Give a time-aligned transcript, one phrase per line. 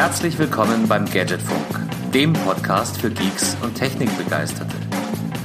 [0.00, 1.78] Herzlich willkommen beim Gadgetfunk,
[2.14, 4.74] dem Podcast für Geeks und Technikbegeisterte.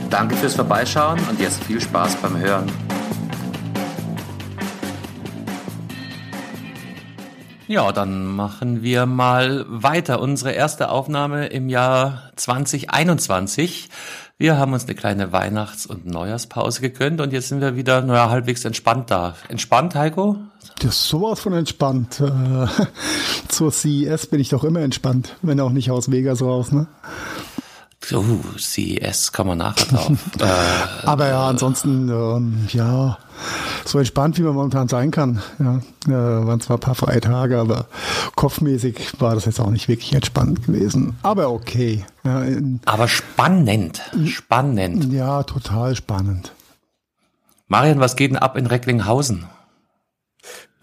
[0.09, 2.71] Danke fürs Vorbeischauen und jetzt viel Spaß beim Hören.
[7.67, 10.21] Ja, dann machen wir mal weiter.
[10.21, 13.89] Unsere erste Aufnahme im Jahr 2021.
[14.37, 18.29] Wir haben uns eine kleine Weihnachts- und Neujahrspause gegönnt und jetzt sind wir wieder naja,
[18.29, 19.35] halbwegs entspannt da.
[19.47, 20.35] Entspannt, Heiko?
[20.79, 22.19] Das ist sowas von entspannt.
[22.19, 22.67] Äh,
[23.47, 26.87] zur CES bin ich doch immer entspannt, wenn auch nicht aus Vegas raus, ne?
[28.11, 30.11] Uh, CES kann man nachher drauf.
[30.39, 33.17] äh, Aber ja, ansonsten, ähm, ja,
[33.85, 35.41] so entspannt, wie man momentan sein kann.
[35.59, 35.77] Ja,
[36.07, 37.87] äh, waren zwar ein paar freie Tage, aber
[38.35, 41.15] kopfmäßig war das jetzt auch nicht wirklich entspannt gewesen.
[41.23, 42.05] Aber okay.
[42.23, 45.11] Ja, in, aber spannend, spannend.
[45.13, 46.53] Ja, total spannend.
[47.67, 49.45] Marian, was geht denn ab in Recklinghausen?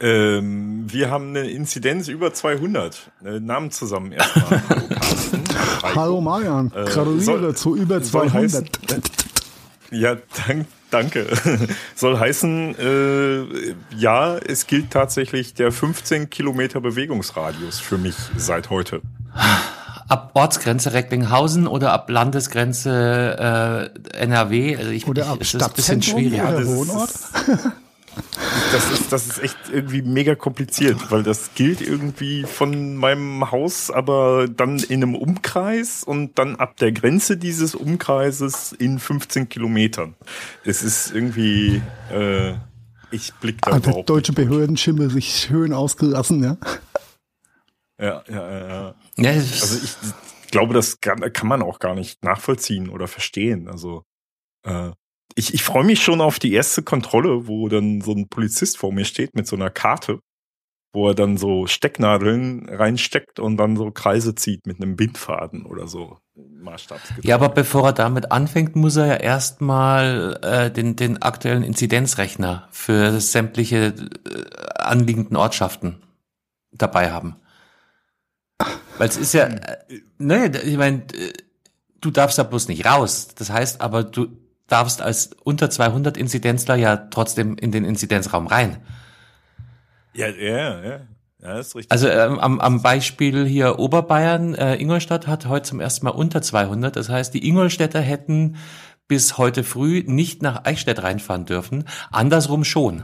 [0.02, 3.12] Ähm, wir haben eine Inzidenz über 200.
[3.24, 4.60] Äh, Namen zusammen erstmal.
[5.82, 8.34] Hallo, Hallo Marian, äh, gratuliere äh, zu über 200.
[8.34, 8.68] Heißen,
[9.92, 11.26] ja, dank, danke.
[11.94, 19.02] soll heißen, äh, ja, es gilt tatsächlich der 15 Kilometer Bewegungsradius für mich seit heute.
[20.08, 24.76] Ab Ortsgrenze Recklinghausen oder ab Landesgrenze äh, NRW?
[24.76, 26.42] Also ich, oder ab ich, ist ein bisschen schwierig.
[26.42, 27.10] Oder Wohnort?
[28.72, 33.90] Das ist, das ist echt irgendwie mega kompliziert, weil das gilt irgendwie von meinem Haus,
[33.90, 40.14] aber dann in einem Umkreis und dann ab der Grenze dieses Umkreises in 15 Kilometern.
[40.64, 42.54] Es ist irgendwie, äh,
[43.10, 46.56] ich blick da also überhaupt deutsche Behördenschimmel sich schön ausgelassen, ja?
[48.00, 48.94] Ja, ja, ja.
[49.16, 49.30] ja.
[49.30, 53.68] Also ich glaube, das kann, kann man auch gar nicht nachvollziehen oder verstehen.
[53.68, 54.04] Also
[54.64, 54.90] äh,
[55.34, 58.92] ich, ich freue mich schon auf die erste Kontrolle, wo dann so ein Polizist vor
[58.92, 60.20] mir steht mit so einer Karte,
[60.92, 65.88] wo er dann so Stecknadeln reinsteckt und dann so Kreise zieht mit einem Bindfaden oder
[65.88, 66.18] so.
[67.22, 72.68] Ja, aber bevor er damit anfängt, muss er ja erstmal äh, den, den aktuellen Inzidenzrechner
[72.70, 76.02] für sämtliche äh, anliegenden Ortschaften
[76.72, 77.36] dabei haben.
[78.98, 79.78] Weil es ist ja, äh,
[80.18, 81.32] ne, ich meine, äh,
[82.00, 83.28] du darfst da bloß nicht raus.
[83.34, 84.28] Das heißt aber, du,
[84.66, 88.78] darfst als unter 200 Inzidenzler ja trotzdem in den Inzidenzraum rein.
[90.14, 91.00] Ja, ja, ja.
[91.42, 91.90] Ja, ist richtig.
[91.90, 96.40] Also ähm, am, am Beispiel hier Oberbayern, äh, Ingolstadt hat heute zum ersten Mal unter
[96.40, 96.94] 200.
[96.94, 98.56] Das heißt, die Ingolstädter hätten
[99.08, 101.84] bis heute früh nicht nach Eichstätt reinfahren dürfen.
[102.12, 103.02] Andersrum schon.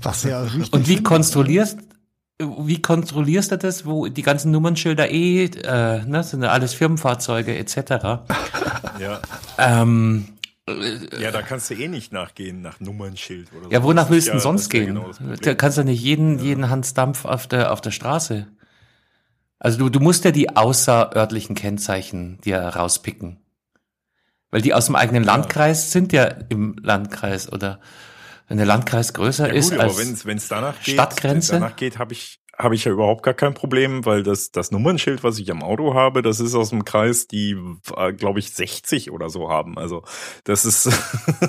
[0.00, 0.72] Was ja richtig.
[0.72, 1.78] Und wie kontrollierst,
[2.38, 7.58] wie kontrollierst du das, wo die ganzen Nummernschilder eh, äh, ne, sind ja alles Firmenfahrzeuge
[7.58, 7.76] etc.
[9.00, 9.20] ja.
[9.58, 10.35] Ähm, äh,
[10.68, 13.70] ja, da kannst du eh nicht nachgehen nach Nummernschild oder so.
[13.70, 14.86] Ja, wonach willst du denn sonst gehen?
[14.86, 15.10] Genau
[15.40, 16.44] da kannst du nicht jeden, ja.
[16.44, 18.48] jeden Hansdampf auf der, auf der Straße.
[19.58, 23.38] Also du, du musst ja die außerörtlichen Kennzeichen dir rauspicken.
[24.50, 25.32] Weil die aus dem eigenen ja.
[25.32, 27.80] Landkreis sind ja im Landkreis oder
[28.48, 31.52] wenn der Landkreis größer ja, gut, ist als wenn's, wenn's danach geht, Stadtgrenze.
[31.52, 35.22] Danach geht, habe ich habe ich ja überhaupt gar kein Problem, weil das, das Nummernschild,
[35.22, 37.56] was ich am Auto habe, das ist aus dem Kreis, die,
[37.96, 39.78] äh, glaube ich, 60 oder so haben.
[39.78, 40.02] Also
[40.44, 40.90] das ist.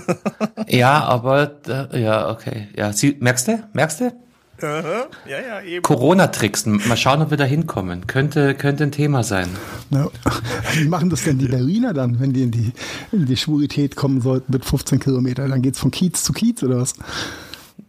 [0.67, 1.59] ja, aber
[1.93, 2.67] ja, okay.
[2.75, 3.63] Ja, Sie, merkst du?
[3.73, 4.27] Merkst du?
[4.59, 5.83] Ja, ja, eben.
[5.83, 6.65] Corona-Tricks.
[6.65, 8.07] Mal schauen, ob wir da hinkommen.
[8.07, 9.49] Könnte, könnte ein Thema sein.
[9.91, 10.09] Ja.
[10.73, 12.71] Wie machen das denn die Berliner dann, wenn die in die,
[13.11, 15.51] in die Schwurität kommen sollten mit 15 Kilometern?
[15.51, 16.95] Dann geht's von Kiez zu Kiez oder was?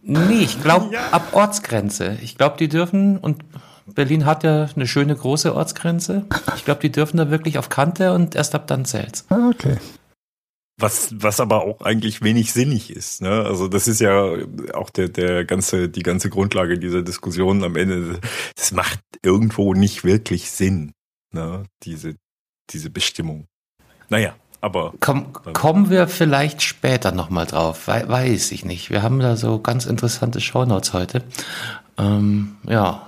[0.01, 1.09] Nee, ich glaube ja.
[1.09, 2.17] ab Ortsgrenze.
[2.21, 3.43] Ich glaube, die dürfen, und
[3.85, 6.25] Berlin hat ja eine schöne große Ortsgrenze.
[6.55, 9.25] Ich glaube, die dürfen da wirklich auf Kante und erst ab dann zählt's.
[9.29, 9.77] Ah, okay.
[10.77, 13.21] Was, was aber auch eigentlich wenig sinnig ist.
[13.21, 13.43] Ne?
[13.43, 14.37] Also das ist ja
[14.73, 18.19] auch der, der ganze, die ganze Grundlage dieser Diskussion am Ende.
[18.55, 20.93] Das macht irgendwo nicht wirklich Sinn,
[21.33, 21.65] ne?
[21.83, 22.15] diese,
[22.69, 23.47] diese Bestimmung.
[24.07, 24.93] Naja, aber.
[24.99, 27.87] Komm, kommen wir vielleicht später nochmal drauf.
[27.87, 28.89] We weiß ich nicht.
[28.89, 31.23] Wir haben da so ganz interessante Shownotes heute.
[31.97, 33.03] Ähm, ja.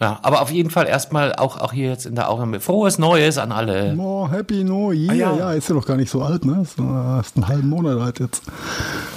[0.00, 2.60] Ja, aber auf jeden Fall erstmal auch, auch hier jetzt in der Aufnahme.
[2.60, 3.96] Frohes Neues an alle.
[3.98, 5.10] Oh, Happy New Year.
[5.10, 5.36] Ah, ja.
[5.36, 6.60] ja, ist ja noch gar nicht so alt, ne?
[6.62, 8.44] Ist erst einen halben Monat alt jetzt.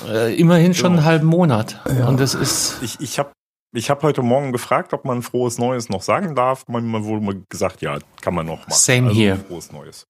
[0.09, 1.79] Äh, immerhin schon einen halben Monat.
[1.87, 2.07] Ja.
[2.07, 2.81] Und das ist.
[2.81, 3.31] Ich, ich habe
[3.73, 6.67] ich hab heute Morgen gefragt, ob man frohes Neues noch sagen darf.
[6.67, 8.71] Man, man wurde gesagt, ja, kann man noch machen.
[8.71, 9.37] Same also, here.
[9.37, 10.07] Frohes Neues.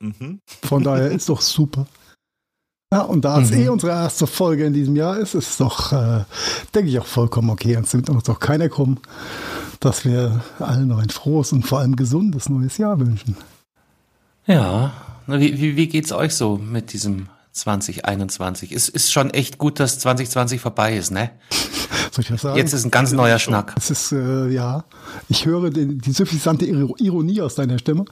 [0.00, 0.40] Mhm.
[0.64, 1.86] Von daher ist doch super.
[2.92, 3.58] Ja, und da es mhm.
[3.58, 6.24] eh unsere erste Folge in diesem Jahr ist, ist es doch, äh,
[6.74, 7.76] denke ich, auch vollkommen okay.
[7.76, 9.00] Und es wird uns doch keiner kommen,
[9.80, 13.36] dass wir allen noch ein frohes und vor allem gesundes neues Jahr wünschen.
[14.46, 14.92] Ja,
[15.26, 18.70] wie, wie, wie geht's euch so mit diesem 2021?
[18.70, 21.30] Es ist schon echt gut, dass 2020 vorbei ist, ne?
[22.12, 22.56] Soll ich das sagen?
[22.56, 23.74] Jetzt ist ein ganz neuer Schnack.
[23.76, 24.84] Es ist, äh, ja,
[25.28, 28.04] ich höre den, die suffisante Ironie aus deiner Stimme.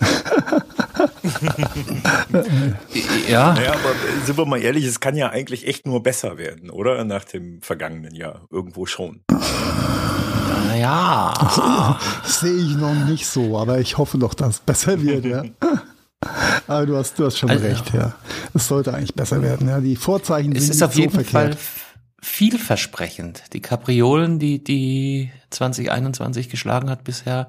[3.28, 3.54] ja.
[3.54, 3.94] Naja, aber
[4.24, 7.02] sind wir mal ehrlich, es kann ja eigentlich echt nur besser werden, oder?
[7.04, 8.46] Nach dem vergangenen Jahr.
[8.50, 9.22] Irgendwo schon.
[10.68, 11.98] Naja.
[12.24, 15.44] Sehe ich noch nicht so, aber ich hoffe doch, dass es besser wird, ja.
[16.66, 18.14] Aber du hast, du hast schon also, recht, ja.
[18.54, 19.80] Es sollte eigentlich besser werden, ja.
[19.80, 21.54] Die Vorzeichen es sind ist auf so jeden verkehrt.
[21.54, 21.56] Fall
[22.20, 23.44] vielversprechend.
[23.52, 27.46] Die Kapriolen, die die 2021 geschlagen hat bisher,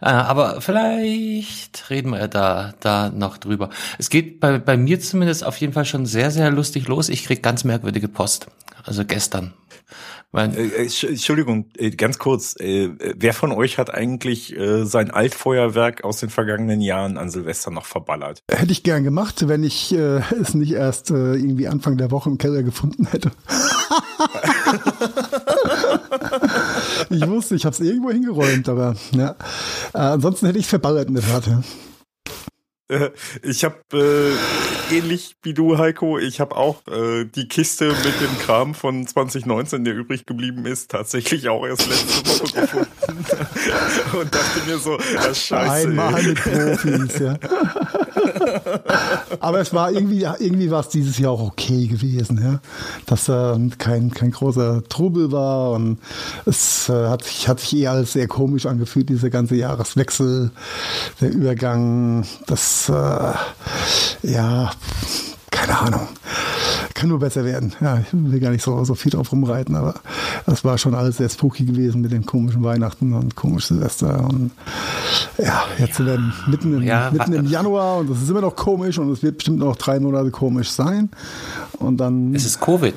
[0.00, 3.70] aber vielleicht reden wir da, da noch drüber.
[3.98, 7.08] Es geht bei, bei mir zumindest auf jeden Fall schon sehr, sehr lustig los.
[7.08, 8.46] Ich krieg ganz merkwürdige Post.
[8.84, 9.52] Also gestern.
[10.32, 12.54] Mein äh, äh Entschuldigung, äh, ganz kurz.
[12.58, 18.42] Wer von euch hat eigentlich sein Altfeuerwerk aus den vergangenen Jahren an Silvester noch verballert?
[18.50, 22.30] Hätte ich gern gemacht, wenn ich äh, es nicht erst äh, irgendwie Anfang der Woche
[22.30, 23.32] im Keller gefunden hätte.
[27.10, 29.36] ich wusste, ich habe es irgendwo hingeräumt, aber ja.
[29.92, 31.44] Äh, ansonsten hätte ich es verballert in der Tat.
[32.90, 33.10] Äh,
[33.42, 38.38] ich habe äh, ähnlich wie du, Heiko, ich habe auch äh, die Kiste mit dem
[38.44, 42.88] Kram von 2019, der übrig geblieben ist, tatsächlich auch erst letzte Woche gefunden.
[44.20, 45.88] Und dachte mir so, ja, scheiße.
[45.88, 47.38] Einmal mit Profis, ja.
[49.40, 52.60] Aber es war irgendwie, irgendwie war es dieses Jahr auch okay gewesen, ja.
[53.06, 55.98] Dass äh, kein, kein großer Trubel war und
[56.46, 60.50] es äh, hat, sich, hat sich eher als sehr komisch angefühlt, dieser ganze Jahreswechsel,
[61.20, 63.32] der Übergang, das äh,
[64.22, 64.70] ja,
[65.50, 66.08] keine Ahnung.
[66.94, 67.72] Kann nur besser werden.
[67.80, 69.94] Ja, ich will gar nicht so, so viel drauf rumreiten, aber
[70.46, 74.24] das war schon alles sehr spooky gewesen mit den komischen Weihnachten und komischen Silvester.
[74.24, 74.50] Und
[75.38, 78.56] ja, jetzt sind wir mitten, im, ja, mitten im Januar und das ist immer noch
[78.56, 81.10] komisch und es wird bestimmt noch drei Monate komisch sein.
[81.78, 82.34] Und dann.
[82.34, 82.94] Es ist Covid.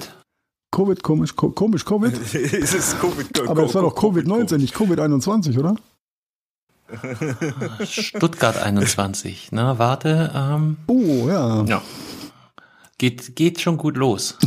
[0.72, 2.14] Covid, komisch, komisch, Covid.
[2.34, 3.48] es ist Covid.
[3.48, 5.76] Aber es war doch Covid-19, nicht Covid-21, oder?
[7.86, 9.76] Stuttgart 21, ne?
[9.78, 10.32] Warte.
[10.36, 11.64] Ähm, oh, ja.
[11.64, 11.82] ja.
[13.04, 14.38] Geht, geht schon gut los.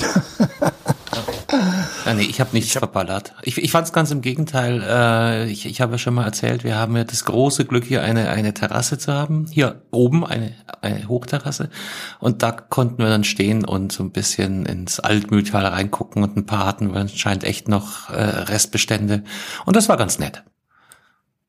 [2.06, 3.34] ja, nee, ich habe nichts ich hab, verballert.
[3.42, 4.82] Ich, ich fand es ganz im Gegenteil.
[4.82, 8.02] Äh, ich, ich habe ja schon mal erzählt, wir haben ja das große Glück, hier
[8.02, 9.46] eine, eine Terrasse zu haben.
[9.50, 11.68] Hier oben eine, eine Hochterrasse.
[12.18, 16.46] Und da konnten wir dann stehen und so ein bisschen ins Altmühltal reingucken und ein
[16.46, 19.22] paar hatten wir anscheinend echt noch äh, Restbestände.
[19.66, 20.44] Und das war ganz nett.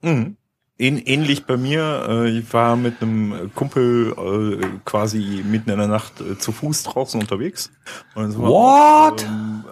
[0.01, 0.35] Mhm.
[0.79, 4.13] Ähnlich bei mir, äh, ich war mit einem Kumpel
[4.61, 7.71] äh, quasi mitten in der Nacht äh, zu Fuß draußen unterwegs.
[8.13, 9.23] What?
[9.23, 9.63] ähm,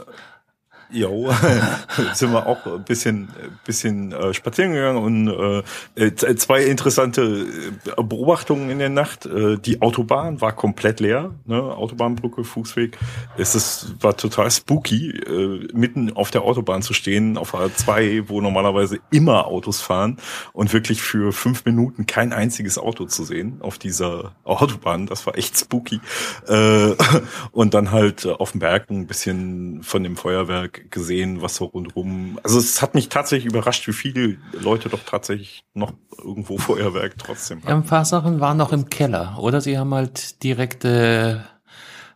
[0.95, 1.29] Jo,
[2.13, 3.27] sind wir auch ein bisschen,
[3.65, 5.63] bisschen äh, spazieren gegangen und
[5.97, 7.45] äh, äh zwei interessante
[7.85, 9.25] äh, Beobachtungen in der Nacht.
[9.25, 11.61] Äh, die Autobahn war komplett leer, ne?
[11.61, 12.97] Autobahnbrücke, Fußweg.
[13.37, 18.39] Es ist, war total spooky, äh, mitten auf der Autobahn zu stehen, auf A2, wo
[18.39, 20.15] normalerweise immer Autos fahren
[20.53, 25.07] und wirklich für fünf Minuten kein einziges Auto zu sehen auf dieser Autobahn.
[25.07, 25.99] Das war echt spooky.
[26.47, 26.95] Äh,
[27.51, 32.39] und dann halt auf dem Berg ein bisschen von dem Feuerwerk gesehen, was so rundherum.
[32.43, 37.61] Also es hat mich tatsächlich überrascht, wie viele Leute doch tatsächlich noch irgendwo Feuerwerk trotzdem
[37.61, 37.69] haben.
[37.69, 39.61] Ja, ein paar Sachen waren noch im Keller, oder?
[39.61, 41.45] Sie haben halt direkte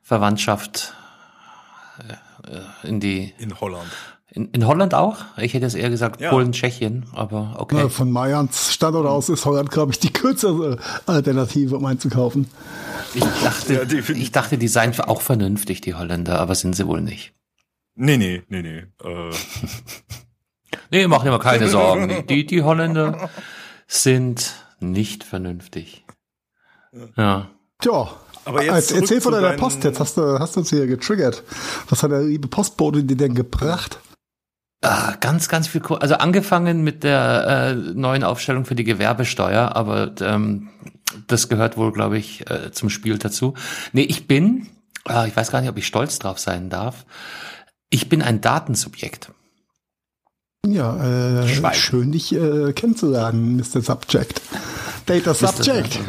[0.01, 0.93] Verwandtschaft
[2.47, 3.33] äh, in die.
[3.37, 3.89] In Holland.
[4.31, 5.17] In, in Holland auch?
[5.37, 6.29] Ich hätte es eher gesagt ja.
[6.29, 7.77] Polen, Tschechien, aber okay.
[7.79, 12.47] Na, von Mayans Standort aus ist Holland, glaube ich, die kürzere Alternative, um einzukaufen.
[13.15, 17.01] Ich dachte, ja, ich dachte, die seien auch vernünftig, die Holländer, aber sind sie wohl
[17.01, 17.33] nicht.
[18.01, 18.85] Nee, nee, nee, nee.
[19.03, 19.33] Äh.
[20.91, 22.25] nee, mach dir mal keine Sorgen.
[22.27, 23.29] Die, die Holländer
[23.87, 26.05] sind nicht vernünftig.
[27.17, 27.49] Ja.
[27.79, 28.09] Tja.
[28.45, 29.83] Aber jetzt erzähl von deiner Post.
[29.83, 31.43] Jetzt hast du, hast du uns hier getriggert.
[31.89, 33.99] Was hat der liebe Postbote dir denn gebracht?
[34.81, 35.81] Ah, ganz, ganz viel.
[35.99, 40.69] Also angefangen mit der äh, neuen Aufstellung für die Gewerbesteuer, aber ähm,
[41.27, 43.55] das gehört wohl, glaube ich, äh, zum Spiel dazu.
[43.91, 44.67] Nee, ich bin,
[45.07, 47.05] äh, ich weiß gar nicht, ob ich stolz drauf sein darf.
[47.89, 49.31] Ich bin ein Datensubjekt.
[50.67, 53.81] Ja, äh, schön dich äh, kennenzulernen, Mr.
[53.81, 54.41] Subject.
[55.05, 55.99] Data Subject.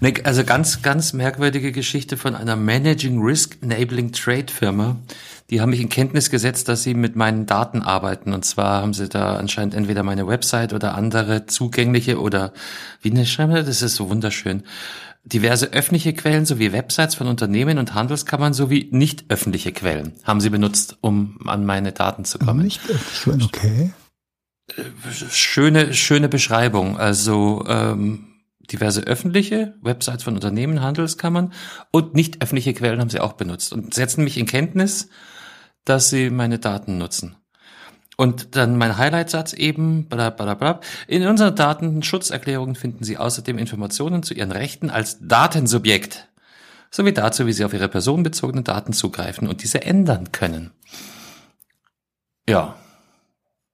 [0.00, 4.96] Ne, also ganz, ganz merkwürdige Geschichte von einer Managing Risk Enabling Trade Firma.
[5.50, 8.32] Die haben mich in Kenntnis gesetzt, dass sie mit meinen Daten arbeiten.
[8.32, 12.52] Und zwar haben sie da anscheinend entweder meine Website oder andere zugängliche oder
[13.02, 14.62] wie eine Schreibe, das ist so wunderschön
[15.24, 20.50] diverse öffentliche Quellen sowie Websites von Unternehmen und Handelskammern sowie nicht öffentliche Quellen haben sie
[20.50, 22.64] benutzt, um an meine Daten zu kommen.
[22.64, 23.92] Nicht öffentlich, okay.
[25.30, 26.96] Schöne, schöne Beschreibung.
[26.96, 28.30] Also ähm,
[28.70, 31.52] diverse öffentliche Websites von Unternehmen, Handelskammern
[31.90, 35.08] und nicht öffentliche Quellen haben sie auch benutzt und setzen mich in Kenntnis,
[35.84, 37.36] dass sie meine Daten nutzen.
[38.20, 40.80] Und dann mein Highlightsatz eben, bla bla bla.
[41.06, 46.28] In unseren Datenschutzerklärungen finden Sie außerdem Informationen zu Ihren Rechten als Datensubjekt
[46.90, 50.70] sowie dazu, wie Sie auf Ihre personenbezogenen Daten zugreifen und diese ändern können.
[52.46, 52.74] Ja.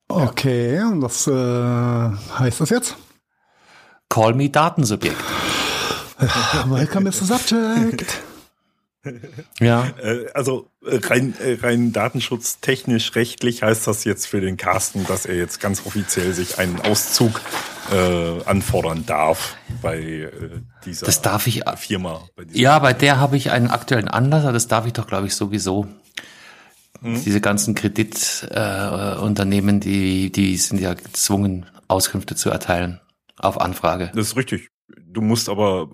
[0.06, 2.96] Okay, und was äh, heißt das jetzt?
[4.08, 5.24] Call me Datensubjekt.
[6.68, 8.22] Welcome the subject.
[9.60, 9.86] Ja.
[10.02, 15.26] Äh, also äh, rein, äh, rein datenschutztechnisch, rechtlich heißt das jetzt für den Carsten, dass
[15.26, 17.40] er jetzt ganz offiziell sich einen Auszug
[17.92, 20.30] äh, anfordern darf bei äh,
[20.84, 22.28] dieser das darf ich, Firma.
[22.52, 25.86] ja, bei der habe ich einen aktuellen Anlass, das darf ich doch, glaube ich, sowieso.
[27.00, 27.22] Hm.
[27.24, 33.00] Diese ganzen Kreditunternehmen, äh, die, die sind ja gezwungen, Auskünfte zu erteilen
[33.36, 34.10] auf Anfrage.
[34.14, 34.70] Das ist richtig.
[34.88, 35.88] Du musst aber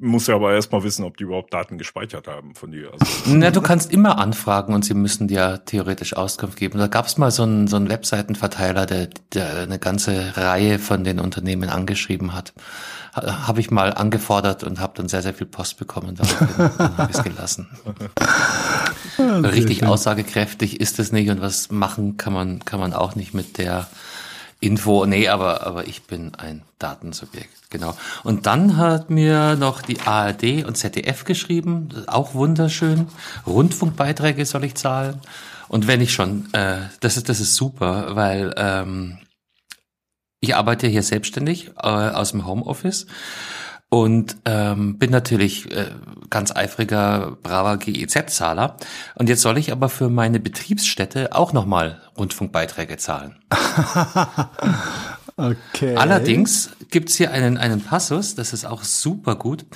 [0.00, 2.92] muss ja aber erstmal wissen, ob die überhaupt Daten gespeichert haben von dir.
[2.92, 3.04] Also.
[3.26, 6.78] Na, du kannst immer anfragen und sie müssen dir theoretisch Auskunft geben.
[6.78, 11.04] Da gab es mal so einen, so einen Webseitenverteiler, der, der eine ganze Reihe von
[11.04, 12.54] den Unternehmen angeschrieben hat.
[13.12, 16.16] Habe ich mal angefordert und habe dann sehr, sehr viel Post bekommen.
[16.16, 16.28] Dann
[16.78, 17.68] habe ich es gelassen.
[19.18, 23.58] Richtig aussagekräftig ist es nicht und was machen kann man, kann man auch nicht mit
[23.58, 23.88] der
[24.60, 27.96] Info, nee, aber, aber ich bin ein Datensubjekt, genau.
[28.24, 33.08] Und dann hat mir noch die ARD und ZDF geschrieben, auch wunderschön.
[33.46, 35.20] Rundfunkbeiträge soll ich zahlen.
[35.68, 39.18] Und wenn ich schon, äh, das ist, das ist super, weil ähm,
[40.40, 43.06] ich arbeite hier selbstständig äh, aus dem Homeoffice
[43.90, 45.86] und ähm, bin natürlich äh,
[46.30, 48.76] ganz eifriger, braver GEZ-Zahler.
[49.16, 53.34] Und jetzt soll ich aber für meine Betriebsstätte auch nochmal Rundfunkbeiträge zahlen.
[55.36, 55.96] okay.
[55.96, 59.66] Allerdings gibt's hier einen, einen Passus, das ist auch super gut.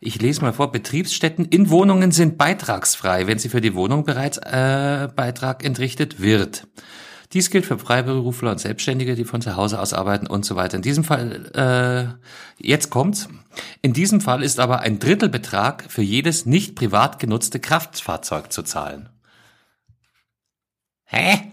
[0.00, 4.36] Ich lese mal vor, Betriebsstätten in Wohnungen sind beitragsfrei, wenn sie für die Wohnung bereits
[4.36, 6.66] äh, Beitrag entrichtet wird.
[7.32, 10.76] Dies gilt für Freiberufler und Selbstständige, die von zu Hause aus arbeiten und so weiter.
[10.76, 12.18] In diesem Fall,
[12.60, 13.30] äh, jetzt kommt's.
[13.80, 19.08] In diesem Fall ist aber ein Drittelbetrag für jedes nicht privat genutzte Kraftfahrzeug zu zahlen.
[21.04, 21.52] Hä?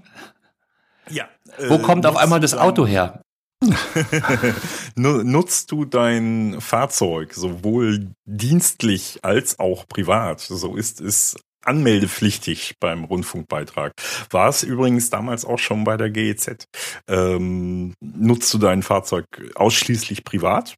[1.09, 1.27] Ja.
[1.57, 3.21] Äh, Wo kommt auf einmal das Auto her?
[4.95, 10.39] Nutzt du dein Fahrzeug sowohl dienstlich als auch privat?
[10.39, 13.93] So ist es anmeldepflichtig beim Rundfunkbeitrag.
[14.29, 16.65] War es übrigens damals auch schon bei der GEZ.
[17.07, 19.25] Ähm, nutzt du dein Fahrzeug
[19.55, 20.75] ausschließlich privat?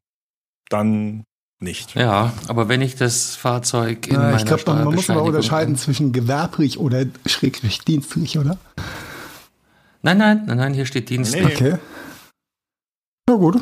[0.72, 1.24] Dann
[1.60, 1.94] nicht.
[1.94, 5.76] Ja, aber wenn ich das Fahrzeug in ja, meiner Ich glaube, man muss aber unterscheiden
[5.76, 8.58] zwischen gewerblich oder schrägstrich dienstlich, oder?
[10.02, 11.60] Nein, nein, nein, nein, hier steht dienstlich.
[11.60, 11.72] Nee.
[11.72, 11.78] Okay.
[13.28, 13.60] Na gut.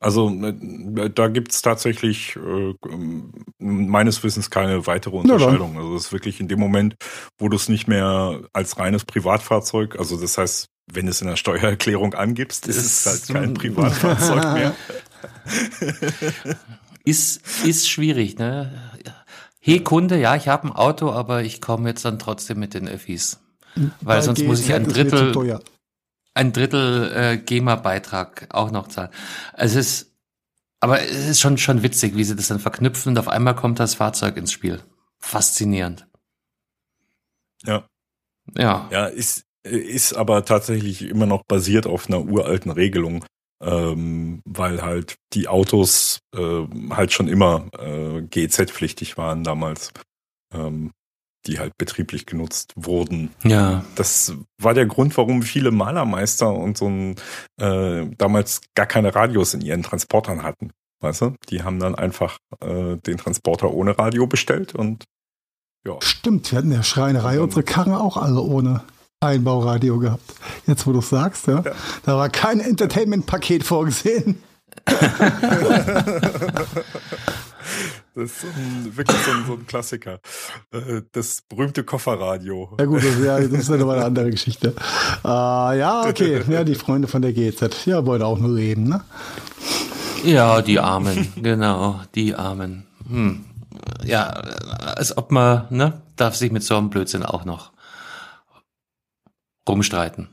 [0.00, 2.74] Also äh, da gibt es tatsächlich äh,
[3.58, 5.76] meines Wissens keine weitere Unterscheidung.
[5.76, 6.94] Also es ist wirklich in dem Moment,
[7.38, 11.36] wo du es nicht mehr als reines Privatfahrzeug, also das heißt, wenn es in der
[11.36, 14.74] Steuererklärung angibst, ist es halt kein Privatfahrzeug mehr.
[17.04, 18.92] ist, ist schwierig, ne?
[19.60, 22.88] Hey Kunde, ja, ich habe ein Auto, aber ich komme jetzt dann trotzdem mit den
[22.88, 23.40] Öffis.
[24.00, 25.60] Weil sonst muss ich ein Drittel,
[26.34, 29.10] ein Drittel äh, GEMA-Beitrag auch noch zahlen.
[29.54, 30.14] Es ist,
[30.80, 33.80] aber es ist schon, schon witzig, wie sie das dann verknüpfen und auf einmal kommt
[33.80, 34.80] das Fahrzeug ins Spiel.
[35.18, 36.06] Faszinierend.
[37.64, 37.86] Ja.
[38.56, 38.88] Ja.
[38.90, 43.24] Ja, ist, ist aber tatsächlich immer noch basiert auf einer uralten Regelung,
[43.62, 49.92] ähm, weil halt die Autos äh, halt schon immer äh, GEZ-pflichtig waren damals.
[50.52, 50.92] Ähm,
[51.46, 53.30] die halt betrieblich genutzt wurden.
[53.44, 53.84] Ja.
[53.94, 57.16] Das war der Grund, warum viele Malermeister und so ein
[57.60, 60.72] äh, damals gar keine Radios in ihren Transportern hatten.
[61.00, 61.36] Weißt du?
[61.48, 65.04] Die haben dann einfach äh, den Transporter ohne Radio bestellt und
[65.86, 65.96] ja.
[66.00, 68.82] Stimmt, wir hatten ja Schreinerei unsere Karren auch alle ohne
[69.20, 70.34] Einbauradio gehabt.
[70.66, 71.62] Jetzt, wo du es sagst, ja.
[71.64, 71.72] ja.
[72.04, 74.42] Da war kein Entertainment-Paket vorgesehen.
[78.14, 80.18] Das ist ein, wirklich so ein, so ein, Klassiker.
[80.72, 82.74] Äh, das berühmte Kofferradio.
[82.76, 84.74] Ja gut, das, ja, das ist ja nochmal eine andere Geschichte.
[85.22, 86.42] Uh, ja, okay.
[86.48, 87.86] Ja, die Freunde von der GZ.
[87.86, 89.02] Ja, wollen auch nur reden, ne?
[90.24, 91.32] Ja, die Armen.
[91.36, 92.86] genau, die Armen.
[93.08, 93.44] Hm.
[94.04, 97.70] Ja, als ob man, ne, darf sich mit so einem Blödsinn auch noch
[99.68, 100.28] rumstreiten.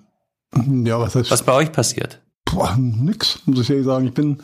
[0.85, 1.31] Ja, was heißt...
[1.31, 2.21] Was bei euch passiert?
[2.45, 4.07] Boah, nix, muss ich ehrlich sagen.
[4.07, 4.41] Ich bin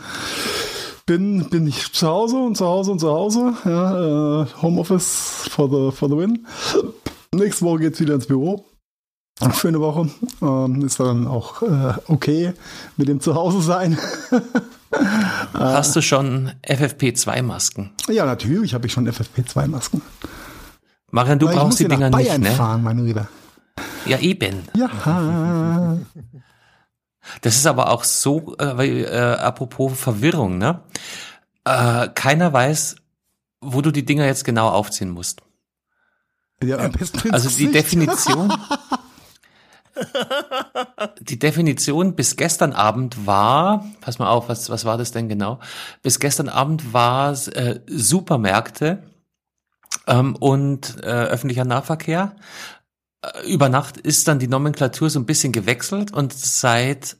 [1.06, 3.54] bin, bin ich zu Hause und zu Hause und zu Hause.
[3.66, 6.46] Ja, äh, Homeoffice for the, for the win.
[7.34, 8.66] Nächste Woche geht es wieder ins Büro.
[9.52, 10.10] Für eine Woche.
[10.42, 12.54] Ähm, ist dann auch äh, okay
[12.96, 13.98] mit dem Zuhause sein.
[15.54, 17.92] Hast du schon FFP2-Masken?
[18.08, 20.02] Ja, natürlich habe ich schon FFP2-Masken.
[21.12, 22.52] Marian, du Weil brauchst die Dinger nicht, ne?
[22.52, 23.28] fahren, mein Lieber.
[24.06, 24.68] Ja, eben.
[24.76, 25.98] Ja.
[27.42, 30.82] Das ist aber auch so, äh, äh, apropos Verwirrung, ne?
[31.66, 32.96] Äh, keiner weiß,
[33.62, 35.42] wo du die Dinger jetzt genau aufziehen musst.
[36.64, 37.72] ja am besten Also die.
[37.72, 38.52] Definition,
[41.22, 45.60] die Definition bis gestern Abend war, pass mal auf, was, was war das denn genau?
[46.02, 49.04] Bis gestern Abend war es äh, Supermärkte
[50.08, 52.36] ähm, und äh, öffentlicher Nahverkehr.
[53.22, 57.18] Äh, Über Nacht ist dann die Nomenklatur so ein bisschen gewechselt und seit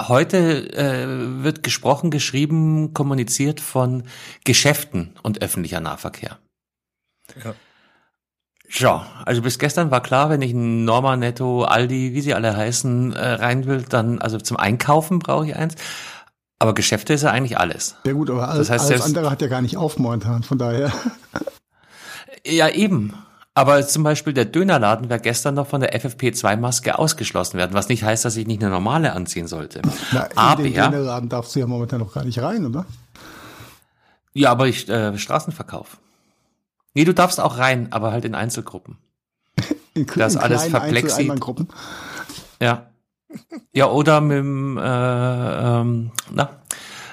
[0.00, 4.04] heute äh, wird gesprochen, geschrieben, kommuniziert von
[4.44, 6.38] Geschäften und öffentlicher Nahverkehr.
[7.44, 7.54] Ja.
[8.70, 12.54] Ja, also bis gestern war klar, wenn ich ein Norma, Netto, Aldi, wie sie alle
[12.54, 15.74] heißen, äh, rein will, dann, also zum Einkaufen brauche ich eins.
[16.58, 17.96] Aber Geschäfte ist ja eigentlich alles.
[18.04, 20.58] Ja gut, aber alles, Das heißt, alles andere hat ja gar nicht auf momentan, von
[20.58, 20.92] daher.
[22.44, 23.14] Ja, eben.
[23.58, 28.04] Aber zum Beispiel der Dönerladen wäre gestern noch von der FFP2-Maske ausgeschlossen werden, was nicht
[28.04, 29.82] heißt, dass ich nicht eine normale anziehen sollte.
[30.12, 32.86] Na, in Aber den Dönerladen darfst du ja momentan noch gar nicht rein, oder?
[34.32, 35.98] ja, aber ich äh, Straßenverkauf.
[36.94, 38.96] Nee, du darfst auch rein, aber halt in Einzelgruppen.
[39.94, 41.10] In, Das in alles kleinen verplexit.
[41.10, 41.68] Einzeleinmanngruppen.
[42.62, 42.86] Ja.
[43.72, 46.50] Ja, oder mit dem, äh, ähm, na,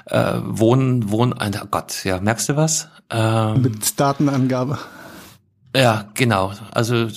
[0.06, 2.88] äh, Wohnen, Wohnen, oh Gott, ja, merkst du was?
[3.10, 4.78] Ähm, Mit Datenangabe.
[5.75, 6.53] Ja, genau.
[6.72, 7.08] Also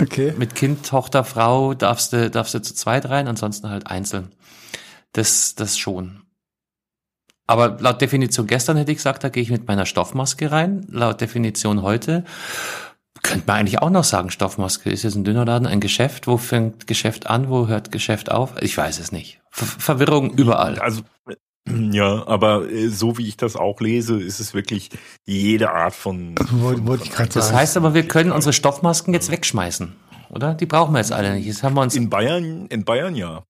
[0.00, 0.34] Okay.
[0.36, 4.32] mit Kind, Tochter, Frau darfst du, darfst du zu zweit rein, ansonsten halt einzeln.
[5.12, 6.22] Das, das schon.
[7.46, 10.86] Aber laut Definition gestern hätte ich gesagt, da gehe ich mit meiner Stoffmaske rein.
[10.90, 12.24] Laut Definition heute
[13.22, 16.26] könnte man eigentlich auch noch sagen, Stoffmaske ist jetzt ein Dönerladen, ein Geschäft.
[16.26, 17.48] Wo fängt Geschäft an?
[17.48, 18.60] Wo hört Geschäft auf?
[18.60, 19.40] Ich weiß es nicht.
[19.50, 20.78] Ver Verwirrung überall.
[20.78, 21.02] Also
[21.66, 24.90] ja, aber äh, so wie ich das auch lese, ist es wirklich
[25.24, 26.34] jede Art von.
[27.02, 29.94] Ich gerade Das heißt aber, wir können unsere Stoffmasken jetzt wegschmeißen,
[30.30, 30.54] oder?
[30.54, 31.46] Die brauchen wir jetzt alle nicht.
[31.46, 33.44] Jetzt haben wir uns In Bayern, in Bayern ja.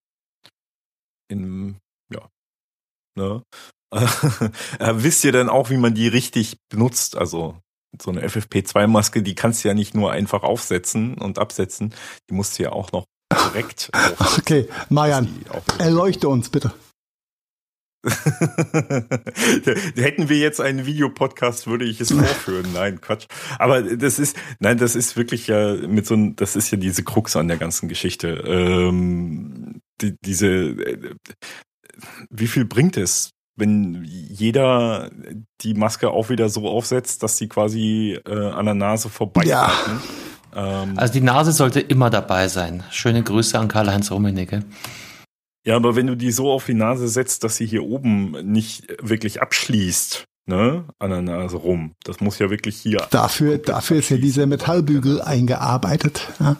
[1.28, 1.76] In
[2.12, 2.28] ja.
[3.16, 3.42] Ne?
[4.78, 7.16] äh, wisst ihr denn auch, wie man die richtig benutzt?
[7.16, 7.58] Also
[8.00, 11.94] so eine FFP2-Maske, die kannst du ja nicht nur einfach aufsetzen und absetzen,
[12.28, 13.90] die musst du ja auch noch korrekt.
[13.92, 15.28] aufsetzen, Okay, Marian,
[15.78, 16.72] erleuchte uns bitte.
[19.96, 22.66] Hätten wir jetzt einen Videopodcast, würde ich es vorführen.
[22.74, 23.26] Nein, Quatsch.
[23.58, 27.02] Aber das ist, nein, das ist wirklich ja mit so ein, das ist ja diese
[27.02, 28.28] Krux an der ganzen Geschichte.
[28.46, 31.14] Ähm, die, diese, äh,
[32.30, 35.10] wie viel bringt es, wenn jeder
[35.60, 39.66] die Maske auch wieder so aufsetzt, dass sie quasi äh, an der Nase vorbei Ja.
[39.66, 40.00] atmet?
[40.56, 42.82] Ähm, Also die Nase sollte immer dabei sein.
[42.90, 44.64] Schöne Grüße an Karl-Heinz Rummenigge.
[45.66, 48.86] Ja, aber wenn du die so auf die Nase setzt, dass sie hier oben nicht
[49.00, 53.06] wirklich abschließt, ne, an der Nase rum, das muss ja wirklich hier.
[53.10, 54.46] Dafür, dafür ist ja dieser.
[54.46, 56.28] Metallbügel eingearbeitet.
[56.38, 56.56] Ja,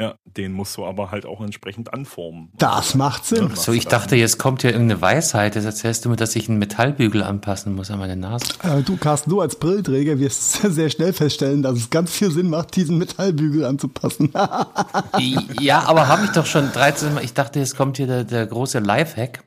[0.00, 2.50] Ja, den musst du aber halt auch entsprechend anformen.
[2.56, 3.48] das macht Sinn.
[3.50, 5.56] Ja, So, ich dachte, jetzt kommt hier irgendeine Weisheit.
[5.56, 8.54] Jetzt erzählst du mir, dass ich einen Metallbügel anpassen muss an meine Nase.
[8.62, 12.48] Äh, Du, Carsten, du als Brillenträger wirst sehr schnell feststellen, dass es ganz viel Sinn
[12.48, 14.32] macht, diesen Metallbügel anzupassen.
[15.60, 17.22] Ja, aber habe ich doch schon 13 Mal.
[17.24, 19.44] Ich dachte, jetzt kommt hier der, der große Lifehack.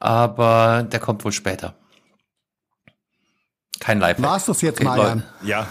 [0.00, 1.74] Aber der kommt wohl später.
[3.80, 4.24] Kein Lifehack.
[4.30, 5.22] War's das jetzt, Okay, Marian?
[5.42, 5.66] Ja.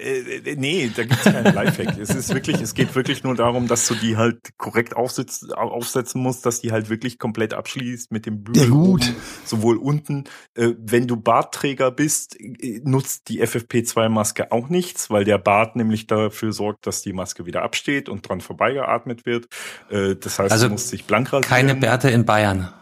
[0.00, 1.98] Äh, nee, da gibt's keinen Lifehack.
[1.98, 5.70] es ist wirklich, es geht wirklich nur darum, dass du die halt korrekt aufsitz, au-
[5.70, 9.12] aufsetzen musst, dass die halt wirklich komplett abschließt mit dem Bügel Ja, gut.
[9.44, 10.24] sowohl unten.
[10.54, 16.06] Äh, wenn du Bartträger bist, äh, nutzt die FFP2-Maske auch nichts, weil der Bart nämlich
[16.06, 19.46] dafür sorgt, dass die Maske wieder absteht und dran vorbeigeatmet wird.
[19.90, 21.42] Äh, das heißt, Also du musst dich blank rasieren.
[21.48, 22.72] Keine Bärte in Bayern.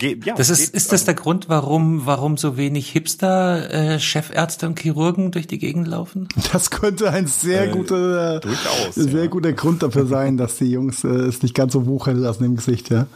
[0.00, 4.66] Ge ja, Das ist, ist das der Grund, warum, warum so wenig Hipster, äh, Chefärzte
[4.66, 6.26] und Chirurgen durch die Gegend laufen?
[6.52, 9.26] Das könnte ein sehr Äh, guter, äh, durchaus, sehr ja.
[9.30, 12.56] guter Grund dafür sein, dass die Jungs äh, es nicht ganz so wuchern lassen im
[12.56, 13.06] Gesicht, ja.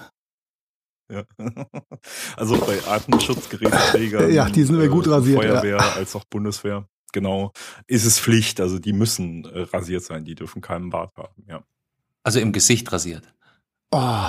[1.10, 1.24] Ja.
[2.36, 7.52] Also bei Atemschutzgeräteträgern, Ja, die sind immer gut rasiert, Feuerwehr als auch Bundeswehr, genau,
[7.86, 8.60] ist es Pflicht.
[8.60, 11.44] Also die müssen äh, rasiert sein, die dürfen keinen Bart haben.
[11.48, 11.64] Ja.
[12.22, 13.34] Also im Gesicht rasiert.
[13.90, 14.28] Oh.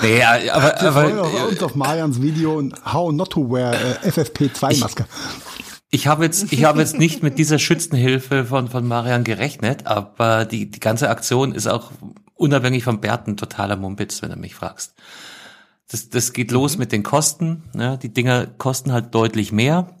[0.00, 5.06] Nee, ja, aber, aber uns auf Marians Video und How Not to Wear äh, FFP2-Maske.
[5.90, 10.44] Ich habe jetzt, ich habe jetzt nicht mit dieser Schützenhilfe von, von Marian gerechnet, aber
[10.44, 11.90] die, die ganze Aktion ist auch
[12.34, 14.94] unabhängig vom Bärten totaler Mumpitz, wenn du mich fragst.
[15.90, 17.64] Das, das geht los mit den Kosten.
[17.72, 17.98] Ne?
[18.02, 19.97] Die Dinger kosten halt deutlich mehr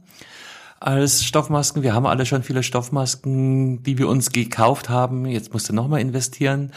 [0.80, 1.82] als Stoffmasken.
[1.82, 5.26] Wir haben alle schon viele Stoffmasken, die wir uns gekauft haben.
[5.26, 6.72] Jetzt musst du nochmal investieren.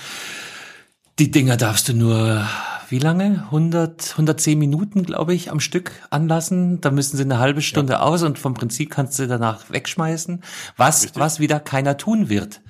[1.19, 2.47] Die Dinger darfst du nur,
[2.89, 3.43] wie lange?
[3.45, 6.81] 100, 110 Minuten, glaube ich, am Stück anlassen.
[6.81, 7.99] Da müssen sie eine halbe Stunde ja.
[8.01, 10.41] aus und vom Prinzip kannst du danach wegschmeißen.
[10.77, 12.61] Was, was wieder keiner tun wird.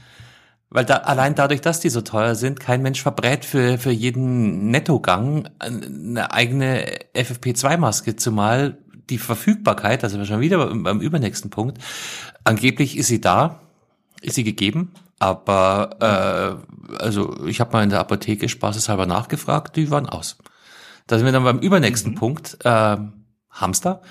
[0.70, 4.72] Weil da, allein dadurch, dass die so teuer sind, kein Mensch verbrät für, für jeden
[4.72, 8.78] Nettogang eine eigene FFP2-Maske, zumal
[9.12, 11.78] die Verfügbarkeit, also wir schon wieder beim übernächsten Punkt,
[12.44, 13.60] angeblich ist sie da,
[14.22, 16.58] ist sie gegeben, aber
[16.90, 20.38] äh, also ich habe mal in der Apotheke spaßeshalber nachgefragt, die waren aus.
[21.08, 22.16] Da sind wir dann beim übernächsten mhm.
[22.16, 22.98] Punkt, äh,
[23.52, 24.02] Hamster.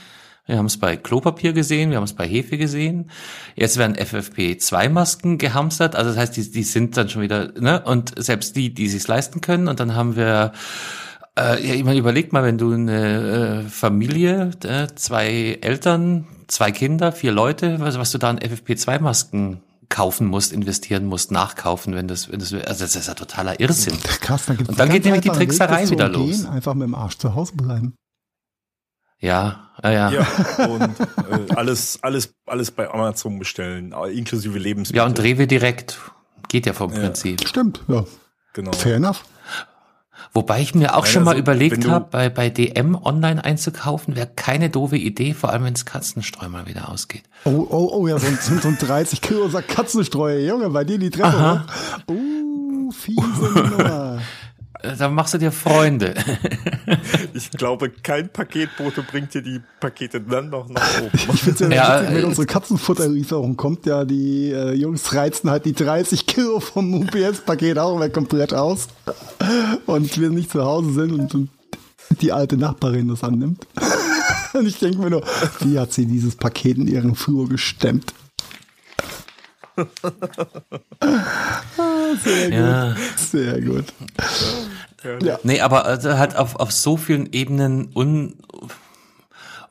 [0.46, 3.10] Wir haben es bei Klopapier gesehen, wir haben es bei Hefe gesehen.
[3.54, 7.82] Jetzt werden FFP2-Masken gehamstert, also das heißt, die, die sind dann schon wieder, ne?
[7.82, 9.68] Und selbst die, die sich leisten können.
[9.68, 10.52] Und dann haben wir
[11.40, 16.72] äh, ja, ich meine, überleg mal, wenn du eine äh, Familie, äh, zwei Eltern, zwei
[16.72, 22.08] Kinder, vier Leute, was, was du da an FFP2-Masken kaufen musst, investieren musst, nachkaufen, wenn
[22.08, 23.98] das, wenn das, also das ist ja totaler Irrsinn.
[24.20, 26.44] Krass, dann gibt's Und dann geht nämlich die Trickserei wieder los.
[26.44, 27.94] Einfach mit dem Arsch zu Hause bleiben.
[29.18, 30.10] Ja, ja, ja.
[30.10, 34.96] ja und äh, alles, alles, alles bei Amazon bestellen, inklusive Lebensmittel.
[34.96, 35.98] Ja, und Rewe direkt.
[36.48, 37.00] Geht ja vom ja.
[37.00, 37.46] Prinzip.
[37.46, 38.04] Stimmt, ja.
[38.54, 38.72] Genau.
[38.72, 39.24] Fair enough.
[40.32, 44.16] Wobei ich mir auch Nein, schon mal also, überlegt habe, bei, bei DM online einzukaufen,
[44.16, 47.24] wäre keine doofe Idee, vor allem wenn das Katzenstreu mal wieder ausgeht.
[47.44, 51.10] Oh, oh, oh, ja, so ein, so ein 30 Kilo Katzenstreu, Junge, bei dir die
[51.10, 51.64] Treppe.
[52.08, 54.18] Uh, fiese Nummer.
[54.98, 56.14] Da machst du dir Freunde.
[57.32, 61.10] Ich glaube, kein Paketbote bringt dir die Pakete dann noch nach oben.
[61.32, 65.50] Ich finde ja, ja witzig, wenn äh, unsere Katzenfutterlieferung kommt, ja, die äh, Jungs reizen
[65.50, 68.88] halt die 30 Kilo vom UPS-Paket auch weg komplett aus.
[69.86, 71.50] Und wir nicht zu Hause sind und, und
[72.20, 73.66] die alte Nachbarin das annimmt.
[74.52, 75.22] Und ich denke mir nur,
[75.60, 78.12] wie hat sie dieses Paket in ihren Flur gestemmt?
[83.16, 83.92] Sehr gut.
[85.02, 85.22] Sehr gut.
[85.22, 85.38] Ja.
[85.42, 88.36] Nee, aber also halt auf, auf so vielen Ebenen un,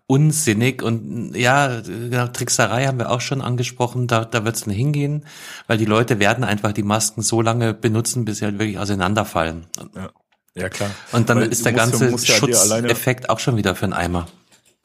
[0.08, 5.24] unsinnig und ja, genau, Trickserei haben wir auch schon angesprochen, da, da wird es hingehen,
[5.68, 9.68] weil die Leute werden einfach die Masken so lange benutzen, bis sie halt wirklich auseinanderfallen.
[9.96, 10.10] Ja,
[10.56, 10.90] ja klar.
[11.12, 14.28] Und dann weil ist der ganze Schutzeffekt auch schon wieder für einen Eimer.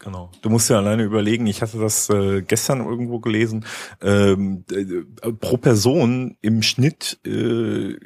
[0.05, 0.31] Genau.
[0.43, 3.65] Du musst ja alleine überlegen, ich hatte das äh, gestern irgendwo gelesen,
[4.03, 7.97] ähm, äh, pro Person im Schnitt äh,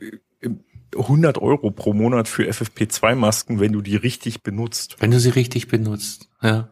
[0.96, 4.96] 100 Euro pro Monat für FFP2-Masken, wenn du die richtig benutzt.
[5.00, 6.68] Wenn du sie richtig benutzt, ja.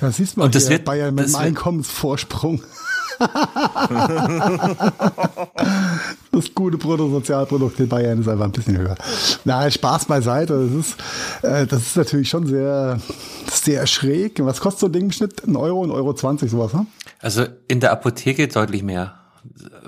[0.00, 2.62] Da siehst du mal, das wird, Bayern mit dem Einkommensvorsprung.
[6.32, 8.96] das gute Bruttosozialprodukt in Bayern ist einfach ein bisschen höher.
[9.44, 10.68] Nein, Spaß beiseite.
[10.68, 10.96] Das ist,
[11.42, 13.00] äh, das ist natürlich schon sehr,
[13.50, 14.44] sehr schräg.
[14.44, 15.46] Was kostet so ein Ding im Schnitt?
[15.46, 16.86] Ein Euro, ein Euro 20, sowas, ne?
[17.20, 19.16] Also in der Apotheke deutlich mehr.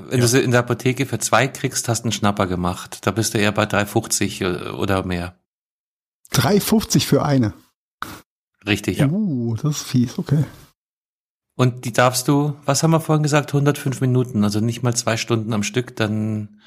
[0.09, 0.27] Wenn ja.
[0.27, 2.99] du in der Apotheke für zwei kriegst, hast du einen Schnapper gemacht.
[3.03, 5.35] Da bist du eher bei 3,50 oder mehr.
[6.35, 7.53] 3,50 für eine?
[8.67, 8.99] Richtig.
[8.99, 9.07] Ja.
[9.09, 10.45] Uh, das ist fies, okay.
[11.55, 15.17] Und die darfst du, was haben wir vorhin gesagt, 105 Minuten, also nicht mal zwei
[15.17, 16.61] Stunden am Stück, dann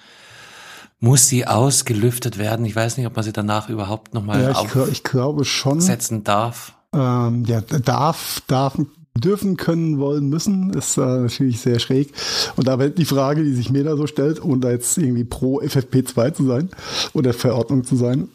[1.00, 2.66] muss sie ausgelüftet werden.
[2.66, 6.24] Ich weiß nicht, ob man sie danach überhaupt nochmal ja, ich, ich glaube schon setzen
[6.24, 6.74] darf.
[6.94, 8.78] Ähm, ja, darf, darf,
[9.18, 12.14] dürfen, können, wollen, müssen, ist äh, natürlich sehr schräg.
[12.56, 15.24] Und da wird die Frage, die sich mir da so stellt, ohne da jetzt irgendwie
[15.24, 16.70] pro FFP2 zu sein
[17.14, 18.30] oder Verordnung zu sein,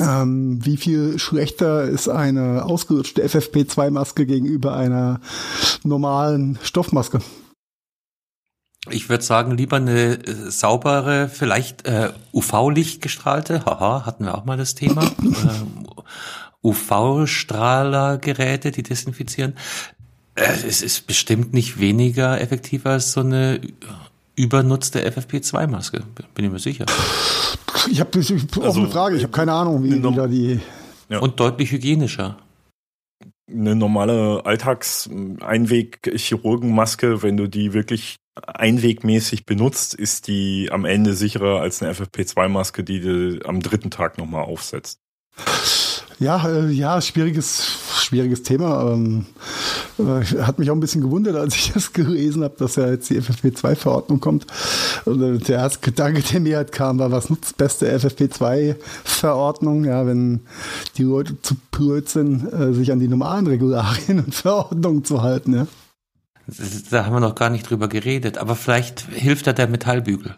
[0.00, 5.20] ähm, wie viel schlechter ist eine ausgelutschte FFP2-Maske gegenüber einer
[5.84, 7.20] normalen Stoffmaske?
[8.90, 14.44] Ich würde sagen, lieber eine äh, saubere, vielleicht äh, UV-Licht gestrahlte, haha, hatten wir auch
[14.44, 15.04] mal das Thema.
[15.04, 15.64] äh,
[16.62, 19.56] UV-Strahlergeräte, die desinfizieren.
[20.36, 23.60] Äh, es ist bestimmt nicht weniger effektiv als so eine
[24.36, 26.02] übernutzte FFP2-Maske,
[26.34, 26.84] bin ich mir sicher.
[27.90, 30.60] Ich habe auch also, eine Frage, ich habe keine Ahnung, wie, wie da die.
[31.08, 31.20] Ja.
[31.20, 32.36] Und deutlich hygienischer.
[33.48, 41.80] Eine normale Alltags-Einweg-Chirurgenmaske, wenn du die wirklich einwegmäßig benutzt, ist die am Ende sicherer als
[41.82, 44.98] eine FFP2-Maske, die du am dritten Tag nochmal aufsetzt.
[46.18, 48.90] Ja, äh, ja, schwieriges, schwieriges Thema.
[48.90, 49.26] Ähm,
[49.98, 53.10] äh, hat mich auch ein bisschen gewundert, als ich das gelesen habe, dass ja jetzt
[53.10, 54.46] die FFP2-Verordnung kommt.
[55.04, 60.06] Und äh, der erste Gedanke, der mir halt kam, war, was nutzt beste FFP2-Verordnung, ja,
[60.06, 60.40] wenn
[60.96, 65.54] die Leute zu blöd sind, äh, sich an die normalen Regularien und Verordnungen zu halten,
[65.54, 65.66] ja.
[66.90, 70.36] Da haben wir noch gar nicht drüber geredet, aber vielleicht hilft da der Metallbügel.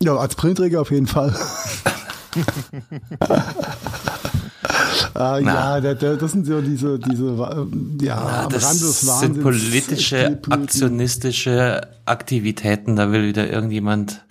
[0.00, 1.36] Ja, als Printträger auf jeden Fall.
[5.16, 9.20] Äh, ja, der, das sind so diese, diese äh, ja, Na, am Rande des Wahnsinns.
[9.20, 12.96] sind politische, aktionistische Aktivitäten.
[12.96, 14.24] Da will wieder irgendjemand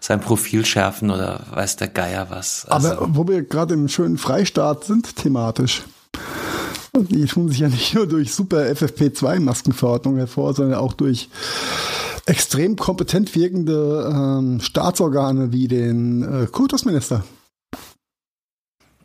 [0.00, 2.66] sein Profil schärfen oder weiß der Geier was.
[2.66, 2.92] Also.
[2.92, 5.82] Aber wo wir gerade im schönen Freistaat sind, thematisch.
[6.94, 11.28] Die tun sich ja nicht nur durch super FFP2-Maskenverordnung hervor, sondern auch durch
[12.24, 17.18] extrem kompetent wirkende ähm, Staatsorgane wie den äh, Kultusminister.
[17.18, 17.22] Mhm.
[17.22, 17.24] Mhm.
[17.24, 17.24] Mhm.
[17.74, 18.95] Weiß,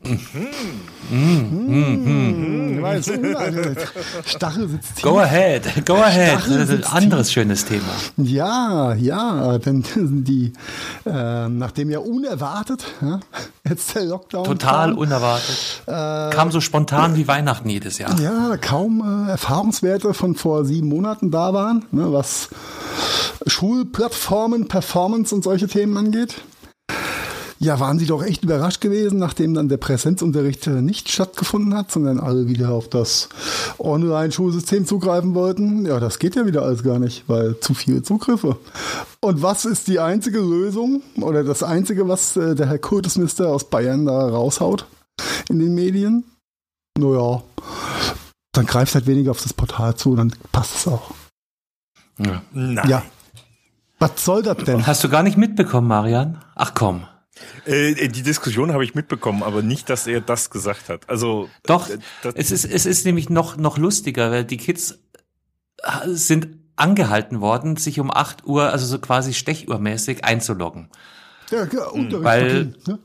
[4.25, 5.11] Stachel sitzt hier.
[5.11, 6.39] Go ahead, go ahead.
[6.91, 7.43] Anderes hier.
[7.43, 7.83] schönes Thema.
[8.17, 9.83] Ja, ja, denn
[10.25, 10.53] die,
[11.05, 13.19] äh, nachdem ja unerwartet, ja,
[13.67, 14.45] jetzt der Lockdown.
[14.45, 15.83] Total kam, unerwartet.
[15.85, 18.19] Äh, kam so spontan äh, wie Weihnachten jedes Jahr.
[18.19, 22.49] Ja, kaum äh, Erfahrungswerte von vor sieben Monaten da waren, ne, was
[23.45, 26.41] Schulplattformen, Performance und solche Themen angeht.
[27.63, 31.91] Ja, waren Sie doch echt überrascht gewesen, nachdem dann der Präsenzunterricht äh, nicht stattgefunden hat,
[31.91, 33.29] sondern alle wieder auf das
[33.77, 35.85] Online-Schulsystem zugreifen wollten?
[35.85, 38.57] Ja, das geht ja wieder alles gar nicht, weil zu viele Zugriffe.
[39.19, 43.69] Und was ist die einzige Lösung oder das einzige, was äh, der Herr Kultusminister aus
[43.69, 44.87] Bayern da raushaut
[45.47, 46.23] in den Medien?
[46.97, 47.43] Naja,
[48.53, 51.11] dann greift halt weniger auf das Portal zu, dann passt es auch.
[52.17, 52.41] Ja.
[52.53, 52.89] Nein.
[52.89, 53.03] Ja.
[53.99, 54.87] Was soll das denn?
[54.87, 56.43] Hast du gar nicht mitbekommen, Marian?
[56.55, 57.05] Ach komm.
[57.65, 61.09] Äh, die Diskussion habe ich mitbekommen, aber nicht, dass er das gesagt hat.
[61.09, 61.89] Also doch,
[62.35, 64.99] es ist es ist nämlich noch noch lustiger, weil die Kids
[65.83, 70.89] äh, sind angehalten worden, sich um 8 Uhr, also so quasi stechuhrmäßig einzuloggen.
[71.51, 72.99] Ja, ja Unterricht weil, ne?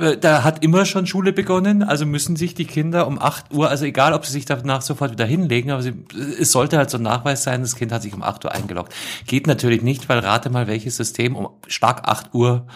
[0.00, 3.68] Äh, da hat immer schon Schule begonnen, also müssen sich die Kinder um 8 Uhr,
[3.68, 5.94] also egal, ob sie sich danach sofort wieder hinlegen, aber sie,
[6.38, 8.94] es sollte halt so ein Nachweis sein, das Kind hat sich um 8 Uhr eingeloggt.
[9.26, 12.66] Geht natürlich nicht, weil rate mal, welches System um stark 8 Uhr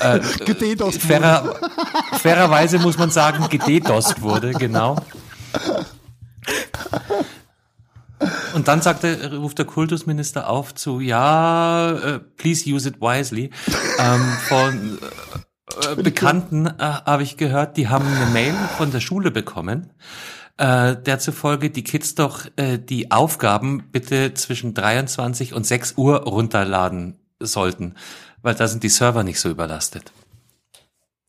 [0.00, 0.20] äh,
[0.90, 1.54] fairer,
[2.12, 4.96] fairerweise muss man sagen, gededost wurde, genau.
[8.54, 13.50] Und dann sagte, ruft der Kultusminister auf zu, ja, uh, please use it wisely,
[13.98, 14.98] ähm, von
[15.76, 19.90] äh, Bekannten äh, habe ich gehört, die haben eine Mail von der Schule bekommen,
[20.56, 26.22] äh, der zufolge die Kids doch äh, die Aufgaben bitte zwischen 23 und 6 Uhr
[26.22, 27.94] runterladen sollten,
[28.42, 30.12] weil da sind die Server nicht so überlastet.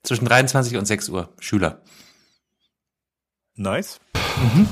[0.03, 1.81] Zwischen 23 und 6 Uhr, Schüler.
[3.55, 3.99] Nice.
[4.37, 4.67] Mhm.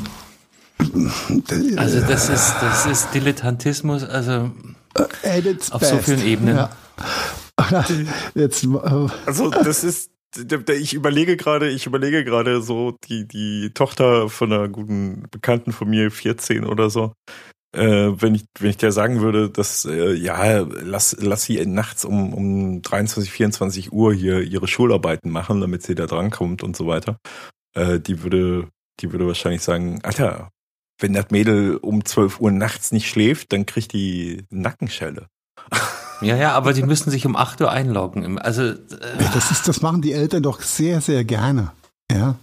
[1.77, 4.51] Also das ist, das ist Dilettantismus, also
[5.71, 6.57] auf so vielen Ebenen.
[6.57, 6.69] Ja.
[8.35, 10.11] Jetzt, äh, also das ist,
[10.73, 15.89] ich überlege gerade, ich überlege gerade so die die Tochter von einer guten Bekannten von
[15.89, 17.13] mir, 14 oder so.
[17.73, 22.03] Äh, wenn ich wenn ich der sagen würde, dass äh, ja lass lass sie nachts
[22.03, 26.87] um um 23 24 Uhr hier ihre Schularbeiten machen, damit sie da drankommt und so
[26.87, 27.17] weiter,
[27.73, 28.69] äh, die würde
[28.99, 30.51] die würde wahrscheinlich sagen, Alter,
[30.99, 35.27] wenn das Mädel um 12 Uhr nachts nicht schläft, dann kriegt die Nackenschelle.
[36.21, 38.37] Ja, ja, aber die müssen sich um 8 Uhr einloggen.
[38.37, 38.75] Also äh
[39.33, 41.71] das ist, das machen die Eltern doch sehr, sehr gerne.
[42.11, 42.35] Ja,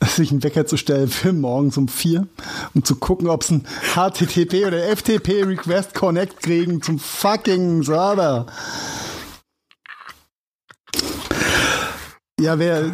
[0.06, 2.28] sich einen Wecker zu stellen für morgens um vier,
[2.74, 8.46] um zu gucken, ob sie ein HTTP oder FTP Request Connect kriegen zum fucking Server.
[12.40, 12.92] Ja, wer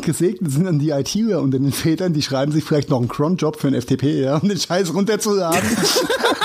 [0.00, 3.58] gesegnet sind an die ITler und den Vätern, die schreiben sich vielleicht noch einen Cron-Job
[3.58, 5.60] für einen FTP, ja, um den Scheiß runterzuladen.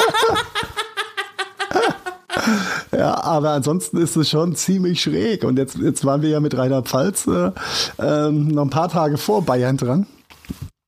[3.03, 5.43] Ja, aber ansonsten ist es schon ziemlich schräg.
[5.43, 7.51] Und jetzt, jetzt waren wir ja mit Rheinland-Pfalz äh,
[7.99, 10.07] äh, noch ein paar Tage vor Bayern dran.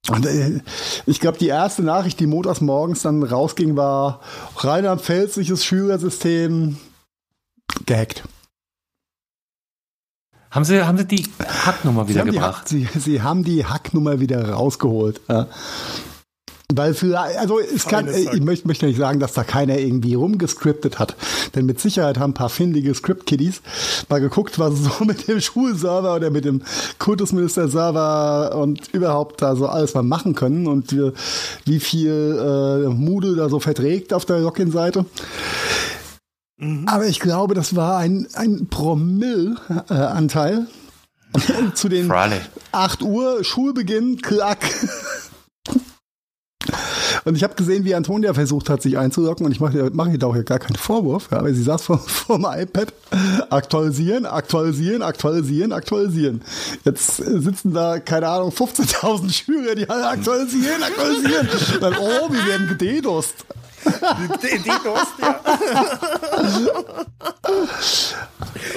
[0.07, 0.61] Und äh,
[1.05, 4.21] ich glaube, die erste Nachricht, die montags morgens dann rausging, war
[4.55, 6.77] rheinland-pfälzliches Schülersystem
[7.85, 8.23] gehackt.
[10.51, 11.27] Haben Sie, haben Sie die
[11.65, 12.69] Hacknummer wieder gebracht?
[12.69, 15.19] Sie, Sie, haben die Hacknummer wieder rausgeholt.
[15.27, 15.47] Ja.
[16.73, 20.97] Weil für, also es kann, ich möchte, möchte nicht sagen, dass da keiner irgendwie rumgescriptet
[20.97, 21.15] hat.
[21.53, 23.61] Denn mit Sicherheit haben ein paar findige Script-Kiddies
[24.09, 26.63] mal geguckt, was so mit dem Schulserver oder mit dem
[26.97, 31.11] Kultusminister-Server und überhaupt da so alles mal machen können und wie,
[31.65, 35.05] wie viel äh, Moodle da so verträgt auf der Login-Seite.
[36.57, 36.87] Mhm.
[36.87, 40.57] Aber ich glaube, das war ein, ein Promille-Anteil.
[40.57, 40.65] Äh,
[41.73, 42.39] zu den Friday.
[42.71, 44.59] 8 Uhr Schulbeginn, klack.
[47.23, 49.45] Und ich habe gesehen, wie Antonia versucht hat, sich einzuloggen.
[49.45, 51.29] Und ich mache mach ihr da auch gar keinen Vorwurf.
[51.31, 52.93] Ja, aber sie saß vor, vor dem iPad.
[53.49, 56.41] Aktualisieren, aktualisieren, aktualisieren, aktualisieren.
[56.83, 61.47] Jetzt sitzen da, keine Ahnung, 15.000 Schüler, die alle aktualisieren, aktualisieren.
[61.81, 63.45] Dann, oh, wir werden gededost.
[63.85, 65.39] DDoS, ja.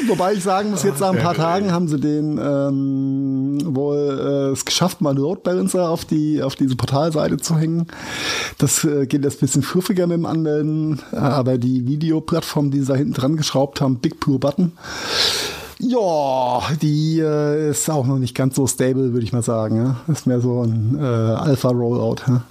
[0.07, 4.53] Wobei ich sagen muss, jetzt nach ein paar Tagen haben sie den ähm, wohl äh,
[4.53, 7.87] es geschafft, mal einen Load Balancer auf die auf diese Portalseite zu hängen.
[8.59, 12.87] Das äh, geht jetzt ein bisschen fluffiger mit dem Anmelden, aber die Videoplattform, die sie
[12.87, 14.73] da hinten dran geschraubt haben, Big Blue Button,
[15.81, 19.77] ja, die äh, ist auch noch nicht ganz so stable, würde ich mal sagen.
[19.77, 19.97] Ja?
[20.13, 22.17] Ist mehr so ein äh, Alpha-Rollout.
[22.27, 22.43] Ja?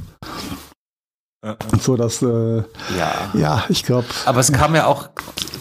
[1.80, 2.63] So dass äh,
[2.97, 3.32] ja.
[3.34, 4.08] ja, ich glaube.
[4.26, 5.10] Aber es kam ja auch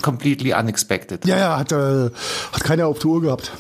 [0.03, 1.27] completely unexpected.
[1.27, 2.11] Ja, ja, hat, äh,
[2.53, 3.53] hat keiner auf die Uhr gehabt.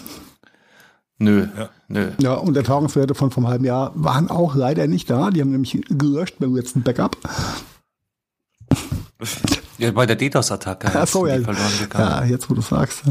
[1.19, 1.69] Nö, ja.
[1.89, 2.11] nö.
[2.19, 5.31] Ja, und Erfahrungswerte von vom halben Jahr waren auch leider nicht da.
[5.31, 7.17] Die haben nämlich gelöscht beim letzten Backup.
[9.79, 10.91] Ja, bei der DDoS-Attacke.
[10.95, 11.37] Ach so, ja.
[11.37, 13.03] ja, jetzt wo du sagst.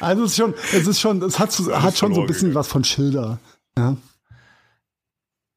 [0.00, 2.68] Also es ist schon, es ist schon, es hat, hat schon so ein bisschen was
[2.68, 3.38] von Schilder.
[3.76, 3.96] Ja.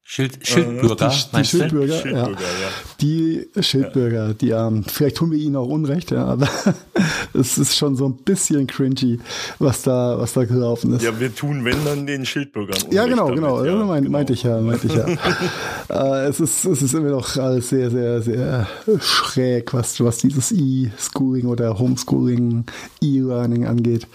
[0.06, 2.28] Schild, Schildbürger, die, die Schildbürger, Schildbürger ja.
[2.28, 2.68] ja.
[3.00, 6.46] Die Schildbürger, die ähm, vielleicht tun wir ihnen auch Unrecht, ja, aber
[7.32, 9.18] es ist schon so ein bisschen cringy,
[9.58, 11.02] was da, was da gelaufen ist.
[11.02, 14.02] Ja, wir tun, wenn dann den Schildbürgern Unrecht Ja, genau, genau, damit, ja, ja, mein,
[14.02, 14.12] genau.
[14.12, 15.06] meinte ich ja, meinte ich ja.
[15.88, 18.68] äh, es ist, es ist immer noch alles sehr, sehr, sehr
[19.00, 22.66] schräg, was, was dieses E-Schooling oder Homeschooling,
[23.00, 24.06] E-Learning angeht.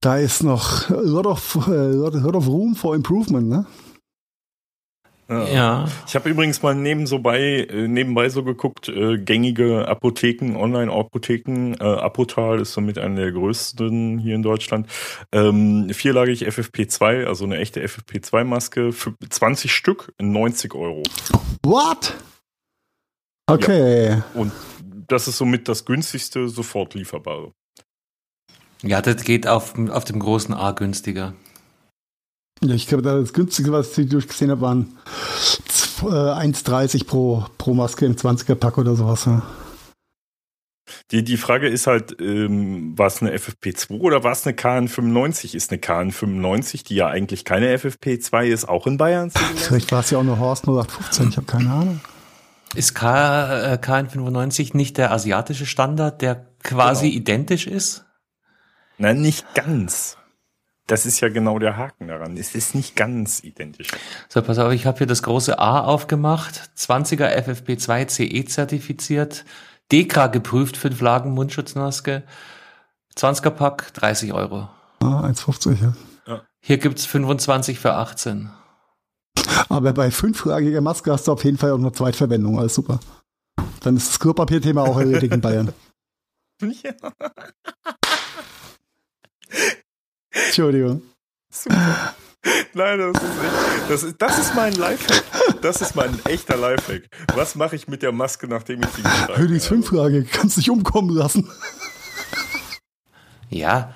[0.00, 3.66] Da ist noch a lot of, a lot, a lot of room for improvement, ne?
[5.28, 5.48] Ja.
[5.48, 5.88] ja.
[6.06, 11.74] Ich habe übrigens mal neben so bei, äh, nebenbei so geguckt, äh, gängige Apotheken, Online-Apotheken.
[11.80, 14.88] Äh, Apotal ist somit eine der größten hier in Deutschland.
[15.32, 21.02] Ähm, vierlagig FFP2, also eine echte FFP2-Maske, für 20 Stück, 90 Euro.
[21.64, 22.14] What?
[23.48, 24.08] Okay.
[24.08, 24.24] Ja.
[24.34, 24.52] Und
[25.08, 27.52] das ist somit das günstigste, sofort lieferbare.
[28.82, 31.34] Ja, das geht auf, auf dem großen A günstiger.
[32.62, 34.96] Ja, ich glaube, das günstigste, was ich durchgesehen habe, waren
[36.00, 39.26] 1,30 äh, pro, pro Maske im 20er-Pack oder sowas.
[39.26, 39.42] Ja.
[41.10, 45.54] Die, die Frage ist halt, ähm, war es eine FFP2 oder war es eine KN95?
[45.54, 49.30] Ist eine KN95, die ja eigentlich keine FFP2 ist, auch in Bayern?
[49.56, 52.00] Vielleicht war es ja auch nur Horst 0815, ich habe keine Ahnung.
[52.74, 57.20] Ist K, äh, KN95 nicht der asiatische Standard, der quasi genau.
[57.20, 58.04] identisch ist?
[58.98, 60.16] Nein, nicht ganz.
[60.86, 62.36] Das ist ja genau der Haken daran.
[62.36, 63.88] Es ist nicht ganz identisch.
[64.28, 66.70] So, pass auf, ich habe hier das große A aufgemacht.
[66.76, 69.44] 20er FFP2 CE zertifiziert.
[69.90, 72.22] DEKRA geprüft, fünf Lagen Mundschutzmaske.
[73.16, 74.68] 20er Pack, 30 Euro.
[75.00, 75.92] Ah, 1,50, ja.
[76.26, 76.42] ja.
[76.60, 78.50] Hier gibt's 25 für 18.
[79.68, 82.58] Aber bei fünflagiger Maske hast du auf jeden Fall auch nur Zweitverwendung.
[82.58, 83.00] Alles super.
[83.80, 85.72] Dann ist das Klopapierthema auch erledigt in Bayern.
[86.62, 86.94] Ja.
[90.44, 91.02] Entschuldigung.
[91.50, 92.14] Super.
[92.74, 95.24] Nein, das ist, echt, das ist, das ist mein Lifehack.
[95.62, 97.08] Das ist mein echter Lifehack.
[97.34, 100.24] Was mache ich mit der Maske, nachdem ich sie getragen Hödings 5 Frage.
[100.30, 101.48] Kannst dich umkommen lassen.
[103.50, 103.94] Ja.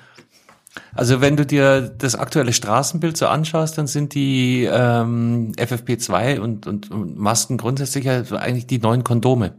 [0.93, 6.67] Also wenn du dir das aktuelle Straßenbild so anschaust, dann sind die ähm, FFP2 und,
[6.67, 9.53] und, und Masken grundsätzlich ja eigentlich die neuen Kondome,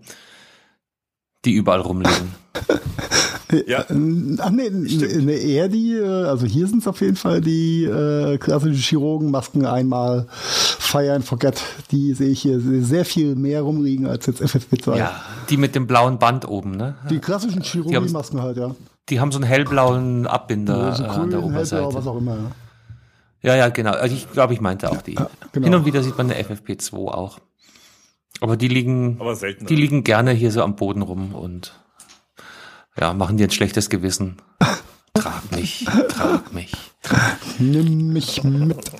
[1.44, 2.34] die überall rumliegen.
[3.66, 3.84] Ja.
[3.88, 8.38] Ach nee, nee, eher die, äh, also hier sind es auf jeden Fall die äh,
[8.38, 11.62] klassischen Chirurgenmasken einmal feiern, forget.
[11.90, 14.96] Die sehe ich hier sehr viel mehr rumliegen als jetzt FFP2.
[14.96, 16.96] Ja, die mit dem blauen Band oben, ne?
[17.10, 18.74] Die klassischen Chirurgenmasken halt, ja.
[19.08, 21.82] Die haben so einen hellblauen Abbinder ja, so grün, an der Oberseite.
[21.82, 22.50] Hellblau, was auch immer, ja.
[23.42, 23.90] Ja, ja, genau.
[23.92, 25.14] Also ich glaube, ich meinte auch die.
[25.14, 25.66] Ja, genau.
[25.66, 27.40] Hin und wieder sieht man eine FFP2 auch.
[28.40, 31.81] Aber die liegen, Aber die liegen gerne hier so am Boden rum und
[32.98, 34.36] ja, machen dir ein schlechtes Gewissen.
[35.14, 38.90] Trag mich, trag mich, trag Nimm mich mit.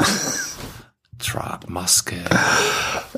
[1.18, 2.16] Trag Maske.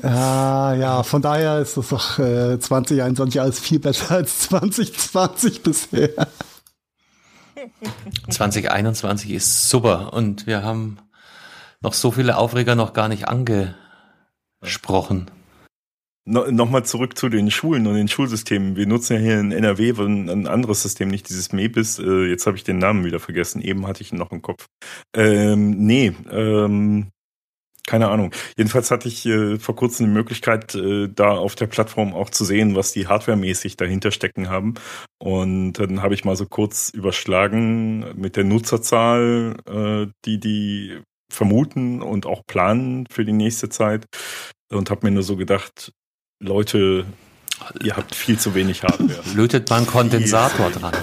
[0.01, 6.27] Ja, ja, von daher ist das doch äh, 2021 alles viel besser als 2020 bisher.
[8.29, 10.99] 2021 ist super und wir haben
[11.81, 15.31] noch so viele Aufreger noch gar nicht angesprochen.
[16.27, 18.75] No, Nochmal zurück zu den Schulen und den Schulsystemen.
[18.75, 21.99] Wir nutzen ja hier in NRW ein anderes System, nicht dieses MEBIS.
[21.99, 23.61] Äh, jetzt habe ich den Namen wieder vergessen.
[23.61, 24.65] Eben hatte ich ihn noch im Kopf.
[25.15, 27.11] Ähm, nee, ähm,
[27.85, 28.33] keine Ahnung.
[28.57, 32.43] Jedenfalls hatte ich äh, vor kurzem die Möglichkeit, äh, da auf der Plattform auch zu
[32.43, 34.73] sehen, was die hardwaremäßig dahinter stecken haben.
[35.19, 42.01] Und dann habe ich mal so kurz überschlagen mit der Nutzerzahl, äh, die die vermuten
[42.01, 44.05] und auch planen für die nächste Zeit.
[44.71, 45.91] Und habe mir nur so gedacht,
[46.39, 47.05] Leute,
[47.83, 49.21] ihr habt viel zu wenig Hardware.
[49.35, 50.93] Lötet man Kondensator dran.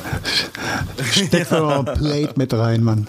[1.11, 3.09] Steckt mal ein Plate mit rein, Mann.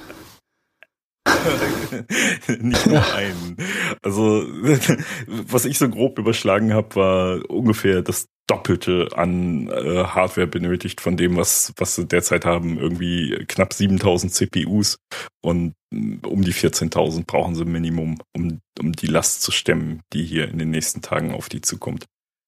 [2.59, 3.57] Nicht nur einen.
[4.01, 4.43] Also,
[5.27, 11.15] was ich so grob überschlagen habe, war ungefähr das Doppelte an äh, Hardware benötigt von
[11.15, 12.77] dem, was, was sie derzeit haben.
[12.77, 14.97] Irgendwie knapp 7000 CPUs
[15.41, 20.25] und mm, um die 14.000 brauchen sie Minimum, um, um die Last zu stemmen, die
[20.25, 22.05] hier in den nächsten Tagen auf die zukommt.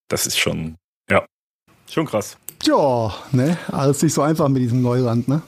[0.08, 0.78] Das ist schon,
[1.10, 1.26] ja,
[1.90, 2.38] schon krass.
[2.64, 5.42] Ja, ne, alles nicht so einfach mit diesem Neuland, ne?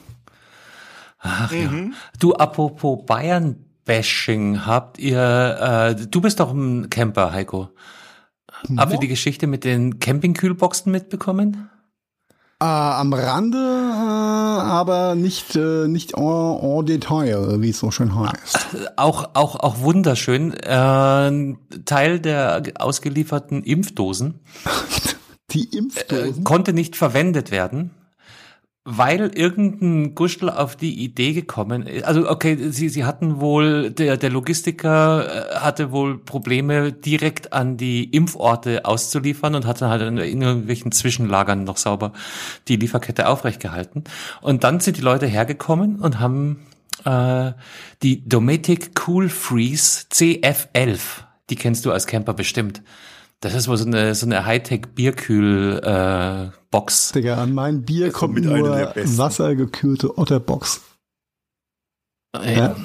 [1.18, 1.92] Ach mhm.
[1.92, 1.98] ja.
[2.18, 7.70] Du, apropos Bayern-Bashing, habt ihr, äh, du bist doch ein Camper, Heiko.
[8.76, 11.70] Habt ihr die Geschichte mit den Campingkühlboxen mitbekommen?
[12.60, 18.18] Äh, am Rande, äh, aber nicht, äh, nicht en, en, Detail, wie es so schön
[18.18, 18.66] heißt.
[18.96, 20.52] Auch, auch, auch wunderschön.
[20.54, 21.54] Äh,
[21.84, 24.40] Teil der ausgelieferten Impfdosen.
[25.52, 26.40] Die Impfdosen?
[26.40, 27.92] Äh, konnte nicht verwendet werden
[28.90, 32.04] weil irgendein Gustl auf die Idee gekommen ist.
[32.04, 37.76] Also okay, sie, sie hatten wohl, der, der Logistiker äh, hatte wohl Probleme, direkt an
[37.76, 42.14] die Impforte auszuliefern und hatte halt in irgendwelchen Zwischenlagern noch sauber
[42.68, 44.04] die Lieferkette aufrechtgehalten.
[44.40, 46.66] Und dann sind die Leute hergekommen und haben
[47.04, 47.52] äh,
[48.02, 51.00] die Dometic Cool Freeze CF11,
[51.50, 52.82] die kennst du als Camper bestimmt.
[53.40, 57.10] Das ist wohl so eine, so eine Hightech-Bierkühl-Box.
[57.10, 60.80] Äh, Digga, an mein Bier kommt mit nur wassergekühlte Otterbox.
[62.34, 62.76] Ja,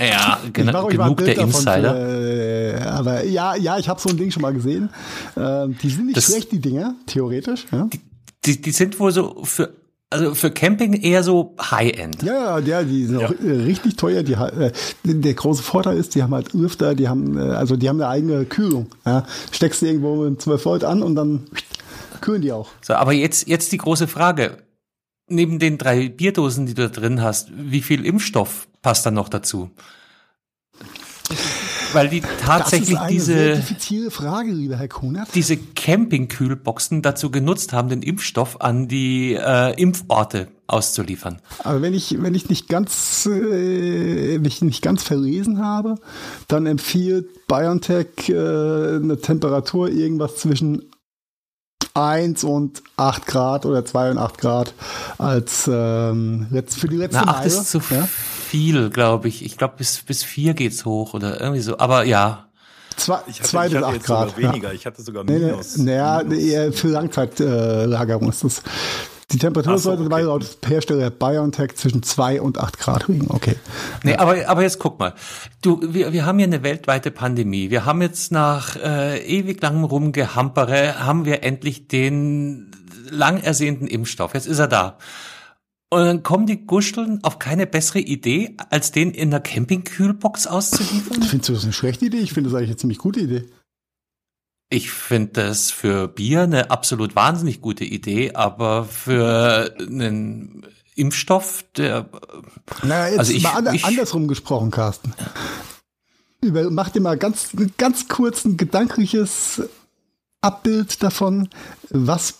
[0.00, 1.94] ja genau, genug der Insider.
[1.94, 4.90] Für, äh, aber ja, ja, ich habe so ein Ding schon mal gesehen.
[5.36, 7.66] Äh, die sind nicht das, schlecht, die Dinger, theoretisch.
[7.70, 7.88] Ja?
[7.92, 8.00] Die,
[8.44, 9.72] die, die sind wohl so für
[10.12, 12.22] also für Camping eher so High-End.
[12.22, 13.26] Ja, ja, die sind ja.
[13.26, 14.22] auch äh, richtig teuer.
[14.22, 14.72] Die, äh,
[15.04, 18.08] der große Vorteil ist, die haben halt Lüfter, die haben, äh, also die haben eine
[18.08, 18.86] eigene Kühlung.
[19.04, 19.26] Ja.
[19.50, 21.46] Steckst du irgendwo mit 12 Volt an und dann
[22.20, 22.68] kühlen die auch.
[22.82, 24.58] So, aber jetzt, jetzt die große Frage.
[25.28, 29.28] Neben den drei Bierdosen, die du da drin hast, wie viel Impfstoff passt dann noch
[29.28, 29.70] dazu?
[31.94, 33.62] Weil die tatsächlich diese
[34.10, 35.28] Frage, lieber Herr Kunert.
[35.34, 41.40] diese Campingkühlboxen dazu genutzt haben, den Impfstoff an die äh, Impforte auszuliefern.
[41.62, 45.96] Aber wenn ich wenn ich nicht ganz äh, ich nicht ganz verlesen habe,
[46.48, 50.90] dann empfiehlt BioNTech äh, eine Temperatur irgendwas zwischen
[51.94, 54.74] 1 und 8 Grad oder 2 und 8 Grad
[55.18, 58.08] als ähm, für die letzte Na, 8 ist zu ja?
[58.52, 59.42] Viel, glaube ich.
[59.46, 61.78] Ich glaube, bis, bis 4 geht's hoch oder irgendwie so.
[61.78, 62.48] Aber ja.
[62.96, 64.36] Zwei, hatte, zwei bis acht Grad.
[64.36, 64.74] weniger, ja.
[64.74, 65.78] ich hatte sogar minus.
[65.78, 68.62] Naja, nee, nee, für Langzeitlagerung ist das.
[69.30, 70.20] Die Temperatur so, sollte okay.
[70.20, 73.28] laut Hersteller BioNTech zwischen 2 und 8 Grad liegen.
[73.30, 73.56] Okay.
[74.02, 75.14] Nee, aber, aber jetzt guck mal.
[75.62, 77.70] Du, wir, wir haben hier eine weltweite Pandemie.
[77.70, 82.70] Wir haben jetzt nach äh, ewig langem Rumgehampere, haben wir endlich den
[83.08, 84.34] lang ersehnten Impfstoff.
[84.34, 84.98] Jetzt ist er da.
[85.92, 91.22] Und dann kommen die Gusteln auf keine bessere Idee, als den in der Campingkühlbox auszuliefern?
[91.22, 92.20] Findest du das eine schlechte Idee?
[92.20, 93.44] Ich finde das eigentlich eine ziemlich gute Idee.
[94.70, 102.08] Ich finde das für Bier eine absolut wahnsinnig gute Idee, aber für einen Impfstoff, der.
[102.82, 105.12] Naja, jetzt also ich, mal an, ich, andersrum gesprochen, Carsten.
[106.40, 109.60] Über, mach dir mal ganz, ganz kurz ein gedankliches
[110.40, 111.50] Abbild davon,
[111.90, 112.38] was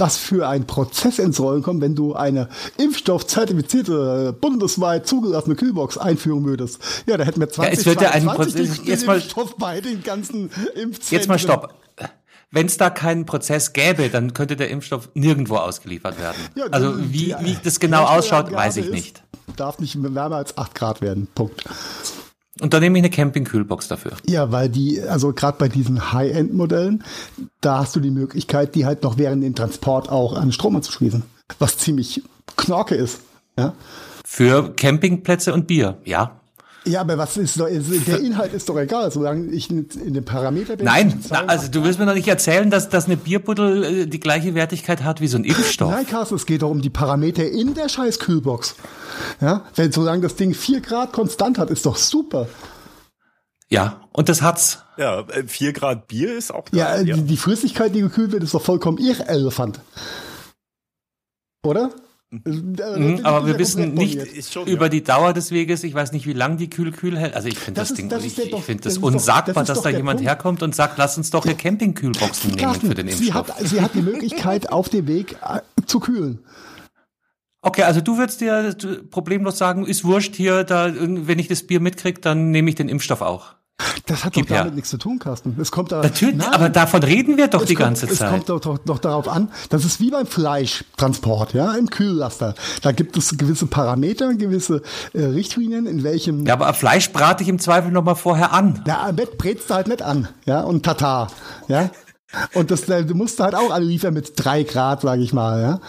[0.00, 2.48] was für ein Prozess ins Rollen kommt, wenn du eine
[2.78, 6.80] impfstoffzertifizierte, bundesweit zugelassene Kühlbox einführen würdest.
[7.06, 9.80] Ja, da hätten wir 20, ja, es wird ja einen Prozess, jetzt mal, Impfstoff bei
[9.80, 10.98] den ganzen Impfzentren.
[11.10, 11.74] Jetzt mal stopp.
[12.52, 16.36] Wenn es da keinen Prozess gäbe, dann könnte der Impfstoff nirgendwo ausgeliefert werden.
[16.56, 19.22] Ja, also wie, wie das genau ausschaut, weiß ich nicht.
[19.56, 21.28] Darf nicht wärmer als 8 Grad werden.
[21.32, 21.62] Punkt.
[22.60, 24.12] Und dann nehme ich eine Campingkühlbox dafür.
[24.26, 27.04] Ja, weil die, also gerade bei diesen High-End-Modellen,
[27.60, 31.22] da hast du die Möglichkeit, die halt noch während dem Transport auch an Strom anzuschließen.
[31.58, 32.22] Was ziemlich
[32.56, 33.20] knorke ist.
[33.58, 33.74] Ja?
[34.24, 36.39] Für Campingplätze und Bier, ja.
[36.86, 40.76] Ja, aber was ist doch, der Inhalt ist doch egal, solange ich in den Parameter
[40.76, 40.86] bin.
[40.86, 44.18] Nein, na, also du willst mir doch nicht erzählen, dass, dass eine Bierbuddel äh, die
[44.18, 45.90] gleiche Wertigkeit hat wie so ein Impfstoff.
[45.90, 48.76] Nein, Carsten, es geht doch um die Parameter in der scheiß Kühlbox.
[49.42, 52.48] Ja, wenn solange das Ding vier Grad konstant hat, ist doch super.
[53.68, 54.82] Ja, und das hat's.
[54.96, 56.76] Ja, äh, vier Grad Bier ist auch da.
[56.76, 57.14] Ja, ja.
[57.14, 59.80] Die, die, Flüssigkeit, die gekühlt wird, ist doch vollkommen irrelevant.
[61.62, 61.90] Oder?
[62.32, 64.88] Mhm, aber wir wissen nicht schon, über ja.
[64.88, 65.82] die Dauer des Weges.
[65.82, 67.34] Ich weiß nicht, wie lang die Kühl-Kühl hält.
[67.34, 69.78] Also ich finde das, das, Ding, das ich, ich finde das, das unsagbar, doch, das
[69.78, 70.28] dass da jemand Punkt.
[70.28, 73.26] herkommt und sagt, lass uns doch hier Campingkühlboxen nehmen für den Impfstoff.
[73.26, 76.38] Sie hat, sie hat die Möglichkeit, auf dem Weg äh, zu kühlen.
[77.62, 78.76] Okay, also du würdest dir
[79.10, 82.88] problemlos sagen, ist wurscht hier, da, wenn ich das Bier mitkrieg, dann nehme ich den
[82.88, 83.54] Impfstoff auch.
[84.06, 84.70] Das hat doch damit her.
[84.72, 85.56] nichts zu tun, Carsten.
[85.60, 88.20] Es kommt da, Natürlich, nein, aber davon reden wir doch die kommt, ganze Zeit.
[88.20, 92.54] Es kommt doch, doch, doch, darauf an, das ist wie beim Fleischtransport, ja, im Kühllaster.
[92.82, 96.46] Da gibt es gewisse Parameter, gewisse äh, Richtlinien, in welchem.
[96.46, 98.82] Ja, aber Fleisch brate ich im Zweifel nochmal vorher an.
[98.86, 101.28] Ja, am Bett brätst du halt nicht an, ja, und Tata,
[101.68, 101.90] ja.
[102.54, 105.60] Und das, du musst halt auch alle liefern mit drei Grad, sage ich mal.
[105.60, 105.80] Ja?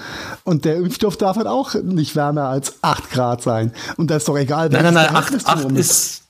[0.43, 3.73] Und der Impfstoff darf halt auch nicht wärmer als acht Grad sein.
[3.97, 4.69] Und das ist doch egal.
[4.69, 6.23] Nein, nein, nein, acht, acht ist...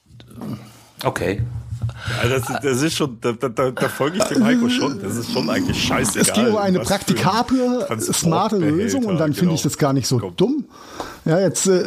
[1.04, 1.41] Okay.
[2.10, 5.02] Ja, das, das ist schon, da, da, da folge ich dem Heiko schon.
[5.02, 6.22] Das ist schon eigentlich scheißegal.
[6.22, 9.54] Es geht um eine praktikable, smarte Lösung und dann finde genau.
[9.56, 10.36] ich das gar nicht so Komm.
[10.36, 10.66] dumm.
[11.26, 11.68] Ja, jetzt.
[11.68, 11.84] Äh,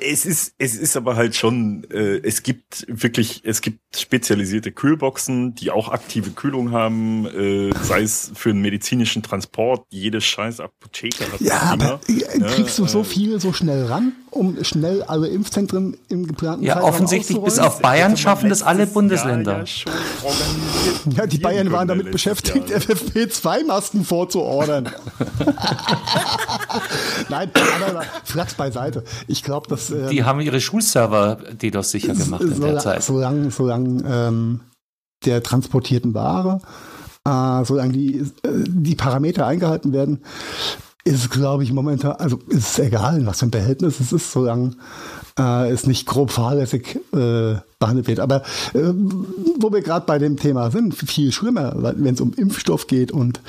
[0.00, 1.84] es ist, es ist aber halt schon.
[1.90, 8.02] Äh, es gibt wirklich, es gibt spezialisierte Kühlboxen, die auch aktive Kühlung haben, äh, sei
[8.02, 9.84] es für einen medizinischen Transport.
[9.90, 12.46] Jede scheiß Apotheke hat ja, aber Dinger.
[12.46, 16.74] kriegst du so äh, viele so schnell ran, um schnell alle Impfzentren im geplanten Ja,
[16.74, 19.09] Zeitraum offensichtlich bis auf Bayern schaffen das alle Bundesländer.
[19.10, 19.64] Ja,
[21.16, 24.88] ja, die Bayern waren damit beschäftigt, FFP2-Masken vorzuordern.
[27.28, 27.50] Nein,
[27.88, 29.04] aber Flachs beiseite.
[29.26, 29.90] Ich glaube, dass.
[29.90, 33.02] Ähm, die haben ihre Schulserver DDoS sicher gemacht in der Zeit.
[33.02, 34.60] Solange, solange ähm,
[35.24, 36.60] der transportierten Ware,
[37.24, 40.20] äh, solange die, äh, die Parameter eingehalten werden,
[41.04, 44.32] ist, glaube ich, momentan, also ist es egal, in was für ein Behältnis es ist,
[44.32, 44.72] solange
[45.40, 48.20] äh, es nicht grob fahrlässig äh, behandelt wird.
[48.20, 48.42] Aber
[48.74, 48.92] äh,
[49.58, 53.40] wo wir gerade bei dem Thema sind, viel schlimmer, wenn es um Impfstoff geht und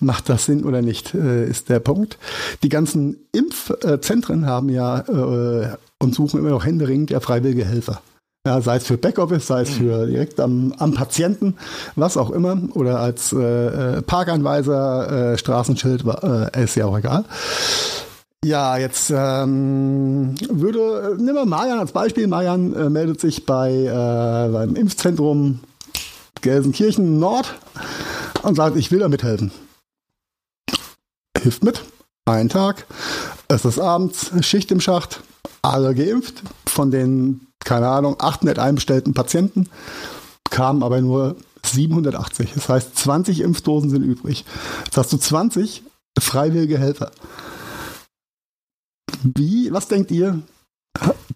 [0.00, 2.18] macht das Sinn oder nicht, äh, ist der Punkt.
[2.62, 8.00] Die ganzen Impfzentren haben ja äh, und suchen immer noch händeringend ja freiwillige Helfer.
[8.44, 9.74] Ja, sei es für Backoffice, sei es mhm.
[9.74, 11.54] für direkt am, am Patienten,
[11.94, 17.24] was auch immer, oder als äh, äh Parkanweiser, äh, Straßenschild, äh, ist ja auch egal.
[18.44, 22.26] Ja, jetzt ähm, würde, nehmen wir Marian als Beispiel.
[22.26, 25.60] Marian äh, meldet sich bei äh, beim Impfzentrum
[26.40, 27.54] Gelsenkirchen Nord
[28.42, 29.52] und sagt, ich will da mithelfen.
[31.40, 31.84] Hilft mit.
[32.24, 32.86] Ein Tag.
[33.46, 35.20] Es ist abends, Schicht im Schacht,
[35.62, 36.42] alle geimpft.
[36.66, 39.68] Von den, keine Ahnung, 800 einbestellten Patienten
[40.50, 42.54] kamen aber nur 780.
[42.54, 44.44] Das heißt, 20 Impfdosen sind übrig.
[44.84, 45.84] Jetzt hast du 20
[46.18, 47.12] freiwillige Helfer.
[49.22, 50.42] Wie, was denkt ihr?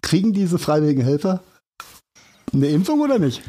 [0.01, 1.41] Kriegen diese freiwilligen Helfer
[2.53, 3.41] eine Impfung oder nicht?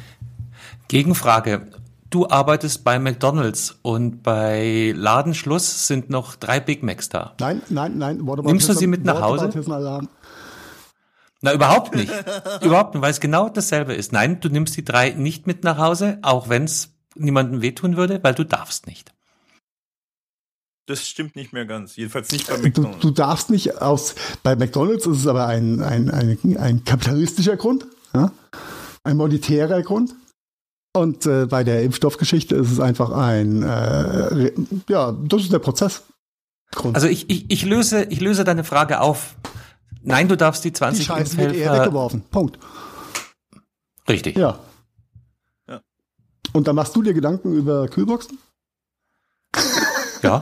[0.89, 1.71] Gegenfrage.
[2.11, 7.35] Du arbeitest bei McDonalds und bei Ladenschluss sind noch drei Big Macs da.
[7.39, 8.25] Nein, nein, nein.
[8.45, 9.51] Nimmst du sie mit nach Hause?
[11.41, 12.11] Na, überhaupt nicht.
[12.63, 14.13] überhaupt nicht, weil es genau dasselbe ist.
[14.13, 18.21] Nein, du nimmst die drei nicht mit nach Hause, auch wenn es niemandem wehtun würde,
[18.23, 19.13] weil du darfst nicht.
[20.89, 21.97] Das stimmt nicht mehr ganz.
[21.97, 23.01] Jedenfalls nicht bei McDonalds.
[23.01, 24.15] Du, du darfst nicht aus.
[24.43, 28.33] Bei McDonalds ist es aber ein, ein, ein, ein kapitalistischer Grund, ja?
[29.05, 30.15] ein monetärer Grund.
[30.95, 34.51] Und äh, bei der Impfstoffgeschichte ist es einfach ein, äh,
[34.89, 36.05] ja, das ist der Prozess.
[36.73, 36.95] Grund.
[36.95, 39.37] Also ich, ich, ich, löse, ich löse deine Frage auf.
[40.01, 42.23] Nein, du darfst die 20 Die Scheiße wird eher weggeworfen.
[42.31, 42.59] Punkt.
[44.09, 44.39] Richtig.
[44.39, 44.59] Ja.
[45.69, 45.83] ja.
[46.55, 48.39] Und dann machst du dir Gedanken über Kühlboxen?
[50.23, 50.41] Ja.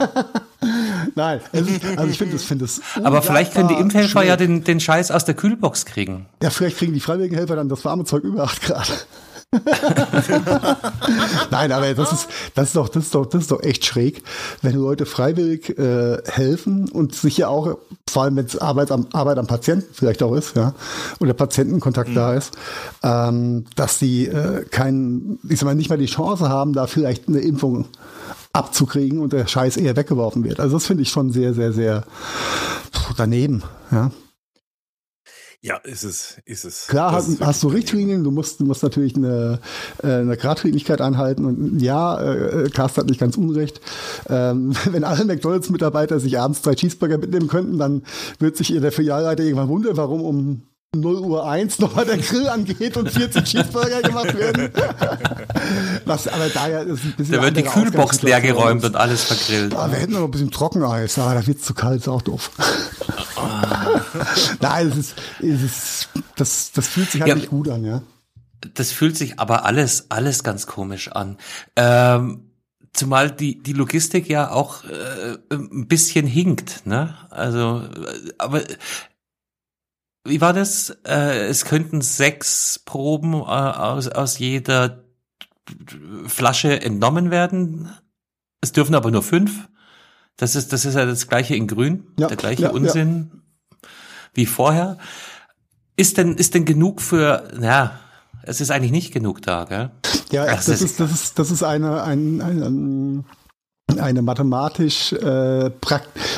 [1.15, 2.81] Nein, ist, also ich finde es, finde es.
[3.03, 6.25] Aber vielleicht können die Impfhelfer ja den, den Scheiß aus der Kühlbox kriegen.
[6.41, 9.07] Ja, vielleicht kriegen die freiwilligen Helfer dann das warme Zeug über 8 Grad.
[11.51, 14.21] Nein, aber das ist, das ist doch, das ist doch, das ist doch echt schräg,
[14.61, 17.77] wenn Leute freiwillig äh, helfen und sich ja auch,
[18.09, 20.73] vor allem wenn es Arbeit am, Arbeit am Patienten vielleicht auch ist, ja,
[21.19, 22.15] oder Patientenkontakt mhm.
[22.15, 22.57] da ist,
[23.03, 27.29] ähm, dass sie äh, keinen, ich sag mal, nicht mal die Chance haben, da vielleicht
[27.29, 27.85] eine Impfung
[28.57, 30.59] abzukriegen und der Scheiß eher weggeworfen wird.
[30.59, 32.03] Also das finde ich schon sehr, sehr, sehr
[33.15, 34.11] daneben, ja.
[35.59, 36.87] Ja, ist es, ist es.
[36.87, 39.59] Klar hast, hast, du Richtlinien, du musst, du musst natürlich eine,
[40.03, 43.81] äh, eine Gradlinigkeit anhalten und ja, äh, Carsten hat nicht ganz unrecht.
[44.29, 48.03] Ähm, wenn alle McDonalds-Mitarbeiter sich abends drei Cheeseburger mitnehmen könnten, dann
[48.37, 50.61] wird sich ihr der Filialleiter irgendwann wundern, warum um
[50.99, 54.71] 0 Uhr 1 nochmal der Grill angeht und 40 Cheeseburger gemacht werden.
[56.05, 57.35] Was aber da ja ist ein bisschen.
[57.35, 59.75] Da wird die Kühlbox leer geräumt und alles vergrillt.
[59.75, 62.21] Ah, wir hätten noch ein bisschen Trockeneis, aber da wird es zu kalt, ist auch
[62.21, 62.51] doof.
[64.61, 68.01] Nein, das ist, es ist, das, das fühlt sich halt ja, nicht gut an, ja.
[68.73, 71.37] Das fühlt sich aber alles, alles ganz komisch an.
[71.75, 72.47] Ähm,
[72.97, 77.15] Zumal die, die Logistik ja auch äh, ein bisschen hinkt, ne?
[77.29, 77.83] Also,
[78.39, 78.63] aber
[80.27, 80.89] wie war das?
[81.05, 85.03] Äh, es könnten sechs Proben äh, aus, aus jeder
[86.27, 87.89] Flasche entnommen werden.
[88.61, 89.67] Es dürfen aber nur fünf.
[90.37, 93.89] Das ist, das ist ja das gleiche in Grün, ja, der gleiche ja, Unsinn ja.
[94.33, 94.97] wie vorher.
[95.95, 97.99] Ist denn, ist denn genug für, ja,
[98.43, 99.91] es ist eigentlich nicht genug da, gell?
[100.31, 103.25] Ja, das, das ist, das ist, das ist eine, ein, ein, ein
[103.95, 105.71] eine mathematisch äh,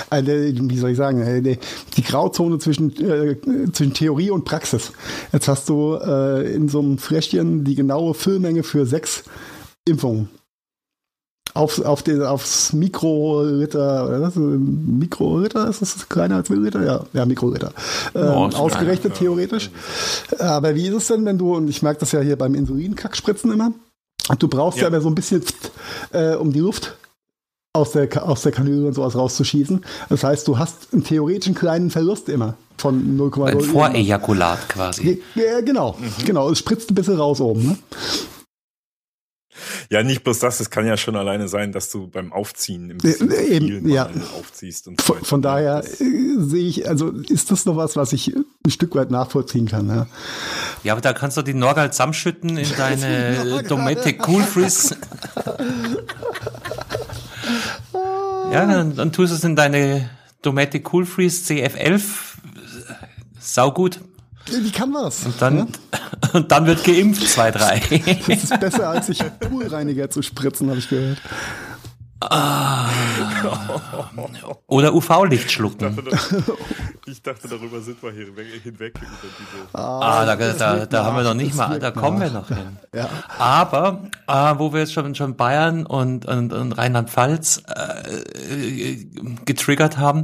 [0.10, 3.38] eine, wie soll ich sagen, eine, die Grauzone zwischen, äh,
[3.72, 4.92] zwischen Theorie und Praxis.
[5.32, 9.24] Jetzt hast du äh, in so einem Fläschchen die genaue Füllmenge für sechs
[9.88, 10.30] Impfungen.
[11.56, 14.36] Auf, auf den, aufs Mikroritter, oder was?
[14.36, 16.86] Mikroritter ist das kleiner als Milliliter?
[16.86, 17.74] Ja, ja Mikroritter.
[18.14, 19.72] Ähm, oh, ausgerechnet klein, theoretisch.
[20.38, 20.58] Ja.
[20.58, 23.52] Aber wie ist es denn, wenn du, und ich merke das ja hier beim Insulin-Kackspritzen
[23.52, 23.74] immer,
[24.38, 25.42] du brauchst ja, ja aber so ein bisschen,
[26.12, 26.96] äh, um die Luft
[27.74, 29.86] aus der, aus der Kanüle und sowas rauszuschießen.
[30.10, 33.46] Das heißt, du hast einen theoretischen kleinen Verlust immer von 0,0.
[33.46, 35.22] Ein Vorejakulat quasi.
[35.36, 36.26] Ja, genau, mhm.
[36.26, 36.50] genau.
[36.50, 37.68] Es spritzt ein bisschen raus oben.
[37.68, 37.78] Ne?
[39.92, 42.98] Ja, nicht bloß das, es kann ja schon alleine sein, dass du beim Aufziehen im
[43.00, 44.10] bisschen äh, Eben, ja.
[44.38, 44.88] aufziehst.
[44.88, 46.04] Und von, von daher äh,
[46.38, 49.88] sehe ich, also ist das noch was, was ich ein Stück weit nachvollziehen kann.
[49.90, 50.08] Ja,
[50.84, 54.96] ja aber da kannst du die Norgal zusammenschütten in deine Dometic Cool Freeze.
[58.52, 60.10] ja, dann, dann tust du es in deine
[60.42, 62.02] Dometic Cool Freeze CF11.
[63.40, 64.00] Saugut.
[64.48, 65.26] Die kann was.
[65.26, 65.68] Und dann, ja?
[66.34, 67.82] und dann wird geimpft, zwei, drei.
[68.28, 71.22] Das ist besser, als sich Poolreiniger zu spritzen, habe ich gehört.
[72.22, 72.90] Ah.
[74.68, 75.98] Oder UV-Licht schlucken.
[77.06, 78.28] Ich dachte, darüber sind wir hier
[78.62, 79.00] hinweg.
[79.74, 82.78] ah, ah, da, da, da haben wir noch nicht mal, da kommen wir noch hin.
[82.94, 83.08] Ja.
[83.38, 89.06] Aber, äh, wo wir jetzt schon, schon Bayern und, und, und Rheinland-Pfalz äh,
[89.46, 90.24] getriggert haben,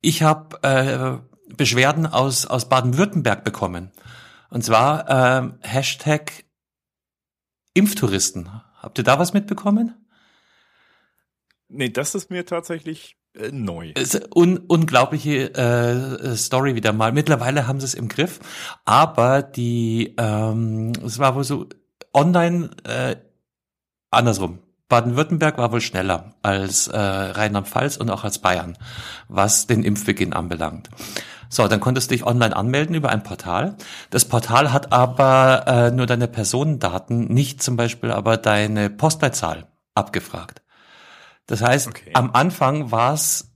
[0.00, 3.90] ich habe äh, Beschwerden aus, aus Baden-Württemberg bekommen.
[4.50, 6.44] Und zwar äh, Hashtag
[7.74, 8.48] Impftouristen.
[8.82, 9.94] Habt ihr da was mitbekommen?
[11.74, 13.92] Nee, das ist mir tatsächlich äh, neu.
[14.34, 17.12] Un unglaubliche äh, Story wieder mal.
[17.12, 18.40] Mittlerweile haben sie es im Griff,
[18.84, 21.68] aber die, ähm, es war wohl so
[22.12, 23.16] online äh,
[24.10, 24.60] andersrum.
[24.88, 28.78] Baden-Württemberg war wohl schneller als äh, Rheinland-Pfalz und auch als Bayern,
[29.28, 30.90] was den Impfbeginn anbelangt.
[31.48, 33.76] So, dann konntest du dich online anmelden über ein Portal.
[34.10, 40.63] Das Portal hat aber äh, nur deine Personendaten, nicht zum Beispiel aber deine Postleitzahl abgefragt.
[41.46, 42.10] Das heißt, okay.
[42.14, 43.50] am Anfang war es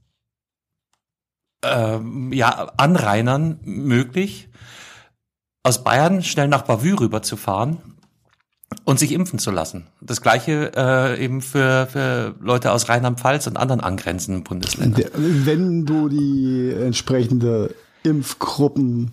[1.63, 4.49] ähm, ja Anrainern möglich,
[5.63, 7.77] aus Bayern schnell nach Bavü rüberzufahren
[8.85, 9.87] und sich impfen zu lassen.
[10.01, 15.05] Das gleiche äh, eben für, für Leute aus Rheinland-Pfalz und anderen angrenzenden Bundesländern.
[15.15, 19.11] Wenn du die entsprechende Impfgruppen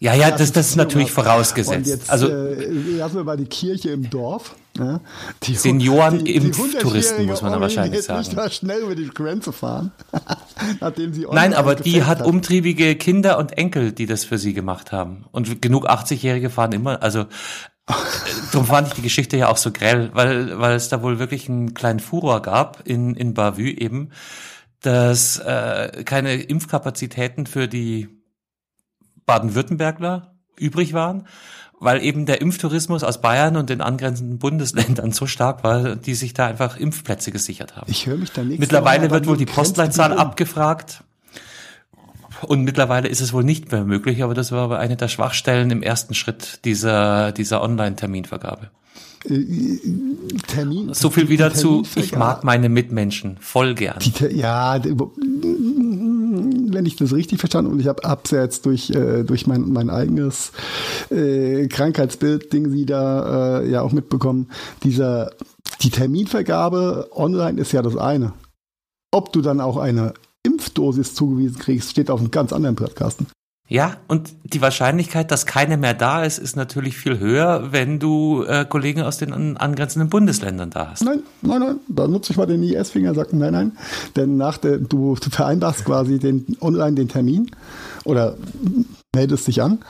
[0.00, 1.76] ja, ja, das, das ist natürlich vorausgesetzt.
[1.76, 4.54] Und jetzt, also äh, lassen wir mal die Kirche im Dorf.
[4.78, 5.00] Ja,
[5.42, 8.20] die, Senioren die, Impftouristen, muss man da wahrscheinlich sagen.
[8.20, 9.92] Nicht mal schnell über die Grenze fahren,
[10.80, 14.54] nachdem sie Nein, aber die hat, hat umtriebige Kinder und Enkel, die das für sie
[14.54, 15.24] gemacht haben.
[15.32, 17.26] Und genug 80-Jährige fahren immer, also
[18.52, 21.48] Darum fand ich die Geschichte ja auch so grell, weil, weil es da wohl wirklich
[21.48, 24.10] einen kleinen Furor gab in, in Bavü eben,
[24.82, 28.08] dass äh, keine Impfkapazitäten für die
[29.26, 31.26] Baden-Württembergler übrig waren,
[31.80, 36.34] weil eben der Impftourismus aus Bayern und den angrenzenden Bundesländern so stark war, die sich
[36.34, 37.90] da einfach Impfplätze gesichert haben.
[37.90, 38.58] Ich höre mich da nicht.
[38.58, 41.04] Mittlerweile wird wohl die Postleitzahl abgefragt.
[42.42, 45.70] Und mittlerweile ist es wohl nicht mehr möglich, aber das war aber eine der Schwachstellen
[45.72, 48.70] im ersten Schritt dieser, dieser Online-Terminvergabe.
[49.24, 49.78] Äh,
[50.46, 53.98] Termin, so viel wieder zu, ich mag meine Mitmenschen voll gern.
[53.98, 54.78] Die, ja,
[56.74, 60.52] wenn ich das richtig verstanden und ich habe jetzt durch, äh, durch mein, mein eigenes
[61.10, 64.50] äh, Krankheitsbild-Ding sie da äh, ja auch mitbekommen,
[64.82, 65.32] dieser,
[65.82, 68.32] die Terminvergabe online ist ja das eine.
[69.10, 73.26] Ob du dann auch eine Impfdosis zugewiesen kriegst, steht auf einem ganz anderen Blattkasten.
[73.70, 78.42] Ja, und die Wahrscheinlichkeit, dass keine mehr da ist, ist natürlich viel höher, wenn du
[78.44, 81.04] äh, Kollegen aus den angrenzenden Bundesländern da hast.
[81.04, 81.76] Nein, nein, nein.
[81.86, 83.72] Da nutze ich mal den IS-Finger, sag nein, nein.
[84.16, 87.50] Denn nach der, du vereinbarst quasi den online den Termin
[88.04, 88.38] oder
[89.14, 89.80] meldest dich an.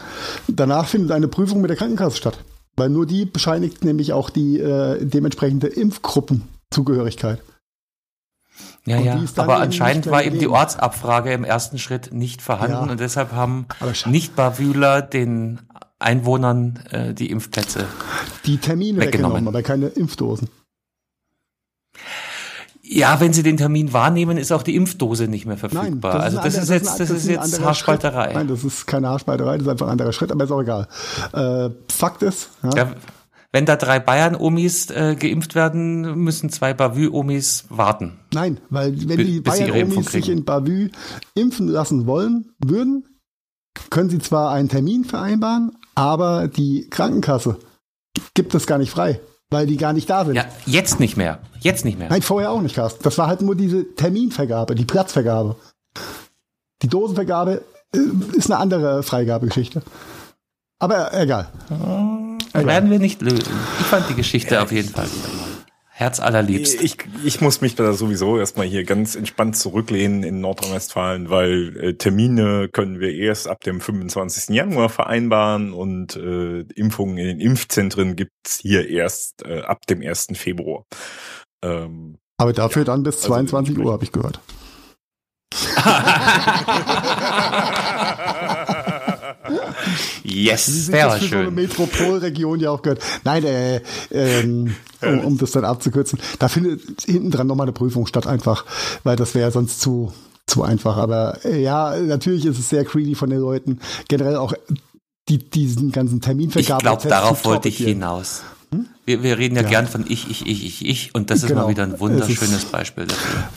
[0.49, 2.39] Danach findet eine Prüfung mit der Krankenkasse statt.
[2.77, 7.41] Weil nur die bescheinigt nämlich auch die äh, dementsprechende Impfgruppenzugehörigkeit.
[8.89, 12.93] Ja, ja, aber anscheinend war eben die Ortsabfrage im ersten Schritt nicht vorhanden ja.
[12.93, 13.67] und deshalb haben
[14.07, 15.61] Nicht-Bavüler den
[15.99, 17.87] Einwohnern äh, die Impfplätze
[18.47, 20.49] Die Termine weggenommen, weggenommen aber keine Impfdosen.
[22.91, 26.15] Ja, wenn Sie den Termin wahrnehmen, ist auch die Impfdose nicht mehr verfügbar.
[26.19, 28.25] Nein, das also das ist, jetzt, das, ist jetzt Haarspalterei.
[28.25, 28.35] Schritt.
[28.35, 30.89] Nein, das ist keine Haarspalterei, das ist einfach ein anderer Schritt, aber ist auch egal.
[31.35, 32.93] Äh, Fakt ist, ja, ja
[33.53, 38.19] wenn da drei Bayern-Omis äh, geimpft werden, müssen zwei Bavü-Omis warten.
[38.33, 40.91] Nein, weil wenn die Bayern-Omis sich in Bavü
[41.35, 43.07] impfen lassen wollen, würden,
[43.91, 47.59] können sie zwar einen Termin vereinbaren, aber die Krankenkasse
[48.35, 49.21] gibt es gar nicht frei,
[49.51, 50.35] weil die gar nicht da sind.
[50.35, 51.41] Ja, jetzt nicht mehr.
[51.61, 52.09] Jetzt nicht mehr.
[52.11, 53.03] Nein, vorher auch nicht, Carsten.
[53.03, 55.57] Das war halt nur diese Terminvergabe, die Platzvergabe.
[56.83, 57.99] Die Dosenvergabe äh,
[58.37, 59.83] ist eine andere Freigabegeschichte.
[60.79, 61.49] Aber egal.
[62.63, 63.53] Hm, werden wir nicht lösen.
[63.81, 65.49] Ich fand die Geschichte auf jeden Fall wieder mal
[65.99, 66.81] Herz allerliebst.
[66.81, 71.95] Ich, ich muss mich da sowieso erstmal hier ganz entspannt zurücklehnen in Nordrhein-Westfalen, weil äh,
[71.95, 74.55] Termine können wir erst ab dem 25.
[74.55, 80.29] Januar vereinbaren und äh, Impfungen in den Impfzentren gibt's hier erst äh, ab dem 1.
[80.35, 80.85] Februar.
[81.65, 84.41] Ähm, Aber dafür ja, dann bis 22 also Uhr, habe ich gehört.
[90.31, 91.29] yes, sehr schön.
[91.29, 93.03] So eine Metropolregion ja auch gehört.
[93.25, 96.19] Nein, äh, ähm, um, um das dann abzukürzen.
[96.39, 98.65] Da findet hinten dran nochmal eine Prüfung statt einfach,
[99.05, 100.13] weil das wäre sonst zu
[100.47, 100.97] zu einfach.
[100.97, 103.81] Aber äh, ja, natürlich ist es sehr greedy von den Leuten.
[104.09, 104.55] Generell auch
[105.29, 106.79] die, diesen ganzen Terminvergaben.
[106.79, 108.43] Ich glaube, darauf wollte ich hinaus.
[108.73, 108.87] Hm?
[109.05, 111.49] Wir, wir reden ja, ja, gern von ich, ich, ich, ich, ich und das ist
[111.49, 111.63] genau.
[111.63, 113.49] mal wieder ein wunderschönes Beispiel dafür.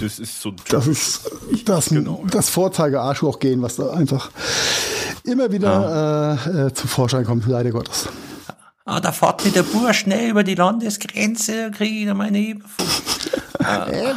[0.00, 1.30] Das ist so das ist
[1.64, 2.30] das, genau, ja.
[2.30, 4.30] das Vorzeige-Arschloch gehen, was da einfach
[5.24, 6.62] immer wieder ja.
[6.62, 8.08] äh, äh, zu Vorschein kommt, leider Gottes.
[8.84, 12.86] Ah, da fährt mir der Bur schnell über die Landesgrenze, kriege ich da meine Impfung.
[13.60, 14.14] Äh,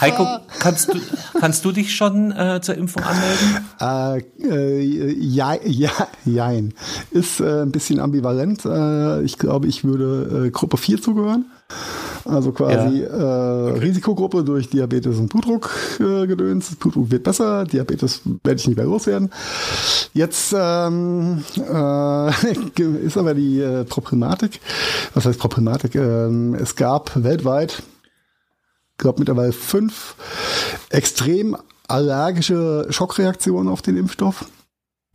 [0.00, 1.00] Heiko, kannst du,
[1.38, 3.66] kannst du dich schon äh, zur Impfung anmelden?
[3.80, 5.90] Äh, äh, ja, ja,
[6.24, 6.72] jein.
[7.10, 8.64] Ist äh, ein bisschen ambivalent.
[8.64, 11.46] Äh, ich glaube, ich würde äh, Gruppe 4 zugehören.
[12.24, 13.08] Also quasi ja.
[13.08, 13.78] äh, okay.
[13.80, 16.74] Risikogruppe durch Diabetes und Blutdruck äh, gedöns.
[16.76, 19.30] Blutdruck wird besser, Diabetes werde ich nicht mehr loswerden.
[20.12, 22.52] Jetzt ähm, äh,
[23.04, 24.60] ist aber die äh, Problematik,
[25.14, 25.94] was heißt Problematik?
[25.94, 27.82] Ähm, es gab weltweit,
[28.92, 30.16] ich glaube mittlerweile fünf
[30.90, 31.56] extrem
[31.86, 34.46] allergische Schockreaktionen auf den Impfstoff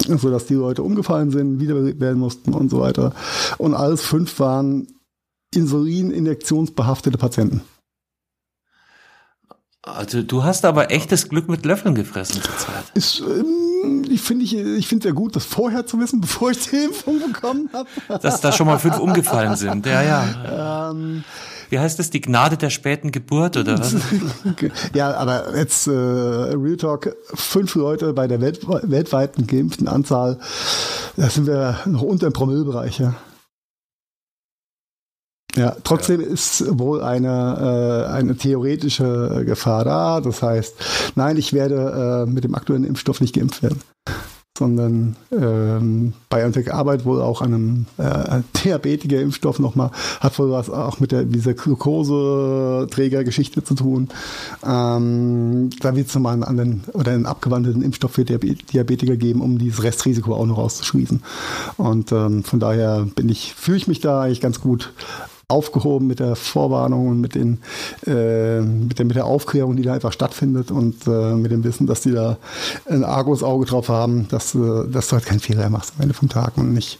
[0.08, 3.14] so dass die Leute umgefallen sind, wieder werden mussten und so weiter.
[3.60, 4.88] Und alles fünf waren
[5.54, 7.62] Insulin-injektionsbehaftete Patienten.
[9.84, 12.84] Also du hast aber echtes Glück mit Löffeln gefressen zurzeit.
[12.94, 16.70] Ist, ähm, ich finde ich, ich finde sehr gut, das vorher zu wissen, bevor ich
[16.70, 17.90] die Impfung bekommen habe.
[18.22, 19.88] Dass da schon mal fünf umgefallen sind.
[19.88, 20.92] Ja, ja.
[20.92, 21.24] Ähm,
[21.70, 22.12] Wie heißt das?
[22.12, 23.96] Die Gnade der späten Geburt oder was?
[24.94, 30.38] ja, aber jetzt äh, Real Talk, fünf Leute bei der Welt, weltweiten geimpften Anzahl,
[31.18, 33.16] da sind wir noch unter dem Promillbereich, ja.
[35.56, 40.22] Ja, trotzdem ist wohl eine, äh, eine theoretische Gefahr da.
[40.22, 40.76] Das heißt,
[41.16, 43.82] nein, ich werde äh, mit dem aktuellen Impfstoff nicht geimpft werden,
[44.58, 49.92] sondern ähm, BioNTech arbeitet wohl auch an einem äh, Diabetiker-Impfstoff nochmal,
[50.22, 54.08] hat wohl was auch mit der, dieser Glukoseträger-Geschichte zu tun.
[54.66, 59.58] Ähm, da wird es nochmal einen anderen oder einen abgewandelten Impfstoff für Diabetiker geben, um
[59.58, 61.22] dieses Restrisiko auch noch auszuschließen.
[61.76, 64.94] Und ähm, von daher bin ich, fühle ich mich da eigentlich ganz gut
[65.52, 67.60] aufgehoben mit der Vorwarnung und mit, den,
[68.06, 71.88] äh, mit, der, mit der Aufklärung, die da einfach stattfindet und äh, mit dem Wissen,
[71.88, 72.38] dass die da
[72.90, 76.14] ein Argus Auge drauf haben, dass, äh, dass du halt keinen Fehler machst am Ende
[76.14, 77.00] vom Tag und nicht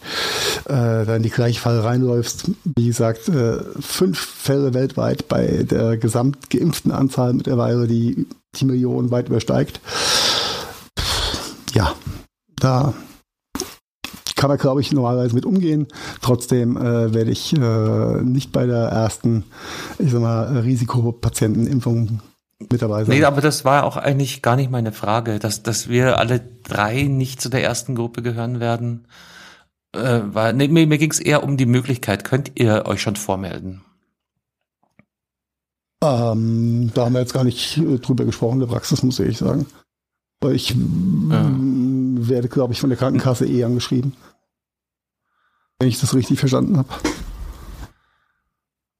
[0.66, 2.50] äh, da in die gleiche Falle reinläufst.
[2.76, 8.26] Wie gesagt, äh, fünf Fälle weltweit bei der gesamt geimpften Anzahl mittlerweile, die
[8.56, 9.80] die Millionen weit übersteigt.
[11.74, 11.94] Ja,
[12.56, 12.92] da
[14.42, 15.86] kann man, glaube ich, normalerweise mit umgehen.
[16.20, 19.44] Trotzdem äh, werde ich äh, nicht bei der ersten,
[20.00, 22.20] ich sag mal, Risikopatientenimpfung
[22.58, 23.16] mit dabei sein.
[23.16, 27.04] Nee, aber das war auch eigentlich gar nicht meine Frage, dass, dass wir alle drei
[27.04, 29.06] nicht zu der ersten Gruppe gehören werden.
[29.94, 32.24] Äh, war, nee, mir, mir ging es eher um die Möglichkeit.
[32.24, 33.82] Könnt ihr euch schon vormelden?
[36.02, 39.66] Ähm, da haben wir jetzt gar nicht äh, drüber gesprochen, der Praxis, muss ich sagen.
[40.40, 40.76] Weil ich ja.
[41.48, 44.16] werde, glaube ich, von der Krankenkasse eh angeschrieben
[45.82, 46.88] wenn ich das richtig verstanden habe.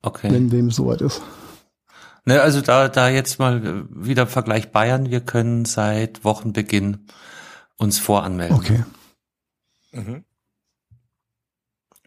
[0.02, 0.32] Okay.
[0.32, 1.22] Wenn dem soweit ist.
[2.24, 5.08] Ne, also da, da jetzt mal wieder Vergleich Bayern.
[5.08, 7.06] Wir können seit Wochenbeginn
[7.76, 8.56] uns voranmelden.
[8.56, 8.84] Okay.
[9.92, 10.24] Mhm.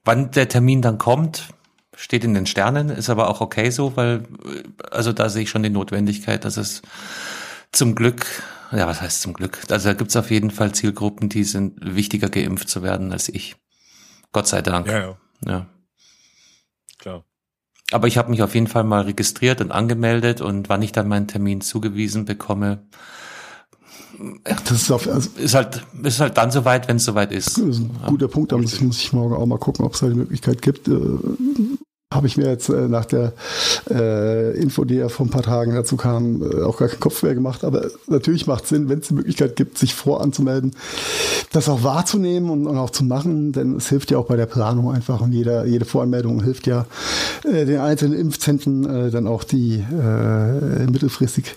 [0.03, 1.47] Wann der Termin dann kommt,
[1.95, 4.25] steht in den Sternen, ist aber auch okay so, weil,
[4.91, 6.81] also da sehe ich schon die Notwendigkeit, dass es
[7.71, 8.25] zum Glück,
[8.73, 9.57] ja, was heißt zum Glück?
[9.69, 13.29] Also da gibt es auf jeden Fall Zielgruppen, die sind wichtiger geimpft zu werden als
[13.29, 13.55] ich.
[14.35, 14.87] Gott sei Dank.
[14.87, 15.17] Ja, ja.
[15.47, 15.65] ja.
[16.97, 17.23] Klar.
[17.93, 21.07] Aber ich habe mich auf jeden Fall mal registriert und angemeldet und wann ich dann
[21.07, 22.85] meinen Termin zugewiesen bekomme,
[24.45, 27.57] das ist, auf, also ist halt ist halt dann soweit, wenn es soweit ist.
[27.57, 29.93] Das ist ein guter Punkt, da muss ich, muss ich morgen auch mal gucken, ob
[29.93, 30.91] es da die Möglichkeit gibt, äh,
[32.13, 33.33] habe ich mir jetzt äh, nach der
[33.89, 37.23] äh, Info, die ja vor ein paar Tagen dazu kam, äh, auch gar keinen Kopf
[37.23, 37.63] mehr gemacht.
[37.63, 40.75] Aber natürlich macht es Sinn, wenn es die Möglichkeit gibt, sich voranzumelden,
[41.51, 44.45] das auch wahrzunehmen und, und, auch zu machen, denn es hilft ja auch bei der
[44.45, 46.85] Planung einfach und jeder, jede Voranmeldung hilft ja
[47.43, 51.55] äh, den einzelnen Impfzentren äh, dann auch die äh, mittelfristig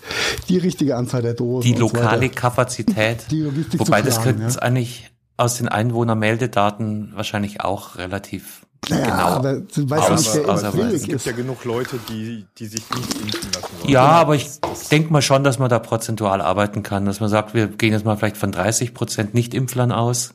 [0.49, 1.73] die richtige Anzahl der Dosen.
[1.73, 3.27] Die lokale so Kapazität.
[3.31, 4.59] Die Logistik Wobei planen, das könnte ja.
[4.61, 9.17] eigentlich aus den Einwohnermeldedaten wahrscheinlich auch relativ Naja, genau.
[9.17, 12.67] aber du weißt aber, nicht, wer aber, aber es gibt ja genug Leute, die, die
[12.67, 13.93] sich nicht impfen lassen wollen.
[13.93, 14.49] Ja, aber ich
[14.91, 18.05] denke mal schon, dass man da prozentual arbeiten kann, dass man sagt, wir gehen jetzt
[18.05, 20.35] mal vielleicht von 30 Prozent Nicht-Impflern aus.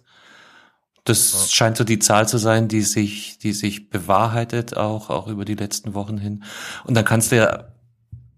[1.05, 1.39] Das ja.
[1.49, 5.55] scheint so die Zahl zu sein, die sich, die sich bewahrheitet, auch, auch über die
[5.55, 6.43] letzten Wochen hin.
[6.85, 7.65] Und dann kannst du ja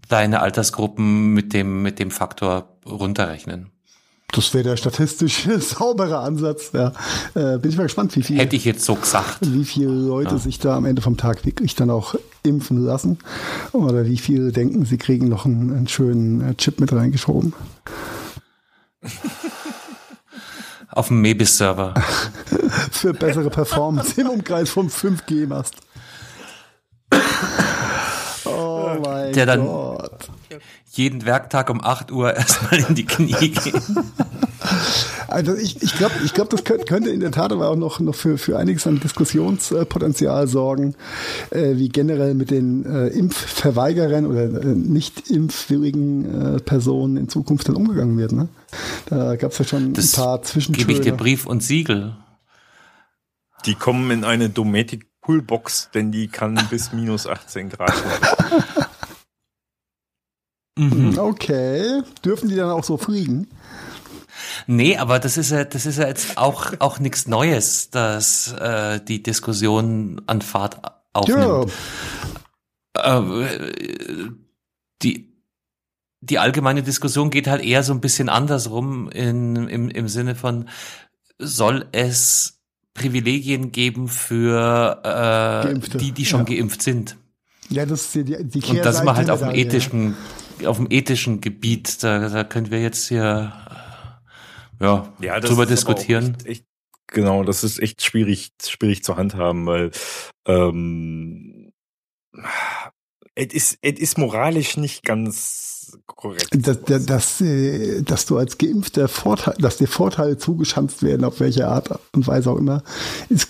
[0.08, 3.72] deine Altersgruppen mit dem, mit dem Faktor runterrechnen.
[4.36, 6.71] Das wäre der statistisch saubere Ansatz.
[6.73, 6.91] Ja.
[7.36, 8.38] Äh, bin ich mal gespannt, wie viel.
[8.38, 9.38] Hätte ich jetzt so gesagt.
[9.41, 10.38] Wie viele Leute ja.
[10.38, 13.19] sich da am Ende vom Tag wirklich dann auch impfen lassen.
[13.71, 17.53] Oder wie viele denken, sie kriegen noch einen, einen schönen äh, Chip mit reingeschoben.
[20.91, 21.93] Auf dem Mebis-Server.
[22.91, 25.75] Für bessere Performance im Umkreis vom 5G-Mast.
[28.45, 30.29] Oh mein der dann Gott.
[30.91, 33.82] Jeden Werktag um 8 Uhr erstmal in die Knie geht.
[35.28, 38.16] Also ich, ich glaube, ich glaub, das könnte in der Tat aber auch noch, noch
[38.16, 40.95] für, für einiges an Diskussionspotenzial sorgen,
[41.51, 47.68] äh, wie generell mit den äh, Impfverweigerern oder äh, nicht impfwilligen äh, Personen in Zukunft
[47.68, 48.32] dann umgegangen wird.
[48.32, 48.47] Ne?
[49.08, 50.86] Da gab es ja schon das ein paar Zwischentöne.
[50.86, 52.16] Gebe ich dir Brief und Siegel.
[53.66, 57.93] Die kommen in eine Dometic Poolbox, denn die kann bis minus 18 Grad.
[60.78, 61.17] mhm.
[61.17, 62.01] Okay.
[62.23, 63.47] Dürfen die dann auch so fliegen?
[64.67, 68.99] Nee, aber das ist ja, das ist ja jetzt auch, auch nichts Neues, dass äh,
[68.99, 70.82] die Diskussion an Fahrt
[71.13, 71.71] aufnimmt.
[72.95, 73.19] Ja.
[73.19, 74.32] Äh,
[75.01, 75.34] die,
[76.21, 80.69] die allgemeine Diskussion geht halt eher so ein bisschen andersrum in, im, im Sinne von,
[81.38, 82.59] soll es
[82.93, 86.55] Privilegien geben für äh, die, die schon ja.
[86.55, 87.17] geimpft sind?
[87.69, 90.15] Ja, das ist die, die Und das ist mal halt auf dem ethischen, ja.
[90.66, 93.53] Auf dem ethischen Gebiet, da, da können wir jetzt hier
[94.80, 96.36] ja, ja drüber diskutieren.
[96.39, 96.66] Echt, echt,
[97.08, 99.91] genau, das ist echt schwierig, schwierig zu handhaben, weil
[100.45, 101.72] ähm,
[103.36, 106.49] es ist, es ist moralisch nicht ganz korrekt.
[106.51, 111.67] Dass, dass, äh, dass du als Geimpfter Vorteil, dass dir Vorteile zugeschanzt werden, auf welche
[111.67, 112.83] Art und Weise auch immer,
[113.29, 113.47] ist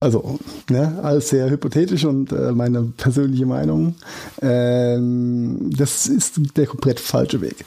[0.00, 0.38] also
[0.70, 3.96] ne, alles sehr hypothetisch und äh, meine persönliche Meinung.
[4.42, 7.64] Ähm, das ist der komplett falsche Weg.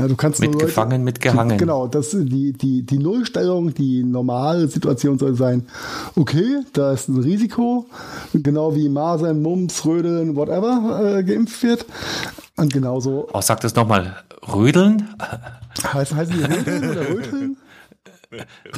[0.00, 1.58] Ja, du kannst mitgefangen, mitgehangen.
[1.58, 5.66] Genau, das die die die Nullstellung, die normale Situation soll sein.
[6.16, 7.84] Okay, da ist ein Risiko,
[8.32, 11.84] genau wie Masern, Mumps, Rödeln, whatever äh, geimpft wird.
[12.56, 13.28] Und genauso.
[13.30, 14.16] Oh, sag das nochmal.
[14.54, 15.06] Rödeln?
[15.92, 17.56] Heißt, heißen die Rödeln oder Röteln?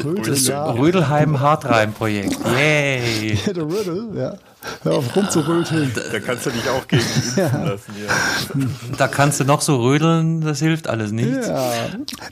[0.02, 0.70] Rödel, ja.
[0.72, 2.36] Rödelheim Hartreim-Projekt.
[2.56, 3.38] Yay!
[3.46, 4.34] Der Rödel, ja.
[4.82, 5.92] Hör auf rumzuröteln.
[6.12, 7.64] Da kannst du dich auch gegen impfen ja.
[7.64, 7.92] lassen.
[8.04, 8.66] Ja.
[8.96, 11.48] Da kannst du noch so rödeln, das hilft alles nichts.
[11.48, 11.72] Ja.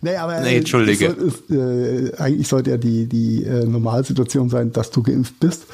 [0.01, 1.17] Nee, aber nee, Entschuldige.
[1.49, 5.67] Soll, äh, eigentlich sollte ja die, die äh, Normalsituation sein, dass du geimpft bist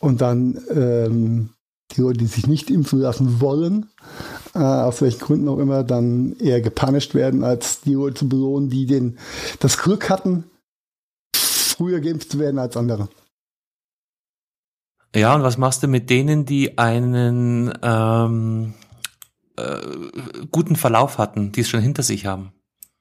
[0.00, 1.50] und dann ähm,
[1.96, 3.86] die Leute, die sich nicht impfen lassen wollen,
[4.54, 8.70] äh, aus welchen Gründen auch immer, dann eher gepunished werden, als die Leute zu belohnen,
[8.70, 9.18] die den,
[9.60, 10.44] das Glück hatten,
[11.34, 13.08] früher geimpft zu werden als andere.
[15.14, 18.74] Ja, und was machst du mit denen, die einen ähm,
[19.56, 19.76] äh,
[20.50, 22.52] guten Verlauf hatten, die es schon hinter sich haben?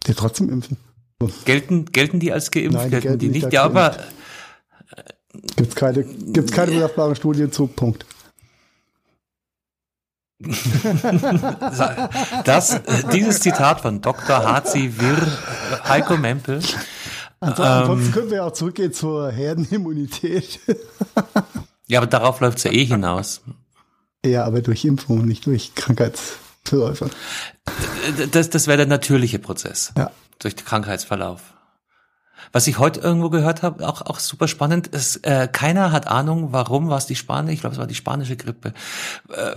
[0.07, 0.78] Die trotzdem impfen.
[1.45, 2.74] Gelten, gelten die als geimpft?
[2.74, 3.53] Nein, die gelten, die nicht?
[3.53, 3.95] Ja, aber.
[5.55, 8.05] Gibt es keine, gibt's keine belastbaren Studien zu, Punkt.
[12.45, 12.82] das,
[13.14, 14.43] dieses Zitat von Dr.
[14.43, 15.16] Hazi Wir
[15.88, 16.62] Heiko Mempel
[17.43, 20.59] Ansonsten ähm, können wir auch zurückgehen zur Herdenimmunität.
[21.92, 23.42] Ja, aber darauf läuft es ja eh hinaus.
[24.26, 27.10] Ja, aber durch Impfung, nicht durch Krankheitsverläufe.
[28.32, 29.92] Das, das wäre der natürliche Prozess.
[29.98, 30.10] Ja.
[30.39, 31.42] Durch den Krankheitsverlauf.
[32.54, 36.54] Was ich heute irgendwo gehört habe, auch, auch super spannend, ist, äh, keiner hat Ahnung,
[36.54, 38.74] warum war es die spanische, ich glaube, es war die spanische Grippe,
[39.28, 39.56] äh,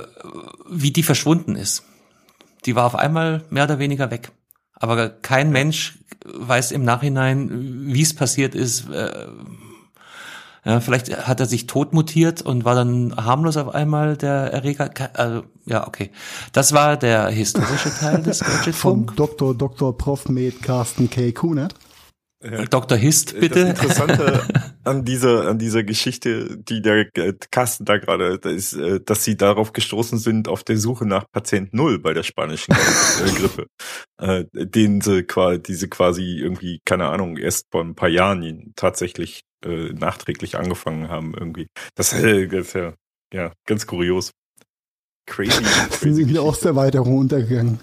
[0.69, 1.85] wie die verschwunden ist.
[2.65, 4.33] Die war auf einmal mehr oder weniger weg.
[4.73, 8.91] Aber kein Mensch weiß im Nachhinein, wie es passiert ist.
[8.91, 9.29] Äh,
[10.65, 14.91] ja, vielleicht hat er sich tot mutiert und war dann harmlos auf einmal der Erreger.
[15.13, 16.11] Also, ja, okay.
[16.53, 19.11] Das war der historische Teil des Gadgetfunk.
[19.11, 19.55] Vom Dr.
[19.55, 19.97] Dr.
[19.97, 20.29] Prof.
[20.29, 21.33] Med Carsten K.
[21.33, 21.75] Kunert.
[22.45, 22.65] Ja.
[22.67, 22.99] Dr.
[22.99, 23.61] Hist, bitte.
[23.61, 24.43] Das Interessante
[24.85, 27.07] an dieser, an dieser Geschichte, die der
[27.51, 31.25] Carsten da gerade, da ist, äh, dass sie darauf gestoßen sind auf der Suche nach
[31.33, 33.67] Patient Null bei der spanischen äh, Grippe.
[34.21, 39.43] Äh, den sie quasi, diese quasi irgendwie, keine Ahnung, erst vor ein paar Jahren tatsächlich
[39.65, 41.69] äh, nachträglich angefangen haben irgendwie.
[41.95, 42.95] Das, äh, das ist ja,
[43.33, 44.33] ja, ganz kurios.
[45.27, 45.63] Crazy.
[45.91, 47.81] crazy sind wieder aus der Erweiterung untergegangen.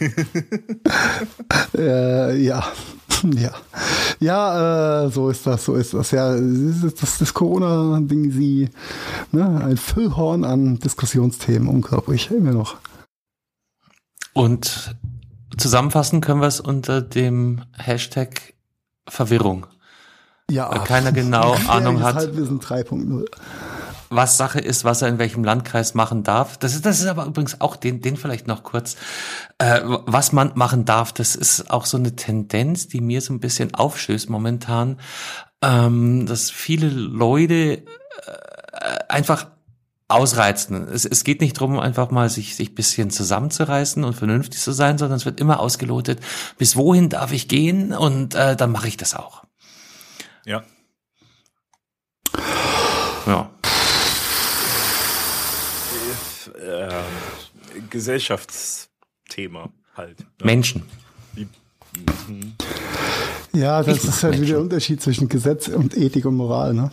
[1.76, 2.64] äh, ja.
[3.34, 3.52] Ja,
[4.18, 6.10] ja, äh, so ist das, so ist das.
[6.10, 8.70] Ja, das, das Corona-Ding, sie,
[9.30, 12.76] ne, ein Füllhorn an Diskussionsthemen, unglaublich, immer noch.
[14.32, 14.96] Und
[15.58, 18.54] zusammenfassen können wir es unter dem Hashtag
[19.06, 19.66] Verwirrung.
[20.50, 22.14] Ja, weil keiner genau Ahnung hat.
[22.14, 23.26] Halbwissen 3.0
[24.10, 26.58] was Sache ist, was er in welchem Landkreis machen darf.
[26.58, 28.96] Das ist, das ist aber übrigens auch den, den vielleicht noch kurz,
[29.58, 31.12] äh, was man machen darf.
[31.12, 34.98] Das ist auch so eine Tendenz, die mir so ein bisschen aufstößt momentan,
[35.62, 37.84] ähm, dass viele Leute äh,
[39.08, 39.46] einfach
[40.08, 40.88] ausreizen.
[40.88, 44.98] Es, es geht nicht drum, einfach mal sich sich bisschen zusammenzureißen und vernünftig zu sein,
[44.98, 46.18] sondern es wird immer ausgelotet,
[46.58, 49.44] bis wohin darf ich gehen und äh, dann mache ich das auch.
[50.44, 50.64] Ja.
[53.26, 53.50] Ja.
[56.70, 60.20] Äh, Gesellschaftsthema halt.
[60.20, 60.26] Ne?
[60.44, 60.82] Menschen.
[62.26, 62.54] Mhm.
[63.52, 64.42] Ja, das ich ist halt Menschen.
[64.46, 66.90] wieder der Unterschied zwischen Gesetz und Ethik und Moral, ne?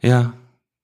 [0.00, 0.34] Ja.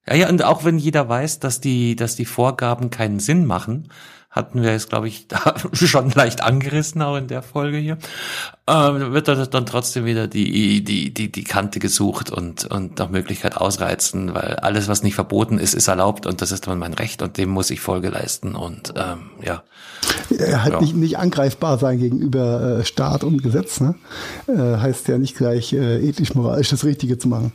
[0.05, 3.89] Ja, ja, und auch wenn jeder weiß, dass die, dass die Vorgaben keinen Sinn machen,
[4.29, 7.97] hatten wir es, glaube ich, da schon leicht angerissen, auch in der Folge hier,
[8.67, 13.57] ähm, wird dann trotzdem wieder die, die, die, die Kante gesucht und, und nach Möglichkeit
[13.57, 17.21] ausreizen, weil alles, was nicht verboten ist, ist erlaubt und das ist dann mein Recht
[17.21, 19.63] und dem muss ich Folge leisten und ähm, ja.
[20.37, 20.81] Er halt ja.
[20.81, 23.95] nicht, nicht angreifbar sein gegenüber äh, Staat und Gesetz, ne?
[24.47, 27.51] Äh, heißt ja nicht gleich äh, ethisch-moralisch das Richtige zu machen.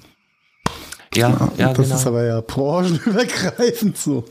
[1.15, 1.97] Ja, ja, ja das genau.
[1.97, 4.25] ist aber ja branchenübergreifend so.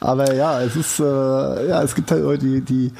[0.00, 1.02] Aber ja, es ist, äh,
[1.68, 2.92] ja, es gibt halt Leute, die, die,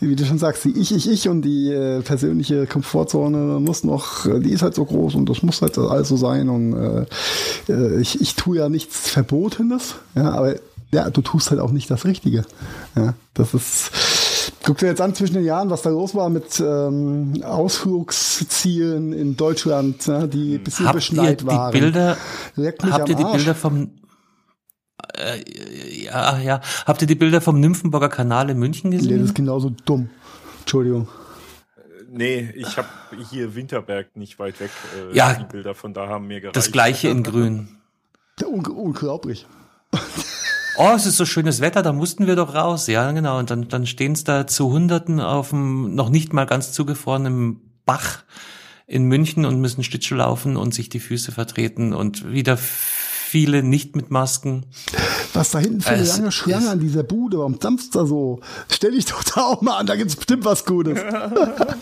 [0.00, 4.26] wie du schon sagst, die ich, ich, ich und die äh, persönliche Komfortzone muss noch,
[4.26, 7.06] die ist halt so groß und das muss halt also sein und äh,
[7.72, 10.56] äh, ich, ich tue ja nichts Verbotenes, ja, aber
[10.92, 12.44] ja, du tust halt auch nicht das Richtige.
[12.94, 13.90] Ja, das ist,
[14.62, 19.36] guck dir jetzt an zwischen den Jahren, was da los war mit ähm, Ausflugszielen in
[19.36, 21.72] Deutschland, ja, die ein bisschen habt beschneit ihr die waren.
[21.72, 22.16] Bilder,
[22.90, 23.90] habt ihr die Bilder vom
[25.16, 26.60] äh, ja, ja.
[26.86, 29.12] Habt ihr die Bilder vom Nymphenburger Kanal in München gesehen?
[29.12, 30.10] Nee, das ist genauso dumm.
[30.60, 31.08] Entschuldigung.
[32.10, 32.88] Nee, ich habe
[33.30, 34.70] hier Winterberg nicht weit weg.
[35.12, 36.56] Äh, ja, die Bilder von da haben mir gereicht.
[36.56, 37.68] Das gleiche in grün.
[38.44, 39.46] Un unglaublich.
[40.78, 42.86] Oh, es ist so schönes Wetter, da mussten wir doch raus.
[42.86, 43.38] Ja, genau.
[43.38, 47.60] Und dann, dann stehen es da zu Hunderten auf dem noch nicht mal ganz zugefrorenen
[47.84, 48.24] Bach
[48.86, 52.56] in München und müssen Schlittschuh laufen und sich die Füße vertreten und wieder
[53.32, 54.66] viele nicht mit Masken.
[55.32, 58.40] Was da hinten für eine lange Schlange an dieser Bude, warum dampft da so?
[58.70, 60.98] Stell dich doch da auch mal an, da gibt's bestimmt was Gutes.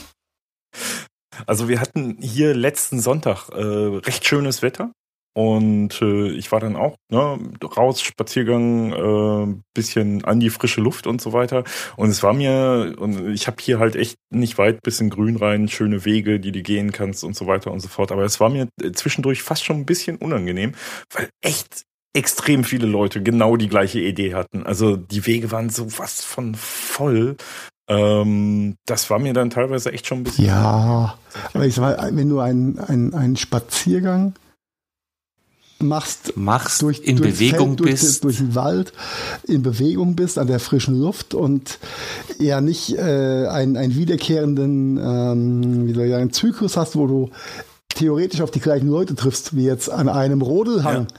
[1.47, 4.93] Also wir hatten hier letzten Sonntag äh, recht schönes Wetter.
[5.33, 7.39] Und äh, ich war dann auch ne,
[7.77, 11.65] raus, Spaziergang, äh, bisschen an die frische Luft und so weiter.
[11.97, 15.37] Und es war mir, und ich habe hier halt echt nicht weit bis in Grün
[15.37, 18.11] rein, schöne Wege, die du gehen kannst und so weiter und so fort.
[18.11, 20.73] Aber es war mir zwischendurch fast schon ein bisschen unangenehm,
[21.15, 24.67] weil echt extrem viele Leute genau die gleiche Idee hatten.
[24.67, 27.37] Also die Wege waren so was von voll.
[27.89, 30.47] Ähm, das war mir dann teilweise echt schon ein bisschen.
[30.47, 31.19] Ja,
[31.53, 34.35] aber ich sag mal, wenn du einen, einen, einen Spaziergang
[35.83, 38.93] machst, machst durch, in Bewegung Feld, bist, durch, durch, den Wald
[39.47, 41.79] in Bewegung bist, an der frischen Luft und
[42.39, 47.31] ja nicht äh, einen, einen wiederkehrenden, ähm, wie soll ich sagen, Zyklus hast, wo du
[47.89, 51.07] theoretisch auf die gleichen Leute triffst, wie jetzt an einem Rodelhang.
[51.11, 51.17] Ja.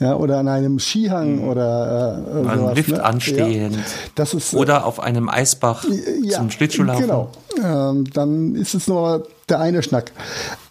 [0.00, 1.48] Ja, oder an einem Skihang mhm.
[1.48, 3.04] oder äh, an sowas, Lift ne?
[3.04, 3.78] anstehend.
[4.18, 5.84] Ja, ist, äh, oder auf einem Eisbach
[6.22, 7.02] ja, zum Schlittschuhlaufen.
[7.02, 7.30] Genau.
[7.62, 10.12] Ähm, dann ist es nur der eine Schnack.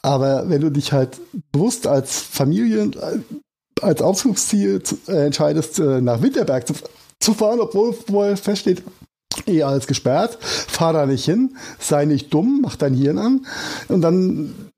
[0.01, 1.19] Aber wenn du dich halt
[1.51, 2.91] bewusst als Familie,
[3.81, 6.73] als Ausflugsziel äh, entscheidest, äh, nach Winterberg zu,
[7.19, 8.83] zu fahren, obwohl, obwohl feststeht,
[9.47, 13.45] eh alles gesperrt, fahr da nicht hin, sei nicht dumm, mach dein Hirn an
[13.87, 14.70] und dann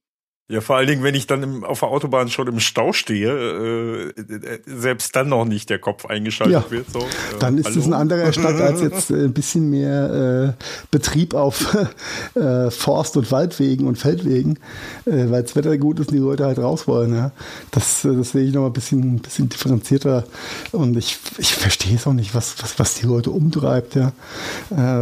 [0.49, 3.31] ja, vor allen Dingen, wenn ich dann im, auf der Autobahn schon im Stau stehe,
[3.31, 6.91] äh, äh selbst dann noch nicht der Kopf eingeschaltet ja, wird.
[6.91, 6.99] So.
[6.99, 11.33] Äh, dann ist es ein anderer Stadt als jetzt äh, ein bisschen mehr äh, Betrieb
[11.33, 11.77] auf
[12.35, 14.59] äh, Forst- und Waldwegen und Feldwegen,
[15.05, 17.15] weil das Wetter gut ist und die Leute halt raus wollen.
[17.15, 17.31] Ja.
[17.71, 20.25] Das, das sehe ich noch mal ein bisschen, bisschen differenzierter
[20.73, 24.11] und ich, ich verstehe es auch nicht, was, was, was die Leute umtreibt, ja.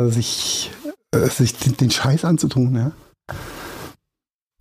[0.10, 0.72] Sich,
[1.30, 2.76] sich den, den Scheiß anzutun.
[2.76, 2.92] Ja.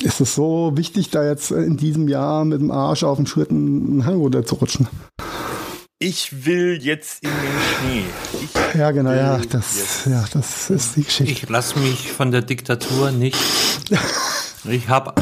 [0.02, 3.50] Ist es so wichtig, da jetzt in diesem Jahr mit dem Arsch auf dem Schritt
[3.50, 4.88] einen Hang runter zu rutschen?
[5.98, 7.36] Ich will jetzt in den
[7.76, 8.04] Schnee.
[8.42, 11.32] Ich ja, genau, ja das, ja, das ist die Geschichte.
[11.32, 13.36] Ich lasse mich von der Diktatur nicht.
[14.64, 15.14] Ich habe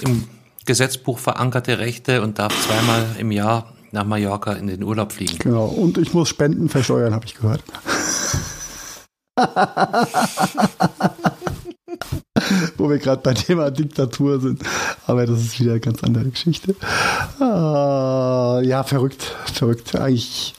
[0.00, 0.24] im
[0.66, 5.38] Gesetzbuch verankerte Rechte und darf zweimal im Jahr nach Mallorca in den Urlaub fliegen.
[5.38, 7.62] Genau, und ich muss Spenden versteuern, habe ich gehört.
[12.78, 14.62] wir gerade bei Thema Diktatur sind.
[15.06, 16.74] Aber das ist wieder eine ganz andere Geschichte.
[17.40, 19.94] Ah, ja, verrückt, verrückt.
[19.96, 20.54] Eigentlich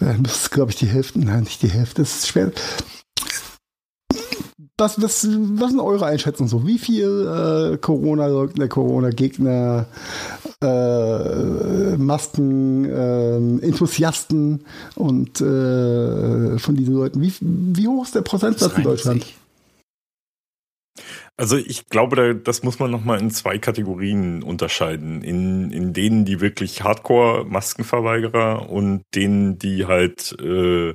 [0.00, 2.52] äh, müsste, glaube ich, die Hälfte, nein, nicht die Hälfte, das ist schwer
[4.80, 6.66] was, was, was sind eure Einschätzungen so?
[6.66, 9.86] Wie viel äh, Corona-Leugner, Corona-Gegner,
[10.62, 14.64] äh, Masken, äh, Enthusiasten
[14.96, 19.26] und äh, von diesen Leuten, wie, wie hoch ist der Prozentsatz in Deutschland?
[21.40, 25.22] Also ich glaube, das muss man nochmal in zwei Kategorien unterscheiden.
[25.22, 30.92] In, in denen, die wirklich Hardcore-Maskenverweigerer und denen, die halt äh,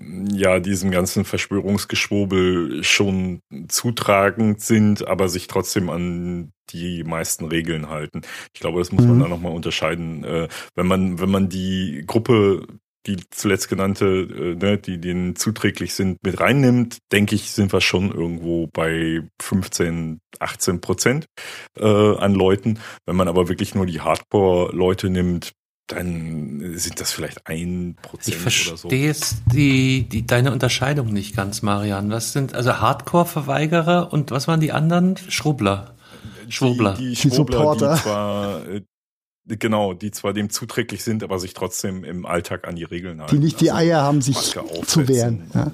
[0.00, 8.22] ja diesem ganzen Verschwörungsgeschwurbel schon zutragend sind, aber sich trotzdem an die meisten Regeln halten.
[8.54, 9.10] Ich glaube, das muss mhm.
[9.10, 10.24] man da nochmal unterscheiden.
[10.24, 12.66] Äh, wenn man, wenn man die Gruppe,
[13.06, 17.80] die zuletzt genannte, äh, ne, die denen zuträglich sind, mit reinnimmt, denke ich, sind wir
[17.80, 21.26] schon irgendwo bei 15, 18 Prozent
[21.78, 22.78] äh, an Leuten.
[23.06, 25.52] Wenn man aber wirklich nur die Hardcore-Leute nimmt,
[25.86, 28.48] dann sind das vielleicht ein Prozent oder so.
[28.48, 32.10] Ich verstehe jetzt die, die, deine Unterscheidung nicht ganz, Marian.
[32.10, 35.16] Was sind also Hardcore-Verweigerer und was waren die anderen?
[35.16, 35.94] Schrubler.
[36.48, 36.94] Schwurbler.
[36.94, 37.94] Die, die, die Supporter.
[37.94, 38.82] Die zwar, äh,
[39.46, 43.36] genau, die zwar dem zuträglich sind, aber sich trotzdem im Alltag an die Regeln halten.
[43.36, 45.50] Die nicht die also Eier haben, sich zu wehren.
[45.54, 45.72] Ja.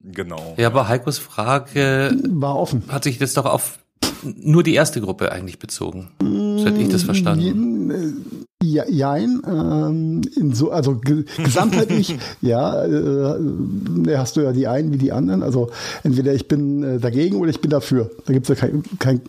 [0.00, 0.54] Genau.
[0.56, 2.84] Ja, aber Heikos Frage war offen.
[2.88, 3.78] Hat sich das doch auf
[4.22, 6.10] nur die erste Gruppe eigentlich bezogen.
[6.20, 7.90] So hätte ich das verstanden.
[7.90, 14.92] Äh, ja, jein, ähm, in so, also gesamtheitlich, ja, äh, hast du ja die einen
[14.92, 15.42] wie die anderen.
[15.42, 15.70] Also
[16.02, 18.10] entweder ich bin äh, dagegen oder ich bin dafür.
[18.24, 19.20] Da gibt es ja kein, kein,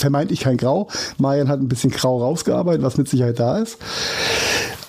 [0.00, 0.88] vermeintlich kein Grau.
[1.18, 3.78] Marian hat ein bisschen Grau rausgearbeitet, was mit Sicherheit da ist.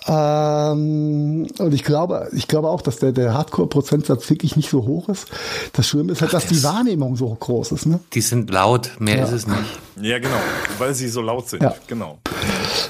[0.08, 5.10] Ähm, und ich glaube, ich glaube auch, dass der, der Hardcore-Prozentsatz wirklich nicht so hoch
[5.10, 5.28] ist.
[5.74, 7.86] Das Schlimme ist halt, Ach, dass das die Wahrnehmung so groß ist.
[7.86, 8.00] Ne?
[8.14, 9.26] Die sind laut, mehr ja.
[9.26, 9.80] ist es nicht.
[10.02, 10.40] Ja, genau,
[10.80, 11.62] weil sie so laut sind.
[11.62, 11.76] Ja.
[11.86, 12.18] Genau.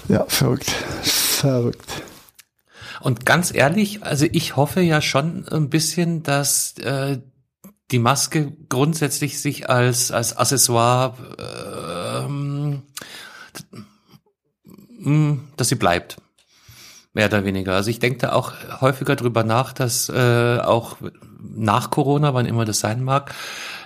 [0.07, 0.69] Ja, verrückt.
[1.03, 2.03] Verrückt.
[3.01, 7.17] Und ganz ehrlich, also ich hoffe ja schon ein bisschen, dass äh,
[7.91, 11.90] die Maske grundsätzlich sich als, als Accessoire, ähm,
[15.57, 16.17] dass sie bleibt.
[17.13, 17.75] Mehr oder weniger.
[17.75, 20.95] Also ich denke da auch häufiger drüber nach, dass äh, auch
[21.41, 23.33] nach Corona, wann immer das sein mag,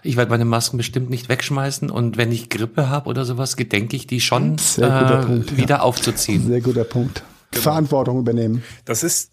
[0.04, 3.96] ich werde meine Masken bestimmt nicht wegschmeißen und wenn ich Grippe habe oder sowas, gedenke
[3.96, 5.82] ich die schon äh, Punkt, wieder ja.
[5.82, 6.48] aufzuziehen.
[6.48, 7.24] Sehr guter Punkt.
[7.50, 7.64] Genau.
[7.64, 8.64] Verantwortung übernehmen.
[8.86, 9.32] Das ist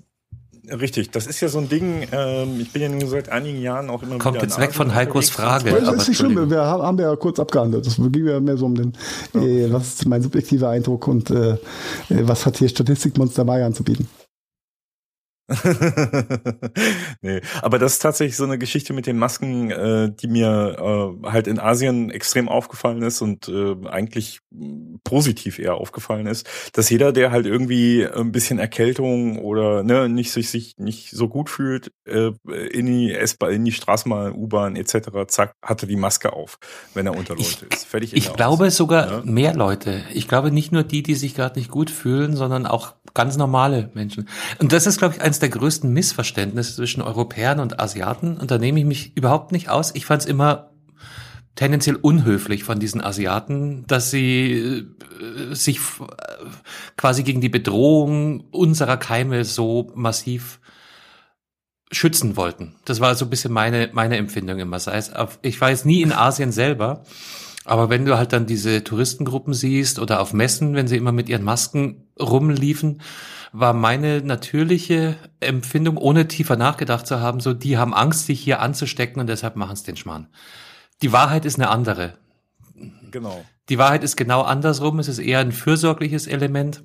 [0.72, 3.90] Richtig, das ist ja so ein Ding, ähm, ich bin ja nun seit einigen Jahren
[3.90, 5.70] auch immer Kommt jetzt weg von Heikos Frage.
[5.70, 7.86] Das ist nicht schlimm, wir haben, haben wir ja kurz abgehandelt.
[7.86, 8.92] Das ging ja mehr so um den,
[9.34, 11.58] äh, was ist mein subjektiver Eindruck und äh,
[12.08, 14.08] was hat hier Statistikmonster Mai anzubieten.
[17.22, 20.76] nee, aber das ist tatsächlich so eine Geschichte mit den Masken, äh, die mir
[21.24, 24.40] äh, halt in Asien extrem aufgefallen ist und äh, eigentlich
[25.04, 30.32] positiv eher aufgefallen ist, dass jeder, der halt irgendwie ein bisschen Erkältung oder ne, nicht
[30.32, 32.32] sich, sich nicht so gut fühlt, äh,
[32.70, 36.58] in die S-Bahn, in die Straßenbahn, U-Bahn etc., zack, hatte die Maske auf,
[36.94, 37.86] wenn er unter Leute ist.
[37.86, 38.14] Fertig.
[38.14, 38.76] Ich glaube aus.
[38.76, 39.22] sogar ja?
[39.24, 40.02] mehr Leute.
[40.12, 43.90] Ich glaube nicht nur die, die sich gerade nicht gut fühlen, sondern auch ganz normale
[43.94, 44.28] Menschen.
[44.58, 48.36] Und das ist, glaube ich, eines der größten Missverständnisse zwischen Europäern und Asiaten.
[48.36, 49.94] Und da nehme ich mich überhaupt nicht aus.
[49.94, 50.70] Ich fand es immer
[51.54, 54.86] tendenziell unhöflich von diesen Asiaten, dass sie
[55.20, 56.06] äh, sich äh,
[56.96, 60.60] quasi gegen die Bedrohung unserer Keime so massiv
[61.90, 62.76] schützen wollten.
[62.86, 64.78] Das war so ein bisschen meine, meine Empfindung immer.
[64.78, 65.12] Sei es,
[65.42, 67.04] ich war jetzt nie in Asien selber,
[67.64, 71.28] aber wenn du halt dann diese Touristengruppen siehst oder auf Messen, wenn sie immer mit
[71.28, 73.02] ihren Masken rumliefen,
[73.52, 78.60] war meine natürliche Empfindung, ohne tiefer nachgedacht zu haben, so, die haben Angst, sich hier
[78.60, 80.28] anzustecken und deshalb machen es den Schmarrn.
[81.02, 82.14] Die Wahrheit ist eine andere.
[83.10, 83.44] Genau.
[83.68, 84.98] Die Wahrheit ist genau andersrum.
[84.98, 86.82] Es ist eher ein fürsorgliches Element.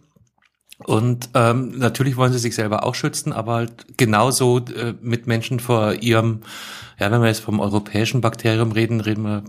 [0.85, 5.59] Und ähm, natürlich wollen sie sich selber auch schützen, aber halt genauso äh, mit Menschen
[5.59, 6.41] vor ihrem,
[6.99, 9.43] ja, wenn wir jetzt vom europäischen Bakterium reden, reden wir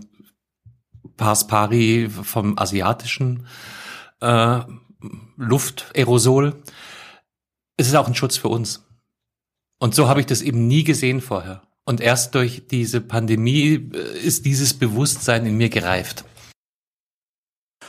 [1.17, 3.45] Pars pari vom asiatischen
[4.21, 4.61] äh,
[5.37, 6.55] Luftaerosol.
[7.79, 8.85] Es ist auch ein Schutz für uns.
[9.79, 11.61] Und so habe ich das eben nie gesehen vorher.
[11.85, 16.25] Und erst durch diese Pandemie äh, ist dieses Bewusstsein in mir gereift.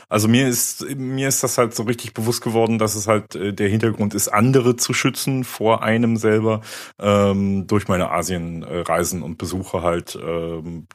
[0.07, 3.53] Also mir ist mir ist das halt so richtig bewusst geworden, dass es halt äh,
[3.53, 6.61] der Hintergrund ist, andere zu schützen vor einem selber
[6.97, 10.17] ähm, durch meine Asienreisen und Besuche halt.
[10.21, 10.87] Ähm,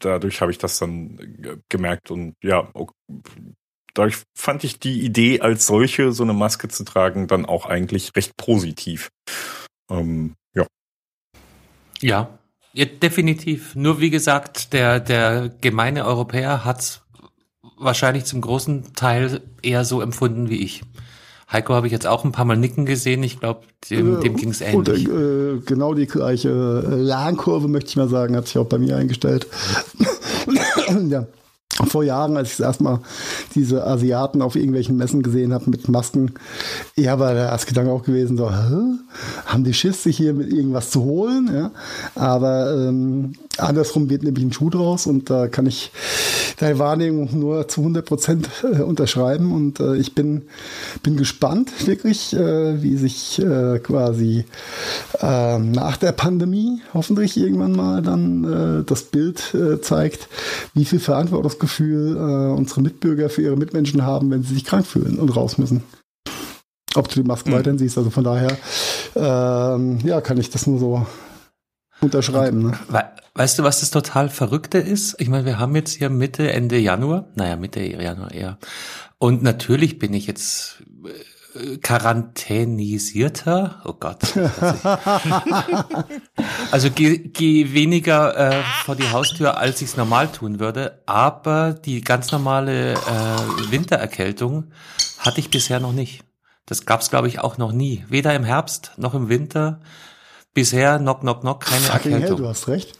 [0.00, 2.68] dadurch habe ich das dann gemerkt und ja,
[3.94, 8.12] dadurch fand ich die Idee als solche, so eine Maske zu tragen, dann auch eigentlich
[8.16, 9.10] recht positiv.
[9.90, 10.66] Ähm, ja.
[12.00, 12.38] Ja,
[12.72, 13.74] Ja, definitiv.
[13.74, 17.02] Nur wie gesagt, der, der gemeine Europäer hat
[17.78, 20.82] wahrscheinlich zum großen Teil eher so empfunden wie ich.
[21.50, 23.22] Heiko habe ich jetzt auch ein paar Mal nicken gesehen.
[23.22, 25.06] Ich glaube, dem, dem ging es ähnlich.
[25.06, 28.96] Und, äh, genau die gleiche Lernkurve, möchte ich mal sagen, hat sich auch bei mir
[28.96, 29.46] eingestellt.
[31.08, 31.26] ja
[31.86, 33.00] vor Jahren, als ich das erste Mal
[33.54, 36.32] diese Asiaten auf irgendwelchen Messen gesehen habe mit Masken,
[36.96, 38.98] ja, war der erste Gedanke auch gewesen, so, Hä?
[39.46, 41.50] haben die Schiss, sich hier mit irgendwas zu holen?
[41.52, 41.70] Ja?
[42.14, 45.90] Aber ähm, andersrum wird nämlich ein Schuh draus und da kann ich
[46.58, 50.42] deine Wahrnehmung nur zu 100 Prozent äh, unterschreiben und äh, ich bin,
[51.02, 53.42] bin gespannt wirklich, äh, wie sich
[53.82, 54.44] quasi
[55.20, 59.42] äh, nach der Pandemie hoffentlich irgendwann mal dann das Bild
[59.82, 60.28] zeigt,
[60.74, 62.16] wie viel Verantwortungsgefühl
[62.56, 65.82] unsere Mitbürger für ihre Mitmenschen haben, wenn sie sich krank fühlen und raus müssen.
[66.94, 67.54] Ob du die Masken mhm.
[67.54, 68.56] weiterhin siehst, also von daher,
[69.16, 71.06] ähm, ja, kann ich das nur so
[72.02, 72.62] unterschreiben.
[72.62, 72.78] Ne?
[73.34, 75.16] Weißt du, was das total Verrückte ist?
[75.18, 77.28] Ich meine, wir haben jetzt hier Mitte, Ende Januar.
[77.34, 78.58] Naja, Mitte Januar eher.
[79.18, 80.82] Und natürlich bin ich jetzt
[81.54, 83.80] äh, quarantänisierter.
[83.84, 84.36] Oh Gott.
[86.70, 91.02] also gehe geh weniger äh, vor die Haustür, als ich es normal tun würde.
[91.06, 92.96] Aber die ganz normale äh,
[93.70, 94.72] Wintererkältung
[95.18, 96.24] hatte ich bisher noch nicht.
[96.66, 98.04] Das gab es, glaube ich, auch noch nie.
[98.08, 99.80] Weder im Herbst noch im Winter.
[100.54, 102.36] Bisher, knock, knock, knock, keine Fucking Erkältung.
[102.38, 102.98] Hell, du hast recht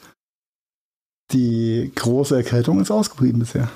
[1.33, 3.69] die große Erkältung ist ausgeblieben bisher.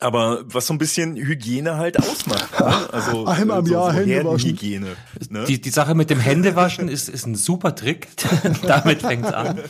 [0.00, 2.60] Aber was so ein bisschen Hygiene halt ausmacht.
[2.60, 2.88] Ne?
[2.92, 4.50] Also einmal im so, Jahr so Hände waschen.
[4.50, 4.96] Hygiene,
[5.30, 5.44] ne?
[5.46, 8.08] die, die Sache mit dem Händewaschen ist, ist ein super Trick.
[8.66, 9.60] Damit fängt's an.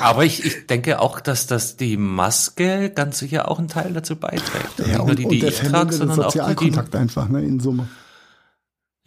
[0.00, 4.16] Aber ich, ich denke auch, dass das die Maske ganz sicher auch einen Teil dazu
[4.16, 4.86] beiträgt.
[4.86, 7.58] Ja, und, nur die, die und ich trage, sondern auch die, die einfach, ne, in
[7.58, 7.88] Summe.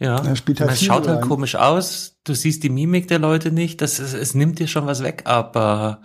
[0.00, 2.16] Ja, er spielt halt es schaut halt komisch aus.
[2.24, 3.82] Du siehst die Mimik der Leute nicht.
[3.82, 6.00] Das ist, es nimmt dir schon was weg, aber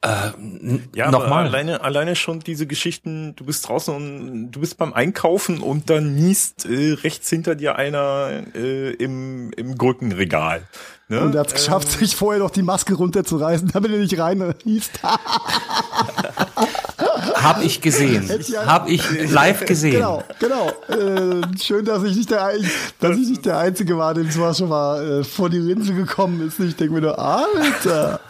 [0.00, 0.32] äh,
[0.94, 1.44] ja, nochmal.
[1.46, 6.14] Alleine, alleine schon diese Geschichten, du bist draußen und du bist beim Einkaufen und dann
[6.14, 10.62] niest äh, rechts hinter dir einer äh, im, im Gurkenregal.
[11.08, 11.20] Ne?
[11.20, 14.18] Und er hat es geschafft, ähm, sich vorher noch die Maske runterzureißen, damit er nicht
[14.18, 15.00] rein niest.
[17.44, 18.28] Hab ich gesehen.
[18.66, 19.92] Hab ich live gesehen.
[19.92, 20.72] Genau, genau.
[20.88, 22.52] Äh, schön, dass ich nicht der,
[23.00, 26.46] dass ich nicht der Einzige war, dem zwar schon mal äh, vor die Rinse gekommen
[26.46, 26.58] ist.
[26.58, 28.20] Ich denke mir nur, Alter.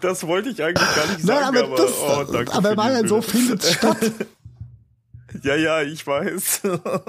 [0.00, 3.06] Das wollte ich eigentlich gar nicht sagen, Nein, aber, aber, das, oh, danke aber Marian,
[3.06, 3.98] so findet es statt.
[5.42, 6.62] Ja, ja, ich weiß.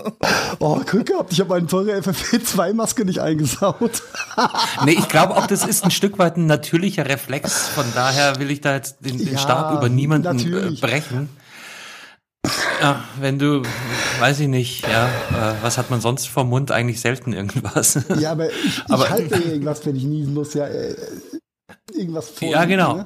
[0.60, 4.04] oh, Glück gehabt, ich habe meine teure FFP2-Maske nicht eingesaut.
[4.86, 7.68] nee, ich glaube auch, das ist ein Stück weit ein natürlicher Reflex.
[7.70, 10.82] Von daher will ich da jetzt den, den ja, Stab über niemanden äh, natürlich.
[10.82, 11.30] brechen.
[12.82, 13.64] Ja, wenn du,
[14.20, 16.72] weiß ich nicht, ja, äh, was hat man sonst vom Mund?
[16.72, 18.00] Eigentlich selten irgendwas.
[18.20, 20.66] Ja, aber ich, ich aber, halte irgendwas, wenn ich niesen muss, ja.
[20.68, 20.96] Äh,
[21.94, 22.50] irgendwas vor.
[22.50, 22.98] Ja, genau.
[22.98, 23.06] Ne?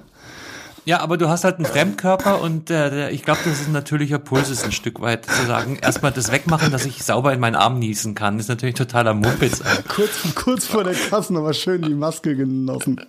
[0.86, 3.74] Ja, aber du hast halt einen Fremdkörper und äh, der, ich glaube, das ist ein
[3.74, 5.78] natürlicher Puls, ist ein Stück weit zu sagen.
[5.82, 9.62] Erstmal das wegmachen, dass ich sauber in meinen Arm niesen kann, ist natürlich totaler Mumpitz.
[9.88, 13.00] kurz, kurz vor der Kasse aber schön die Maske genossen.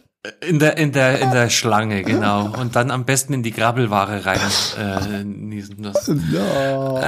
[0.40, 2.52] In der, in der, in der Schlange, genau.
[2.56, 4.38] Und dann am besten in die Grabbelware rein
[4.78, 5.82] äh, niesen.
[5.82, 6.98] Das, ja.
[6.98, 7.02] Äh,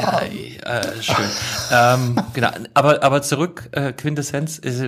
[0.00, 0.22] ja,
[0.64, 1.26] äh, schön.
[1.72, 2.50] Ähm, genau.
[2.74, 4.84] Aber, aber zurück, äh, Quintessenz, ist,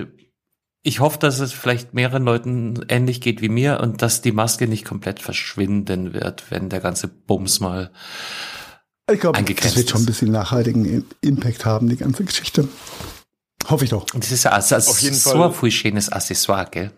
[0.83, 4.67] ich hoffe, dass es vielleicht mehreren Leuten ähnlich geht wie mir und dass die Maske
[4.67, 7.91] nicht komplett verschwinden wird, wenn der ganze Bums mal
[9.11, 12.69] ich glaube, das wird schon ein bisschen nachhaltigen Impact haben, die ganze Geschichte.
[13.67, 14.05] Hoffe ich doch.
[14.13, 15.53] Und das ist ja also, auf jeden so Fall.
[15.63, 16.91] ein schönes Accessoire, gell?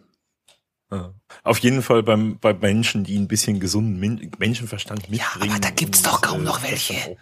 [1.43, 3.99] Auf jeden Fall beim, bei Menschen, die ein bisschen gesunden
[4.38, 5.49] Menschenverstand mitbringen.
[5.49, 7.18] Ja, aber da gibt's doch kaum noch welche.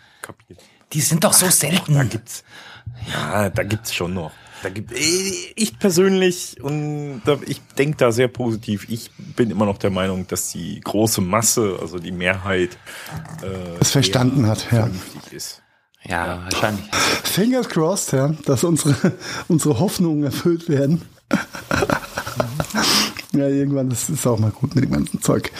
[0.91, 1.93] Die sind doch so selten.
[1.93, 2.43] Da gibt's,
[3.09, 4.31] ja, da gibt's schon noch.
[4.63, 8.87] Da gibt ich persönlich und da, ich denke da sehr positiv.
[8.89, 12.77] Ich bin immer noch der Meinung, dass die große Masse, also die Mehrheit,
[13.41, 14.89] äh, es verstanden hat, ja.
[15.31, 15.61] Ist.
[16.03, 16.85] Ja, wahrscheinlich.
[17.23, 19.13] Fingers crossed, ja, dass unsere
[19.47, 21.01] unsere Hoffnungen erfüllt werden.
[23.33, 25.53] Ja, irgendwann ist es auch mal gut mit dem ganzen Zeug.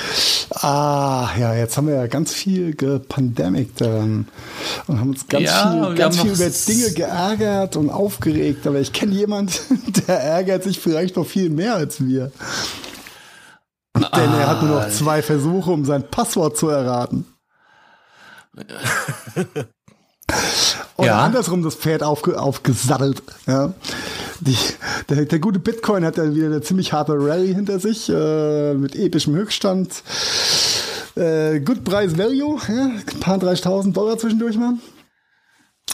[0.51, 4.25] Ah, ja, jetzt haben wir ja ganz viel gepandemikt ähm,
[4.87, 8.67] und haben uns ganz ja, viel, ganz viel über Dinge geärgert und aufgeregt.
[8.67, 9.53] Aber ich kenne jemanden,
[10.07, 12.33] der ärgert sich vielleicht noch viel mehr als wir.
[13.93, 14.17] Ah.
[14.17, 17.25] Denn er hat nur noch zwei Versuche, um sein Passwort zu erraten.
[21.01, 21.19] Oder ja.
[21.21, 23.23] andersrum das Pferd aufge, aufgesattelt.
[23.47, 23.73] Ja.
[24.39, 24.55] Die,
[25.09, 28.95] der, der, gute Bitcoin hat ja wieder eine ziemlich harte Rallye hinter sich, äh, mit
[28.95, 30.03] epischem Höchststand.
[31.15, 34.75] Äh, Good Price Value, ja, ein paar 30.000 Dollar zwischendurch mal.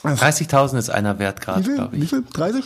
[0.03, 2.01] 30.000 ist einer wert gerade, glaube ich.
[2.01, 2.23] Wie viel?
[2.33, 2.65] 30?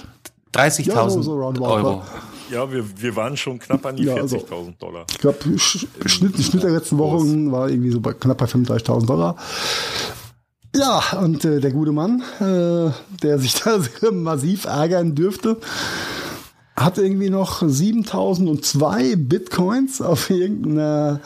[0.53, 2.03] 30.000 ja, so, so Euro.
[2.49, 5.05] Ja, wir, wir waren schon knapp an die ja, 40.000 also, Dollar.
[5.11, 9.37] Ich glaube, Schnitt, Schnitt der letzten Wochen war irgendwie so bei, knapp bei 35.000 Dollar.
[10.75, 12.91] Ja, und äh, der gute Mann, äh,
[13.21, 13.79] der sich da
[14.11, 15.57] massiv ärgern dürfte,
[16.75, 21.19] hat irgendwie noch 7002 Bitcoins auf irgendeiner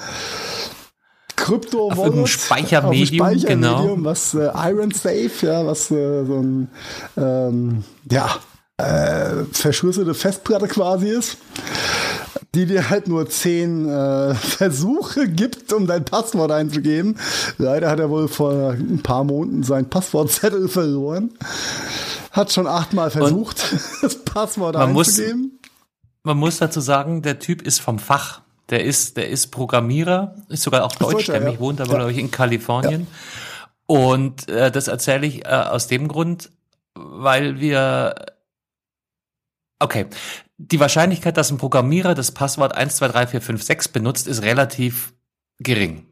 [1.35, 4.09] Krypto Wallet, Speichermedium, Speichermedium genau.
[4.09, 6.69] was äh, Iron Safe, ja, was äh, so ein
[7.17, 8.29] ähm, ja
[8.77, 11.37] äh, verschlüsselte Festplatte quasi ist,
[12.55, 17.17] die dir halt nur zehn äh, Versuche gibt, um dein Passwort einzugeben.
[17.57, 21.31] Leider hat er wohl vor ein paar Monaten seinen Passwortzettel verloren.
[22.31, 25.41] Hat schon achtmal versucht, Und das Passwort man einzugeben.
[25.41, 25.69] Muss,
[26.23, 28.41] man muss dazu sagen, der Typ ist vom Fach.
[28.69, 31.59] Der ist, der ist Programmierer, ist sogar auch deutschstämmig, ja.
[31.59, 31.97] wohnt aber, ja.
[31.97, 33.01] glaube ich, in Kalifornien.
[33.01, 33.07] Ja.
[33.85, 36.49] Und äh, das erzähle ich äh, aus dem Grund,
[36.95, 38.15] weil wir
[39.79, 40.05] Okay.
[40.57, 45.13] Die Wahrscheinlichkeit, dass ein Programmierer das Passwort 123456 benutzt, ist relativ
[45.59, 46.05] gering.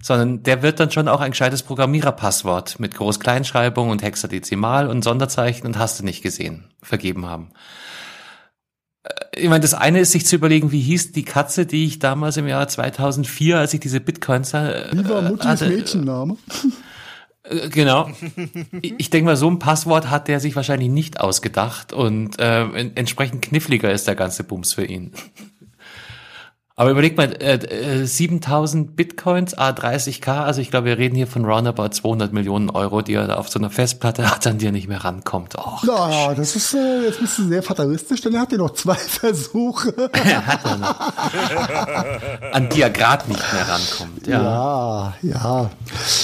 [0.00, 5.66] Sondern der wird dann schon auch ein gescheites Programmiererpasswort mit Groß-Kleinschreibung und Hexadezimal und Sonderzeichen
[5.66, 7.50] und hast du nicht gesehen, vergeben haben.
[9.02, 11.98] Äh, ich meine, das eine ist, sich zu überlegen, wie hieß die Katze, die ich
[11.98, 16.36] damals im Jahr 2004, als ich diese Bitcoins äh, Wie war Muttis hatte, Mädchenname?
[17.44, 18.10] Äh, genau.
[18.80, 22.62] Ich denke mal, so ein Passwort hat der sich wahrscheinlich nicht ausgedacht und äh,
[22.94, 25.12] entsprechend kniffliger ist der ganze Bums für ihn.
[26.76, 31.44] Aber überleg mal, äh, 7000 äh, Bitcoins, A30k, also ich glaube, wir reden hier von
[31.44, 34.72] roundabout 200 Millionen Euro, die er da auf so einer Festplatte hat, an die er
[34.72, 35.56] nicht mehr rankommt.
[35.56, 38.72] Och, ja, das ist, äh, jetzt bist du sehr fatalistisch, denn er hat ja noch
[38.72, 39.94] zwei Versuche.
[40.14, 42.52] hat er noch.
[42.52, 44.42] an die er gerade nicht mehr rankommt, ja.
[44.42, 45.70] Ja, ja.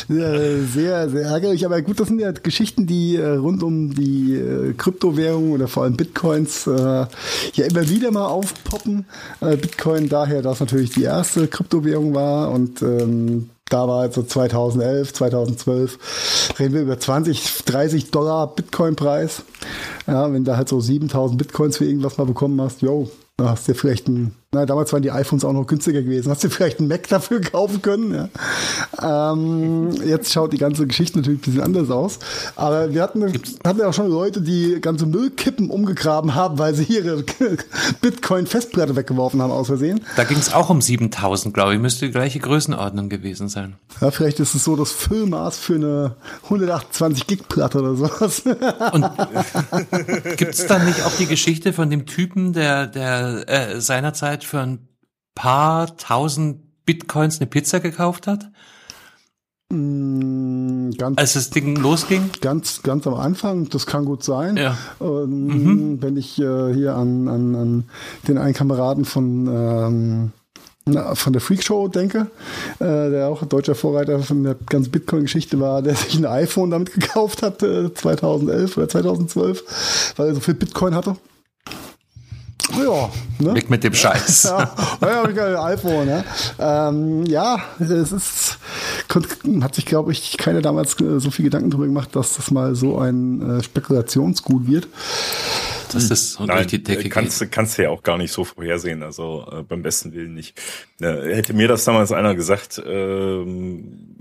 [0.09, 4.35] Äh, sehr, sehr ärgerlich, aber gut, das sind ja Geschichten, die äh, rund um die
[4.35, 7.07] äh, Kryptowährungen oder vor allem Bitcoins ja
[7.55, 9.07] immer wieder mal aufpoppen.
[9.41, 16.55] Bitcoin daher das natürlich die erste Kryptowährung war und ähm, da war also 2011, 2012,
[16.59, 19.43] reden wir über 20, 30 Dollar Bitcoin-Preis.
[20.09, 23.69] Ja, wenn da halt so 7000 Bitcoins für irgendwas mal bekommen hast, yo, da hast
[23.69, 26.29] du vielleicht ein, na, damals waren die iPhones auch noch günstiger gewesen.
[26.29, 28.29] Hast du vielleicht einen Mac dafür kaufen können?
[29.01, 29.31] Ja.
[29.33, 32.19] Ähm, jetzt schaut die ganze Geschichte natürlich ein bisschen anders aus.
[32.57, 33.33] Aber wir hatten,
[33.65, 37.23] hatten ja auch schon Leute, die ganze Müllkippen umgegraben haben, weil sie ihre
[38.01, 40.01] Bitcoin-Festplatte weggeworfen haben, aus Versehen.
[40.17, 41.81] Da ging es auch um 7000, glaube ich.
[41.81, 43.77] Müsste die gleiche Größenordnung gewesen sein.
[44.01, 48.43] Ja, vielleicht ist es so das Füllmaß für eine 128 Gig-Platte oder sowas.
[48.93, 49.09] Und
[50.37, 54.61] gibt es dann nicht auch die Geschichte von dem Typen, der, der äh, seinerzeit für
[54.61, 54.89] ein
[55.35, 58.51] paar tausend Bitcoins eine Pizza gekauft hat?
[59.73, 62.31] Mm, ganz, Als das Ding losging?
[62.41, 64.57] Ganz, ganz am Anfang, das kann gut sein.
[64.57, 64.77] Ja.
[65.01, 66.03] Ähm, mhm.
[66.03, 67.85] Wenn ich äh, hier an, an, an
[68.27, 70.33] den einen Kameraden von ähm,
[71.15, 72.29] von der Freakshow denke,
[72.79, 76.71] äh, der auch ein deutscher Vorreiter von der ganzen Bitcoin-Geschichte war, der sich ein iPhone
[76.71, 81.17] damit gekauft hat, äh, 2011 oder 2012, weil er so viel Bitcoin hatte.
[82.85, 83.55] Ja, ne?
[83.55, 84.45] Weg mit dem Scheiß.
[84.45, 86.25] ja, ja, ich ein iPhone, ne?
[86.59, 88.59] Ähm, ja, es ist,
[89.63, 92.75] hat sich, glaube ich, keiner damals äh, so viel Gedanken darüber gemacht, dass das mal
[92.75, 94.89] so ein äh, Spekulationsgut wird.
[95.93, 99.03] Das ist so Nein, die Decke kannst, kannst du ja auch gar nicht so vorhersehen,
[99.03, 100.61] also äh, beim besten Willen nicht.
[101.01, 104.17] Äh, hätte mir das damals einer gesagt, ähm,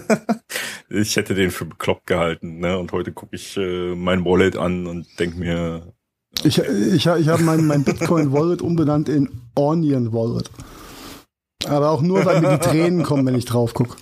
[0.90, 2.78] ich hätte den für bekloppt gehalten, ne?
[2.78, 5.94] Und heute gucke ich äh, mein Wallet an und denk mir,
[6.42, 10.50] ich, ich, ich habe mein, mein Bitcoin-Wallet umbenannt in Onion Wallet.
[11.66, 13.96] Aber auch nur, weil mir die Tränen kommen, wenn ich drauf gucke.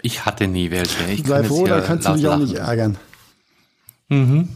[0.00, 1.04] Ich hatte nie welche.
[1.10, 2.96] Ich Sei froh, da kannst du dich auch nicht ärgern.
[4.08, 4.48] Mhm.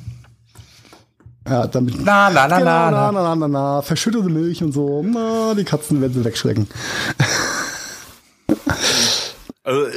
[1.49, 2.05] Ja, damit.
[2.05, 5.03] Na, la, genau, la, na, na, na, na, na, verschüttete Milch und so.
[5.03, 6.67] Na, die Katzen werden sie wegschrecken.
[9.67, 9.91] Also äh,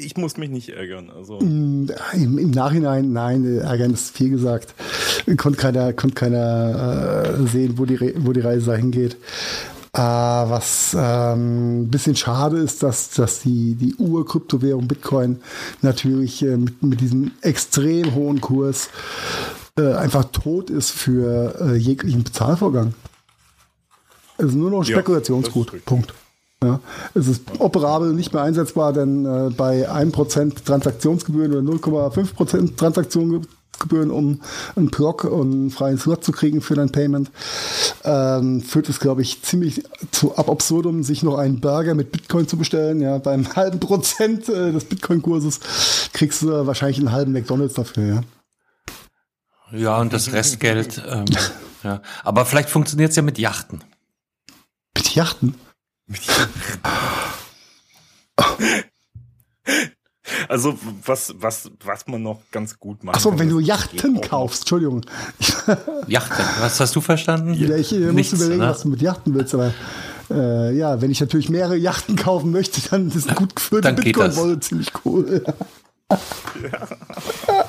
[0.00, 1.10] ich muss mich nicht ärgern.
[1.10, 4.74] Also im, im Nachhinein, nein, äh, ärgern ist viel gesagt.
[5.36, 9.14] Konnte keiner, konnte keiner äh, sehen, wo die, wo die Reise dahin geht.
[9.92, 15.40] Äh, was ähm, ein bisschen schade ist, dass, dass die, die Ur-Kryptowährung Bitcoin
[15.82, 18.90] natürlich äh, mit, mit diesem extrem hohen Kurs
[19.76, 22.94] äh, einfach tot ist für jeglichen Bezahlvorgang.
[24.38, 25.72] Es ist nur noch Spekulationsgut.
[25.72, 26.14] Ja, Punkt.
[26.66, 26.80] Ja,
[27.14, 34.40] es ist operabel nicht mehr einsetzbar, denn äh, bei 1% Transaktionsgebühren oder 0,5% Transaktionsgebühren, um
[34.74, 37.30] einen Block und einen freien Slot zu kriegen für dein Payment,
[38.04, 42.48] ähm, führt es, glaube ich, ziemlich zu ab absurdum, sich noch einen Burger mit Bitcoin
[42.48, 43.00] zu bestellen.
[43.00, 45.60] Ja, beim halben Prozent äh, des Bitcoin-Kurses
[46.12, 48.22] kriegst du äh, wahrscheinlich einen halben McDonalds dafür.
[49.72, 51.02] Ja, ja und das Restgeld.
[51.08, 51.26] Ähm
[51.86, 53.84] Ja, aber vielleicht funktioniert es ja mit Yachten.
[54.96, 55.54] Mit Yachten?
[56.06, 56.80] Mit Yachten.
[60.48, 63.16] Also was, was, was man noch ganz gut macht.
[63.16, 65.02] Achso, wenn du Yachten kaufst, Entschuldigung.
[66.08, 67.54] Yachten, was hast du verstanden?
[67.54, 68.68] Ja, ich äh, muss überlegen, ne?
[68.68, 69.72] was du mit Yachten willst, aber
[70.30, 74.90] äh, ja, wenn ich natürlich mehrere Yachten kaufen möchte, dann ist gut geführte Bitcoin-Wolle ziemlich
[75.04, 75.44] cool.
[76.10, 76.88] ja.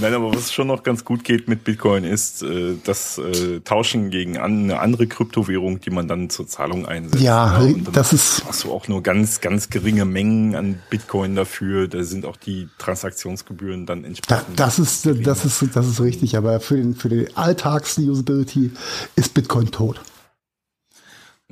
[0.00, 4.10] Nein, aber was schon noch ganz gut geht mit Bitcoin ist äh, das äh, Tauschen
[4.10, 7.22] gegen an, eine andere Kryptowährung, die man dann zur Zahlung einsetzt.
[7.22, 8.44] Ja, ja das ist.
[8.46, 11.88] Hast du auch nur ganz, ganz geringe Mengen an Bitcoin dafür.
[11.88, 14.58] Da sind auch die Transaktionsgebühren dann entsprechend.
[14.58, 16.36] Da, das ist, das ist, das ist richtig.
[16.36, 18.72] Aber für den, für die Alltags-Usability
[19.16, 20.00] ist Bitcoin tot.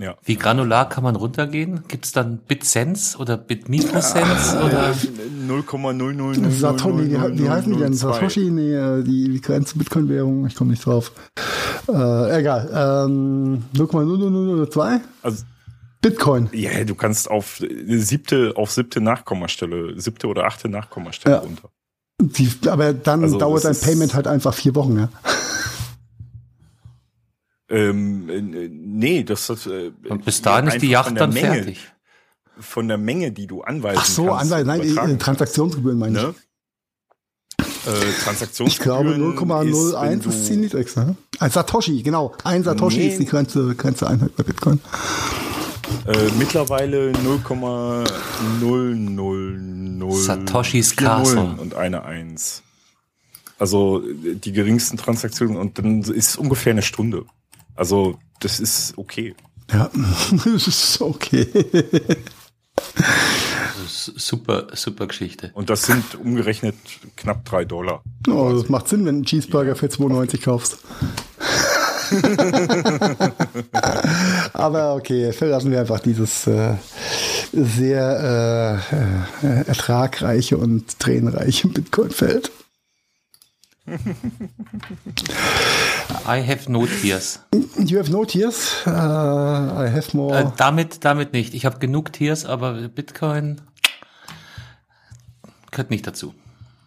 [0.01, 0.17] Ja.
[0.25, 1.83] Wie granular kann man runtergehen?
[1.89, 4.95] Gibt es dann Bitcents oder Bitmicrocents ja, oder
[5.47, 7.93] 0,00 Satoshi, wie, wie heißen die denn?
[7.93, 8.51] Satoshi?
[8.51, 11.13] Nee, äh, die, die Grenze Bitcoin-Währung, ich komme nicht drauf.
[11.89, 13.07] Äh, egal.
[13.07, 15.01] Ähm, 0,0002?
[15.23, 15.45] Also
[16.01, 16.49] Bitcoin.
[16.53, 21.41] Ja, du kannst auf siebte, auf siebte Nachkommastelle, siebte oder achte Nachkommastelle ja.
[21.43, 21.69] runter.
[22.23, 25.09] Die, aber dann also dauert dein Payment halt einfach vier Wochen, ja.
[27.71, 29.67] Ähm, äh, nee, das ist.
[29.67, 31.81] Äh, Und bis dahin ist die Yacht dann Menge, fertig.
[32.59, 34.53] Von der Menge, die du anweisen Ach so, kannst.
[34.53, 35.19] Anweisen, nein, übertragen.
[35.19, 36.35] Transaktionsgebühren meine ne?
[36.37, 36.51] ich.
[37.87, 37.91] Äh,
[38.25, 38.69] Transaktionsgebühren.
[38.69, 41.01] Ich glaube 0,01 ist die niedrigste.
[41.01, 41.17] Ne?
[41.39, 42.35] Ein Satoshi, genau.
[42.45, 43.09] Ein Satoshi nee.
[43.09, 44.81] ist die Grenze, Grenze Einheit bei Bitcoin.
[46.07, 52.63] Äh, mittlerweile 0,000 Satoshis Castle und eine Eins.
[53.59, 57.27] Also die geringsten Transaktionen und dann ist es ungefähr eine Stunde.
[57.81, 59.35] Also, das ist okay.
[59.73, 59.91] Ja,
[60.45, 61.49] das ist okay.
[63.87, 65.51] super, super Geschichte.
[65.55, 66.75] Und das sind umgerechnet
[67.17, 68.03] knapp drei Dollar.
[68.29, 70.77] Oh, das macht Sinn, wenn du einen Cheeseburger für 2,90 kaufst.
[74.53, 76.75] Aber okay, verlassen wir einfach dieses äh,
[77.51, 82.53] sehr äh, äh, ertragreiche und tränenreiche Bitcoin-Feld.
[86.27, 87.41] I have no tears.
[87.79, 88.87] You have no tears?
[88.87, 90.39] Uh, I have more.
[90.39, 91.55] Äh, damit, damit nicht.
[91.55, 93.61] Ich habe genug Tears, aber Bitcoin
[95.71, 96.35] gehört nicht dazu.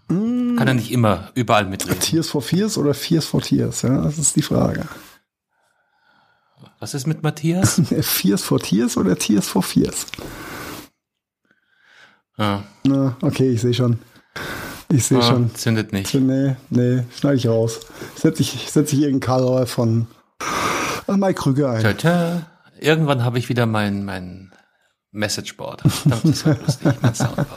[0.07, 0.55] Mm.
[0.57, 1.99] Kann er nicht immer überall mitreden.
[1.99, 3.81] Tears for Fears oder Fears for Tears?
[3.81, 4.87] Ja, das ist die Frage.
[6.79, 7.81] Was ist mit Matthias?
[8.01, 10.05] Fears for Tears oder Tears for Fears?
[12.37, 12.63] Ah.
[12.83, 13.99] Na, okay, ich sehe schon.
[14.93, 15.55] Ich sehe ah, schon.
[15.55, 16.13] Zündet nicht.
[16.13, 17.79] Nee, nee, schneide ich raus.
[18.15, 20.05] Setze ich, setz ich irgendeinen Karl von
[21.07, 21.81] äh, Mike Krüger ein.
[21.81, 22.39] Tö, tö.
[22.79, 24.53] Irgendwann habe ich wieder mein, mein
[25.11, 25.81] Messageboard.
[26.05, 27.47] Das ist lustig, mein Soundboard.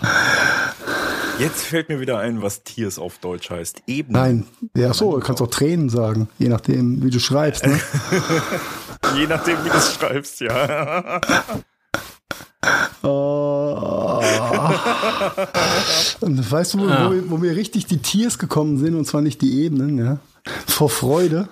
[1.38, 3.82] Jetzt fällt mir wieder ein, was Tiers auf Deutsch heißt.
[3.86, 4.14] Eben.
[4.14, 7.66] Nein, ja so, du kannst auch Tränen sagen, je nachdem, wie du schreibst.
[7.66, 7.78] Ne?
[9.18, 11.20] je nachdem, wie du schreibst, ja.
[13.02, 14.20] Oh.
[16.20, 17.10] Und weißt du, wo, ja.
[17.10, 20.18] wo, wo, wir richtig die Tiers gekommen sind, und zwar nicht die Ebenen, ja?
[20.66, 21.48] Vor Freude.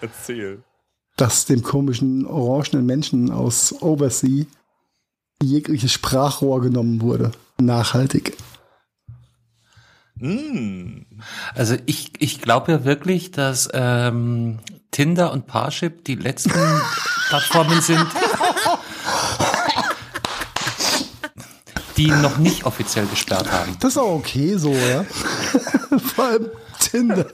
[0.00, 0.62] Erzähl.
[1.16, 4.46] Dass dem komischen orangenen Menschen aus Oversea
[5.42, 7.32] jegliches Sprachrohr genommen wurde.
[7.58, 8.36] Nachhaltig.
[10.16, 11.02] Mm.
[11.54, 14.58] Also ich, ich glaube ja wirklich, dass ähm,
[14.90, 16.52] Tinder und Parship die letzten
[17.28, 18.06] Plattformen sind,
[21.96, 23.76] die noch nicht offiziell gesperrt haben.
[23.80, 25.04] Das ist auch okay so, ja.
[25.98, 27.26] Vor allem Tinder.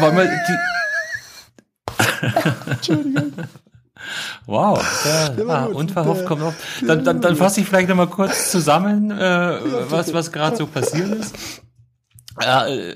[0.00, 0.58] Wollen wir die.
[2.70, 3.32] Entschuldigung.
[4.46, 6.54] Wow, ja, ah, unverhofft kommt noch.
[6.84, 9.58] Dann, dann, dann fasse ich vielleicht noch mal kurz zusammen, äh,
[9.88, 11.62] was, was gerade so passiert ist
[12.40, 12.94] äh,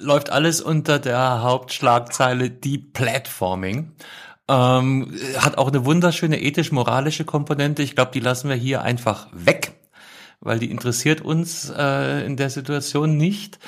[0.00, 3.92] läuft alles unter der Hauptschlagzeile Deplatforming.
[4.48, 7.82] Ähm, hat auch eine wunderschöne ethisch-moralische Komponente.
[7.82, 9.74] Ich glaube, die lassen wir hier einfach weg,
[10.40, 13.58] weil die interessiert uns äh, in der Situation nicht.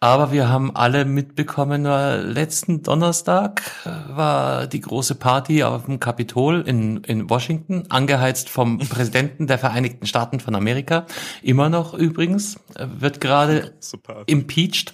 [0.00, 3.62] Aber wir haben alle mitbekommen, letzten Donnerstag
[4.08, 10.06] war die große Party auf dem Kapitol in, in Washington, angeheizt vom Präsidenten der Vereinigten
[10.06, 11.06] Staaten von Amerika.
[11.42, 13.72] Immer noch übrigens, wird gerade
[14.26, 14.92] impeached.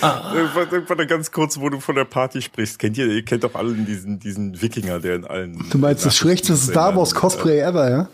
[0.00, 0.32] Ah.
[0.34, 2.78] Irgendwann ganz kurz, wo du von der Party sprichst.
[2.78, 5.64] Kennt ihr, ihr kennt doch alle diesen, diesen Wikinger, der in allen.
[5.70, 8.08] Du meinst das schlechteste Star Wars Cosplay ever, ja?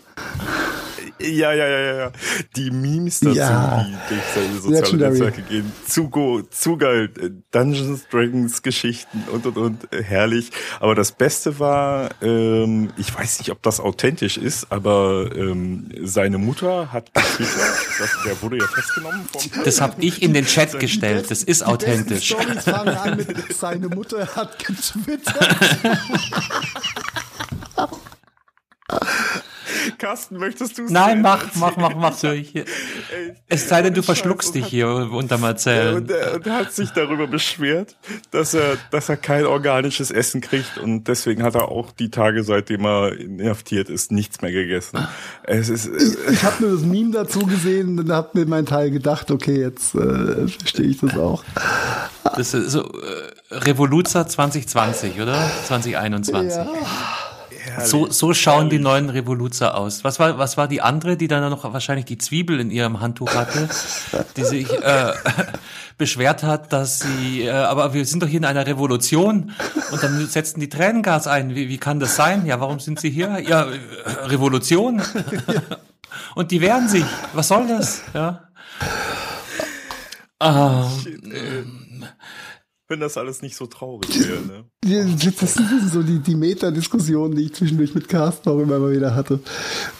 [1.23, 2.11] Ja, ja, ja, ja.
[2.55, 3.85] Die Memes dazu, ja.
[4.09, 5.71] die durch soziale Netzwerke gehen.
[5.87, 7.09] Zu, go, zu geil.
[7.51, 9.87] Dungeons, Dragons, Geschichten und, und, und.
[9.91, 10.51] Herrlich.
[10.79, 16.37] Aber das Beste war, ähm, ich weiß nicht, ob das authentisch ist, aber ähm, seine
[16.37, 17.79] Mutter hat getwittert,
[18.25, 19.25] der wurde ja festgenommen.
[19.31, 21.29] Vom das habe ich in den Chat gestellt.
[21.29, 22.29] Das ist authentisch.
[22.29, 25.35] Die Storys fangen an mit, seine Mutter hat getwittert.
[30.01, 32.31] Carsten, möchtest du es Nein, mach, mach, mach, mach, so.
[32.41, 32.53] Ich,
[33.47, 35.95] es sei denn, du verschluckst dich hier unterm Erzählen.
[35.95, 37.95] Und er, und er hat sich darüber beschwert,
[38.31, 42.43] dass er, dass er kein organisches Essen kriegt und deswegen hat er auch die Tage,
[42.43, 45.05] seitdem er inhaftiert ist, nichts mehr gegessen.
[45.43, 48.89] Es ist, ich ich habe nur das Meme dazu gesehen und habe mir mein Teil
[48.89, 51.43] gedacht, okay, jetzt äh, verstehe ich das auch.
[52.23, 55.51] Das ist so äh, Revoluzer 2020, oder?
[55.67, 56.55] 2021.
[56.55, 56.67] Ja.
[57.85, 60.03] So, so schauen die neuen Revoluzer aus.
[60.03, 63.33] Was war, was war die andere, die dann noch wahrscheinlich die Zwiebel in ihrem Handtuch
[63.33, 63.69] hatte,
[64.37, 65.13] die sich äh,
[65.97, 69.51] beschwert hat, dass sie, äh, aber wir sind doch hier in einer Revolution
[69.91, 71.55] und dann setzten die Tränengas ein.
[71.55, 72.45] Wie, wie kann das sein?
[72.45, 73.39] Ja, warum sind sie hier?
[73.39, 73.79] Ja, äh,
[74.25, 75.01] Revolution.
[76.35, 77.05] und die wehren sich.
[77.33, 78.01] Was soll das?
[78.13, 78.43] Ja.
[80.39, 81.80] Ähm,
[82.91, 84.45] wenn das alles nicht so traurig wäre.
[84.45, 84.65] Ne?
[85.39, 89.15] Das sind so die, die Meta-Diskussionen, die ich zwischendurch mit Carsten auch immer mal wieder
[89.15, 89.39] hatte.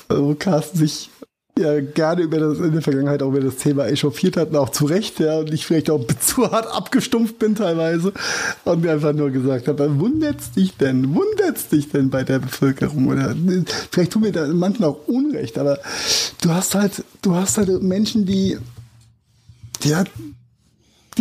[0.10, 1.10] Wo Carsten sich
[1.58, 4.70] ja gerne über das, in der Vergangenheit auch über das Thema echauffiert hat und auch
[4.70, 8.14] zu Recht, ja, und ich vielleicht auch zu hart abgestumpft bin teilweise
[8.66, 13.08] und mir einfach nur gesagt habe, wundert's dich denn, wundert's dich denn bei der Bevölkerung
[13.08, 13.36] oder
[13.92, 15.80] vielleicht tun mir da manchmal auch Unrecht, aber
[16.42, 18.58] du hast halt, du hast halt Menschen, die,
[19.84, 19.96] die,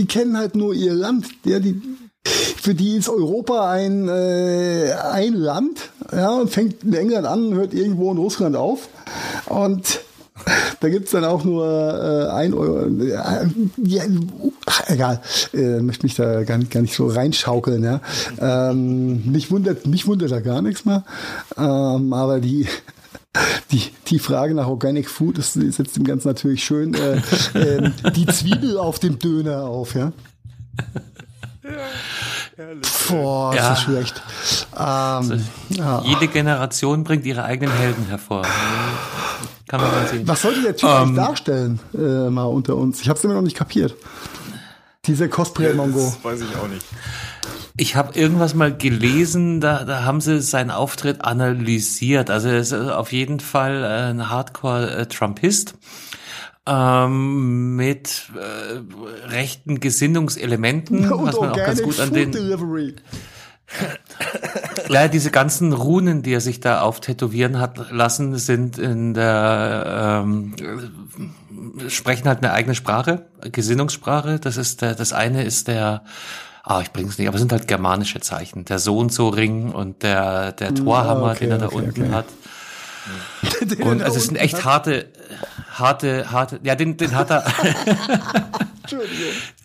[0.00, 1.26] die kennen halt nur ihr Land.
[1.44, 1.80] Ja, die,
[2.24, 7.74] für die ist Europa ein, äh, ein Land, ja, und fängt in England an, hört
[7.74, 8.88] irgendwo in Russland auf.
[9.46, 10.00] Und
[10.80, 12.86] da gibt's dann auch nur äh, ein Euro.
[12.86, 13.08] Äh,
[13.84, 14.06] ja,
[14.64, 15.20] ach, egal,
[15.52, 17.84] äh, möchte mich da gar nicht, gar nicht so reinschaukeln.
[17.84, 18.00] Ja.
[18.40, 21.04] Ähm, mich, wundert, mich wundert da gar nichts mehr.
[21.58, 22.66] Ähm, aber die,
[23.70, 27.16] die, die Frage nach Organic Food ist, setzt dem Ganzen natürlich schön äh,
[27.54, 30.12] äh, die Zwiebel auf dem Döner auf, ja.
[31.62, 32.64] Ja,
[33.08, 33.72] Boah, ja.
[33.72, 34.22] ist schlecht.
[34.74, 35.34] Ähm, also,
[35.70, 36.02] ja.
[36.04, 38.42] Jede Generation bringt ihre eigenen Helden hervor.
[39.68, 40.26] Kann man mal sehen.
[40.26, 43.00] Was sollte der Typ ähm, eigentlich darstellen, äh, mal unter uns?
[43.00, 43.94] Ich habe es immer noch nicht kapiert.
[45.06, 45.98] Dieser Cosplay-Mongo.
[46.00, 46.84] Ja, das weiß ich auch nicht.
[47.80, 52.28] Ich habe irgendwas mal gelesen, da, da haben sie seinen Auftritt analysiert.
[52.28, 55.76] Also er ist auf jeden Fall ein Hardcore-Trumpist
[56.66, 62.96] ähm, mit äh, rechten Gesinnungselementen, Und was man auch ganz gut an den Delivery.
[64.90, 70.54] Ja, diese ganzen Runen, die er sich da auftätowieren hat lassen, sind in der ähm,
[71.88, 74.38] sprechen halt eine eigene Sprache, Gesinnungssprache.
[74.38, 76.02] Das ist der, das eine ist der
[76.70, 78.64] ah, ich bring's nicht, aber es sind halt germanische Zeichen.
[78.64, 81.76] Der so und so Ring und der, der hm, Torhammer, okay, den er da okay,
[81.76, 82.12] unten okay.
[82.12, 82.26] hat.
[83.80, 85.06] und also es sind echt harte,
[85.72, 87.44] harte, harte, ja, den, den hat er.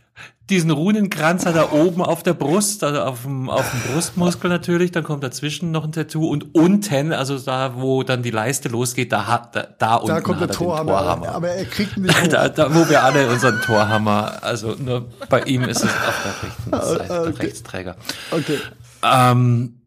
[0.49, 4.91] Diesen Runenkranz hat er oben auf der Brust, also auf dem, auf dem Brustmuskel natürlich,
[4.91, 9.11] dann kommt dazwischen noch ein Tattoo und unten, also da, wo dann die Leiste losgeht,
[9.11, 11.29] da hat, da, da, da unten kommt der Torhammer, Torhammer.
[11.29, 15.63] Aber er kriegt nicht da, da, wo wir alle unseren Torhammer, also nur bei ihm
[15.63, 17.31] ist es auf der rechten ah, Seite, okay.
[17.31, 17.95] der Rechtsträger.
[18.29, 18.59] Okay.
[19.01, 19.84] Ähm,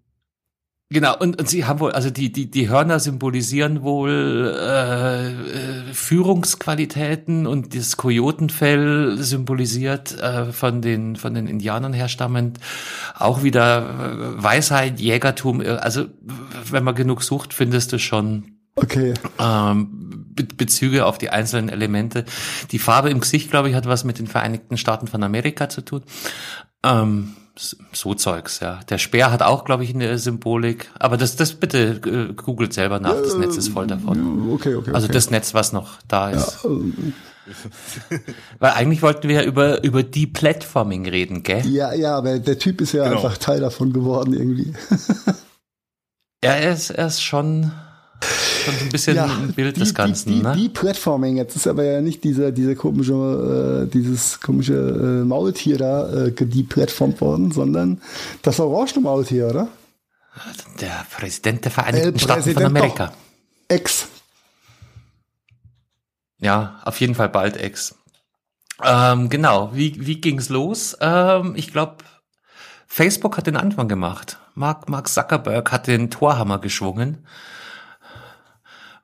[0.90, 5.92] Genau, und, und sie haben wohl, also die, die, die Hörner symbolisieren wohl äh, äh,
[5.92, 12.58] Führungsqualitäten und das Kojotenfell symbolisiert äh, von den von den Indianern herstammend
[13.14, 13.82] auch wieder
[14.38, 15.60] äh, Weisheit, Jägertum.
[15.60, 16.06] Also
[16.70, 19.12] wenn man genug sucht, findest du schon okay.
[19.38, 19.88] ähm,
[20.30, 22.24] Be Bezüge auf die einzelnen Elemente.
[22.70, 25.82] Die Farbe im Gesicht, glaube ich, hat was mit den Vereinigten Staaten von Amerika zu
[25.82, 26.02] tun.
[26.82, 27.34] Ähm,
[27.92, 28.80] so Zeugs, ja.
[28.88, 30.90] Der Speer hat auch, glaube ich, eine Symbolik.
[30.98, 33.14] Aber das, das bitte äh, googelt selber nach.
[33.14, 34.52] Das Netz ist voll davon.
[34.52, 34.92] Okay, okay.
[34.92, 35.14] Also okay.
[35.14, 36.64] das Netz, was noch da ist.
[36.64, 37.14] Ja, ähm.
[38.58, 41.66] Weil eigentlich wollten wir ja über, über Deplatforming reden, gell?
[41.66, 43.16] Ja, ja, aber der Typ ist ja genau.
[43.16, 44.72] einfach Teil davon geworden irgendwie.
[46.44, 47.72] ja, er ist, er ist schon
[48.22, 50.30] schon ein bisschen ja, ein Bild die, des Ganzen.
[50.30, 50.54] Die, die, ne?
[50.56, 55.78] die Platforming, jetzt ist aber ja nicht dieser, dieser komische, äh, dieses komische äh, Maultier
[55.78, 58.00] da äh, deplatformt worden, sondern
[58.42, 59.68] das orangene Maultier, oder?
[60.80, 63.12] Der Präsident der Vereinigten äh, Staaten Präsident von Amerika.
[63.68, 64.08] Ex.
[66.38, 67.96] Ja, auf jeden Fall bald Ex.
[68.84, 70.96] Ähm, genau, wie, wie ging's los?
[71.00, 71.96] Ähm, ich glaube,
[72.86, 74.38] Facebook hat den Anfang gemacht.
[74.54, 77.26] Mark, Mark Zuckerberg hat den Torhammer geschwungen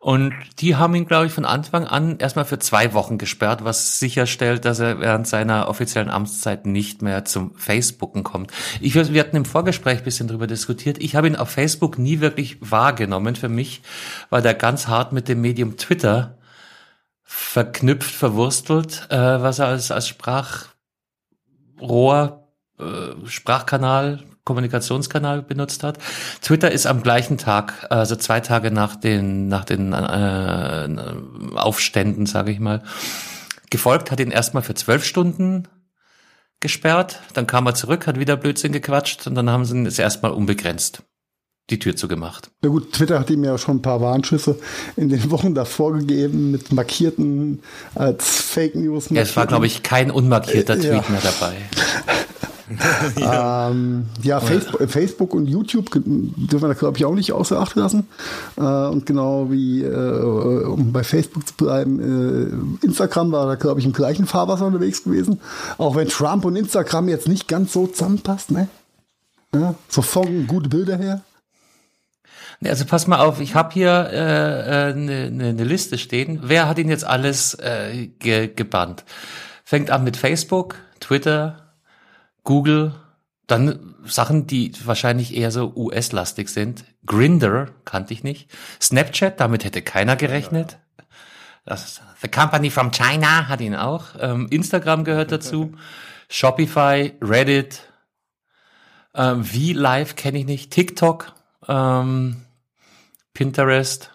[0.05, 3.99] Und die haben ihn, glaube ich, von Anfang an erstmal für zwei Wochen gesperrt, was
[3.99, 8.53] sicherstellt, dass er während seiner offiziellen Amtszeit nicht mehr zum Facebooken kommt.
[8.83, 10.99] Ich, wir hatten im Vorgespräch ein bisschen drüber diskutiert.
[10.99, 13.35] Ich habe ihn auf Facebook nie wirklich wahrgenommen.
[13.35, 13.81] Für mich
[14.29, 16.37] war der ganz hart mit dem Medium Twitter
[17.23, 20.75] verknüpft, verwurstelt, äh, was er als, als Sprachrohr,
[22.79, 25.99] äh, Sprachkanal Kommunikationskanal benutzt hat.
[26.43, 30.89] Twitter ist am gleichen Tag, also zwei Tage nach den nach den äh,
[31.57, 32.83] Aufständen, sage ich mal,
[33.71, 35.69] gefolgt, hat ihn erstmal für zwölf Stunden
[36.61, 40.33] gesperrt, dann kam er zurück, hat wieder Blödsinn gequatscht und dann haben sie es erstmal
[40.33, 41.03] unbegrenzt
[41.71, 42.51] die Tür zugemacht.
[42.63, 44.59] Ja gut, Twitter hat ihm ja schon ein paar Warnschüsse
[44.97, 47.63] in den Wochen davor gegeben mit markierten
[47.95, 49.09] als Fake News.
[49.11, 51.05] Ja, es war, glaube ich, kein unmarkierter äh, Tweet ja.
[51.09, 51.57] mehr dabei.
[53.19, 57.33] ja, ähm, ja Facebook, äh, Facebook, und YouTube dürfen wir da, glaube ich, auch nicht
[57.33, 58.07] außer Acht lassen.
[58.57, 62.01] Äh, und genau wie, äh, um bei Facebook zu bleiben,
[62.83, 65.41] äh, Instagram war da, glaube ich, im gleichen Fahrwasser unterwegs gewesen.
[65.79, 68.69] Auch wenn Trump und Instagram jetzt nicht ganz so zusammenpasst, ne?
[69.55, 71.23] Ja, so von gute Bilder her.
[72.65, 76.41] Also pass mal auf, ich habe hier eine äh, ne, ne, ne Liste stehen.
[76.43, 79.05] Wer hat ihn jetzt alles äh, ge gebannt?
[79.65, 81.64] Fängt an mit Facebook, Twitter,
[82.45, 82.95] Google,
[83.47, 86.85] dann Sachen, die wahrscheinlich eher so US-lastig sind.
[87.05, 88.51] Grinder kannte ich nicht.
[88.81, 90.79] Snapchat, damit hätte keiner gerechnet.
[91.65, 94.09] Das, the Company from China hat ihn auch.
[94.21, 95.73] Ähm, Instagram gehört dazu.
[96.29, 97.83] Shopify, Reddit,
[99.15, 100.71] ähm, V-Live kenne ich nicht.
[100.71, 101.33] TikTok,
[101.69, 102.37] ähm,
[103.33, 104.11] Pinterest.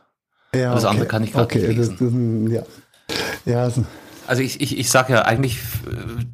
[0.54, 0.92] Ja, das okay.
[0.92, 2.46] andere kann ich gerade okay, nicht lesen.
[2.46, 2.68] Das, das,
[3.46, 3.54] ja.
[3.54, 3.72] Ja,
[4.28, 5.58] also ich, ich, ich sag ja eigentlich
[5.88, 6.26] äh,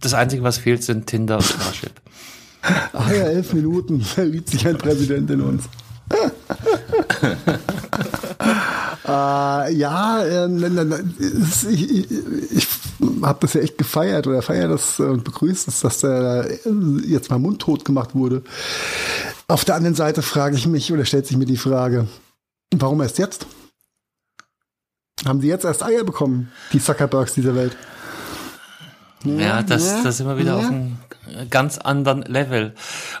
[0.00, 1.92] das Einzige, was fehlt, sind Tinder und Starship.
[2.62, 5.64] Ach ja, elf Minuten verliebt sich ein Präsident in uns.
[9.06, 10.48] äh, ja, äh,
[11.70, 12.10] ich, ich,
[12.50, 12.68] ich
[13.22, 16.48] habe das ja echt gefeiert oder feiere das und begrüßt es, dass der
[17.06, 18.42] jetzt mal mundtot gemacht wurde.
[19.46, 22.08] Auf der anderen Seite frage ich mich oder stellt sich mir die Frage,
[22.74, 23.46] warum erst jetzt?
[25.26, 27.76] Haben sie jetzt erst Eier bekommen, die Zuckerbergs dieser Welt?
[29.24, 30.58] Ja, das, ja, das sind wir wieder ja.
[30.58, 30.98] auf einem
[31.50, 32.74] ganz anderen Level.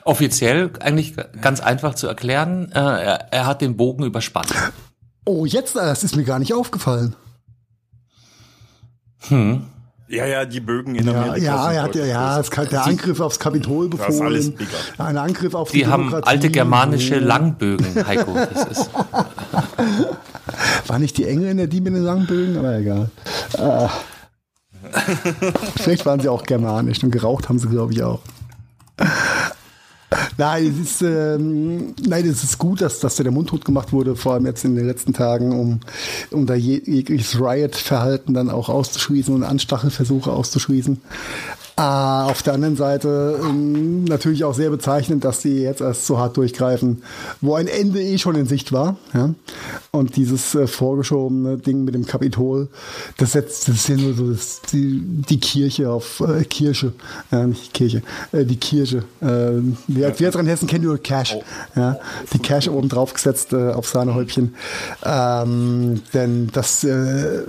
[0.04, 4.52] Offiziell eigentlich ganz einfach zu erklären, äh, er, er hat den Bogen überspannt.
[5.26, 7.14] Oh, jetzt, das ist mir gar nicht aufgefallen.
[9.28, 9.66] Hm.
[10.08, 11.36] Ja, ja, die Bögen in Amerika.
[11.36, 14.08] Ja, er hat ja, ja, es kann, der Angriff aufs Kapitol befohlen.
[14.08, 14.76] Das ist alles bigger.
[14.98, 18.34] Ein Angriff auf die, die haben alte germanische Langbögen, Heiko.
[18.34, 18.90] Das ist.
[20.88, 23.10] War nicht die Engländer die mit den Langbögen, aber egal.
[23.56, 23.88] Äh.
[25.76, 28.20] Vielleicht waren sie auch germanisch und geraucht haben sie, glaube ich, auch.
[30.36, 34.16] Nein, es ist, ähm, nein, es ist gut, dass, dass der Mund tot gemacht wurde,
[34.16, 35.80] vor allem jetzt in den letzten Tagen, um,
[36.30, 41.00] um da jegliches Riot-Verhalten dann auch auszuschließen und Anstachelversuche auszuschließen.
[41.82, 46.18] Ah, auf der anderen Seite ähm, natürlich auch sehr bezeichnend, dass sie jetzt erst so
[46.18, 47.02] hart durchgreifen,
[47.40, 48.98] wo ein Ende eh schon in Sicht war.
[49.14, 49.34] Ja?
[49.90, 52.68] Und dieses äh, vorgeschobene Ding mit dem Kapitol,
[53.16, 56.92] das, setzt, das ist ja nur so das, die, die Kirche auf äh, Kirche,
[57.30, 58.02] ja, nicht Kirche,
[58.32, 58.98] äh, die Kirche.
[59.22, 61.38] Äh, wir, wir in Hessen kennen nur Cash.
[61.74, 61.98] Ja?
[62.34, 64.54] Die Cash oben drauf gesetzt äh, auf Sahnehäubchen.
[65.02, 67.44] Ähm, denn das, äh,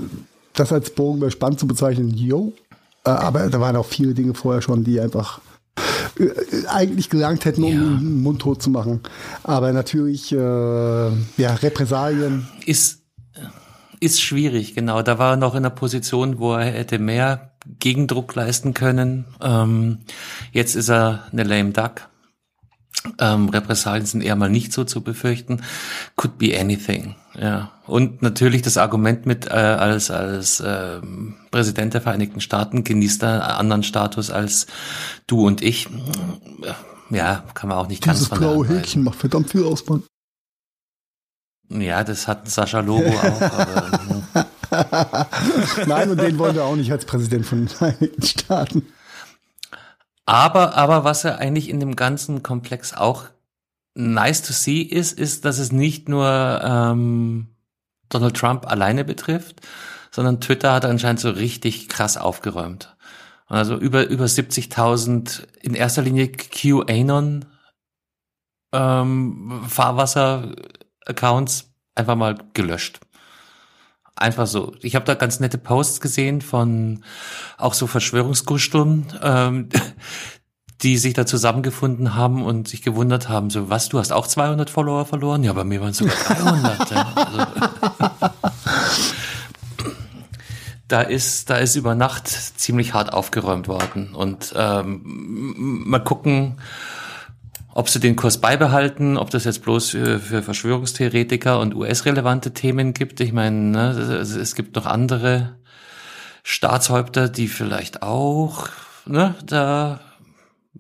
[0.54, 2.54] das als Bogen bei Spann zu bezeichnen, yo,
[3.04, 5.42] aber da waren auch viele Dinge vorher schon, die einfach
[6.20, 7.82] äh, eigentlich gelangt hätten, um ja.
[7.82, 9.02] ihn mundtot zu machen.
[9.44, 12.48] Aber natürlich, äh, ja, Repressalien.
[12.66, 13.04] Ist,
[14.00, 15.02] ist schwierig, genau.
[15.02, 19.26] Da war er noch in einer Position, wo er hätte mehr Gegendruck leisten können.
[19.42, 20.00] Ähm,
[20.52, 22.10] jetzt ist er eine lame duck.
[23.20, 25.62] Ähm, Repressalien sind eher mal nicht so zu befürchten.
[26.16, 27.16] Could be anything.
[27.40, 27.72] Ja.
[27.88, 31.00] Und natürlich das Argument mit äh, als als äh,
[31.50, 34.68] Präsident der Vereinigten Staaten genießt er einen anderen Status als
[35.28, 35.88] du und ich.
[37.10, 40.04] Ja, kann man auch nicht Dieses ganz von blaue Häkchen macht verdammt viel aus, Mann.
[41.70, 43.42] Ja, das hat Sascha Lobo auch.
[43.42, 44.08] Aber,
[45.86, 48.88] Nein, und den wollen wir auch nicht als Präsident von den Vereinigten Staaten.
[50.26, 53.26] Aber, aber was er eigentlich in dem ganzen Komplex auch
[53.94, 57.56] nice to see ist, ist, dass es nicht nur ähm,
[58.10, 59.62] Donald Trump alleine betrifft,
[60.12, 62.96] sondern Twitter hat anscheinend so richtig krass aufgeräumt.
[63.48, 67.46] Also über, über 70.000 in erster Linie QAnon
[68.72, 73.00] ähm, Fahrwasser-Accounts einfach mal gelöscht.
[74.16, 74.76] Einfach so.
[74.82, 77.04] Ich habe da ganz nette Posts gesehen von
[77.58, 79.70] auch so Verschwörungsgusteln, ähm,
[80.84, 84.70] die sich da zusammengefunden haben und sich gewundert haben, so was, du hast auch 200
[84.70, 85.44] Follower verloren?
[85.44, 86.92] Ja, bei mir waren es sogar 300.
[86.92, 87.14] ja.
[87.16, 87.46] Also,
[90.88, 94.14] da ist, da ist über Nacht ziemlich hart aufgeräumt worden.
[94.14, 95.02] Und ähm,
[95.86, 96.58] mal gucken,
[97.74, 102.94] ob sie den Kurs beibehalten, ob das jetzt bloß für, für Verschwörungstheoretiker und US-relevante Themen
[102.94, 103.20] gibt.
[103.22, 105.56] Ich meine, ne, es gibt noch andere
[106.44, 108.68] Staatshäupter, die vielleicht auch
[109.06, 110.00] ne, da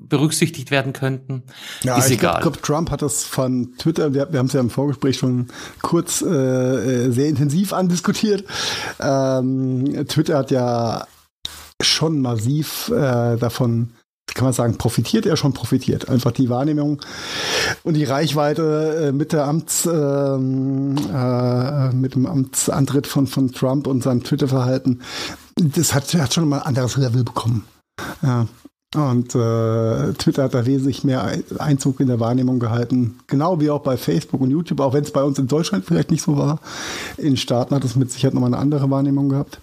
[0.08, 1.44] berücksichtigt werden könnten.
[1.84, 2.42] Ja, ist ich egal.
[2.42, 5.48] glaube, Trump hat das von Twitter, wir, wir haben es ja im Vorgespräch schon
[5.82, 8.46] kurz äh, äh, sehr intensiv andiskutiert.
[9.00, 11.06] Ähm, Twitter hat ja
[11.82, 13.94] schon massiv äh, davon
[14.34, 16.10] kann man sagen, profitiert er schon profitiert.
[16.10, 17.02] Einfach die Wahrnehmung
[17.84, 23.88] und die Reichweite äh, mit der Amts, ähm, äh, mit dem Amtsantritt von, von Trump
[23.88, 25.02] und seinem Twitter-Verhalten,
[25.58, 27.66] das hat, hat schon mal ein anderes Level bekommen.
[28.22, 28.48] Ja.
[28.94, 33.20] Und äh, Twitter hat da wesentlich mehr Einzug in der Wahrnehmung gehalten.
[33.28, 36.12] Genau wie auch bei Facebook und YouTube, auch wenn es bei uns in Deutschland vielleicht
[36.12, 36.60] nicht so war.
[37.18, 39.62] In Staaten hat es mit Sicherheit nochmal eine andere Wahrnehmung gehabt.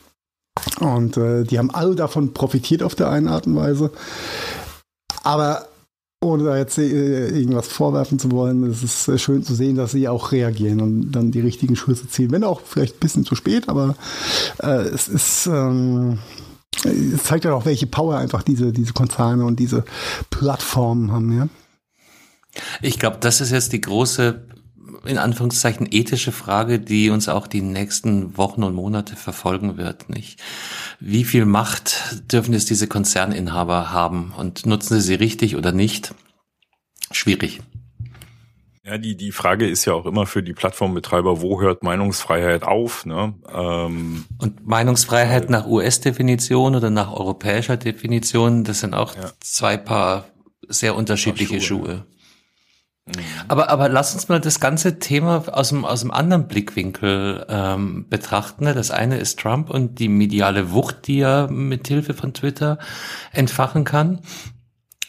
[0.80, 3.90] Und äh, die haben alle davon profitiert auf der einen Art und Weise.
[5.24, 5.66] Aber
[6.20, 9.92] ohne da jetzt äh, irgendwas vorwerfen zu wollen, es ist äh, schön zu sehen, dass
[9.92, 12.32] sie auch reagieren und dann die richtigen Schüsse ziehen.
[12.32, 13.94] Wenn auch vielleicht ein bisschen zu spät, aber
[14.62, 16.18] äh, es ist ähm,
[16.84, 19.84] es zeigt ja auch, welche Power einfach diese, diese Konzerne und diese
[20.30, 21.48] Plattformen haben, ja.
[22.82, 24.46] Ich glaube, das ist jetzt die große,
[25.04, 30.40] in Anführungszeichen, ethische Frage, die uns auch die nächsten Wochen und Monate verfolgen wird, nicht?
[30.98, 36.14] Wie viel Macht dürfen jetzt diese Konzerninhaber haben und nutzen sie sie richtig oder nicht?
[37.10, 37.60] Schwierig.
[38.88, 43.04] Ja, die, die Frage ist ja auch immer für die Plattformbetreiber, wo hört Meinungsfreiheit auf?
[43.04, 43.34] Ne?
[43.52, 49.30] Ähm, Und Meinungsfreiheit äh, nach US-Definition oder nach europäischer Definition, das sind auch ja.
[49.40, 50.24] zwei Paar
[50.68, 51.84] sehr unterschiedliche Schuhe.
[51.84, 52.06] Schuhe.
[53.08, 53.12] Mhm.
[53.48, 58.06] Aber, aber lass uns mal das ganze Thema aus dem, aus dem anderen Blickwinkel ähm,
[58.08, 58.64] betrachten.
[58.64, 58.72] Ne?
[58.72, 62.78] Das eine ist Trump und die mediale Wucht, die er mit Hilfe von Twitter
[63.32, 64.20] entfachen kann.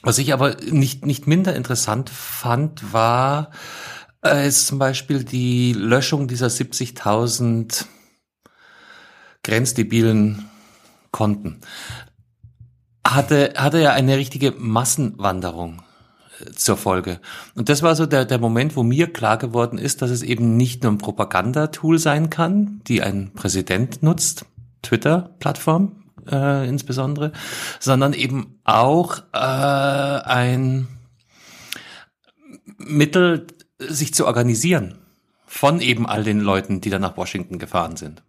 [0.02, 3.52] Was ich aber nicht, nicht minder interessant fand, war
[4.24, 7.86] äh, ist zum Beispiel die Löschung dieser 70.000
[9.44, 10.50] grenzdebilen
[11.12, 11.62] Konten.
[13.06, 15.82] Hatte, hatte ja eine richtige Massenwanderung
[16.40, 17.20] äh, zur Folge.
[17.56, 20.58] Und das war so der, der Moment, wo mir klar geworden ist, dass es eben
[20.58, 24.46] nicht nur ein Propagandatool sein kann, die ein Präsident nutzt,
[24.82, 25.99] Twitter-Plattform,
[26.32, 27.32] äh, insbesondere,
[27.80, 30.88] sondern eben auch äh, ein
[32.78, 33.48] Mittel,
[33.80, 34.96] sich zu organisieren
[35.46, 38.24] von eben all den Leuten, die da nach Washington gefahren sind.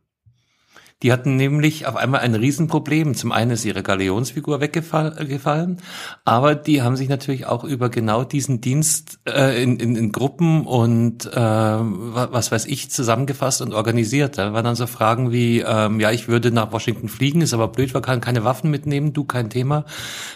[1.03, 3.15] Die hatten nämlich auf einmal ein Riesenproblem.
[3.15, 5.79] Zum einen ist ihre Galeonsfigur weggefallen,
[6.27, 10.67] aber die haben sich natürlich auch über genau diesen Dienst äh, in, in, in Gruppen
[10.67, 14.37] und äh, was weiß ich zusammengefasst und organisiert.
[14.37, 17.69] Da waren dann so Fragen wie, ähm, ja, ich würde nach Washington fliegen, ist aber
[17.69, 19.87] blöd, wir können keine Waffen mitnehmen, du kein Thema.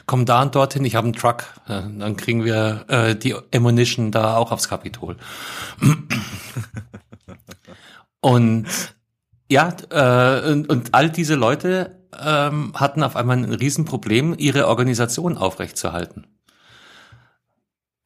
[0.07, 1.45] Komm da und dorthin, ich habe einen Truck.
[1.67, 5.17] Dann kriegen wir äh, die Ammunition da auch aufs Kapitol.
[8.21, 8.94] und
[9.51, 15.37] ja, äh, und, und all diese Leute ähm, hatten auf einmal ein Riesenproblem, ihre Organisation
[15.37, 16.27] aufrechtzuerhalten.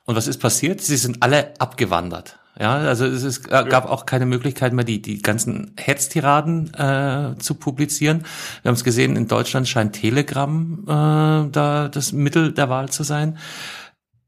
[0.05, 0.81] Und was ist passiert?
[0.81, 2.39] Sie sind alle abgewandert.
[2.59, 3.85] Ja, also es ist, gab ja.
[3.89, 8.25] auch keine Möglichkeit mehr, die, die ganzen Hetztiraden äh, zu publizieren.
[8.63, 13.05] Wir haben es gesehen, in Deutschland scheint Telegram äh, da das Mittel der Wahl zu
[13.05, 13.39] sein.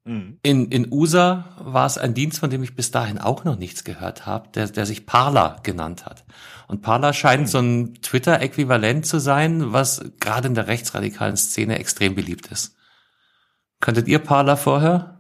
[0.04, 0.38] Mhm.
[0.42, 3.82] In, in USA war es ein Dienst, von dem ich bis dahin auch noch nichts
[3.82, 6.24] gehört habe, der, der sich Parler genannt hat.
[6.70, 12.14] Und Parler scheint so ein Twitter-Äquivalent zu sein, was gerade in der rechtsradikalen Szene extrem
[12.14, 12.76] beliebt ist.
[13.80, 15.18] Könntet ihr Parler vorher?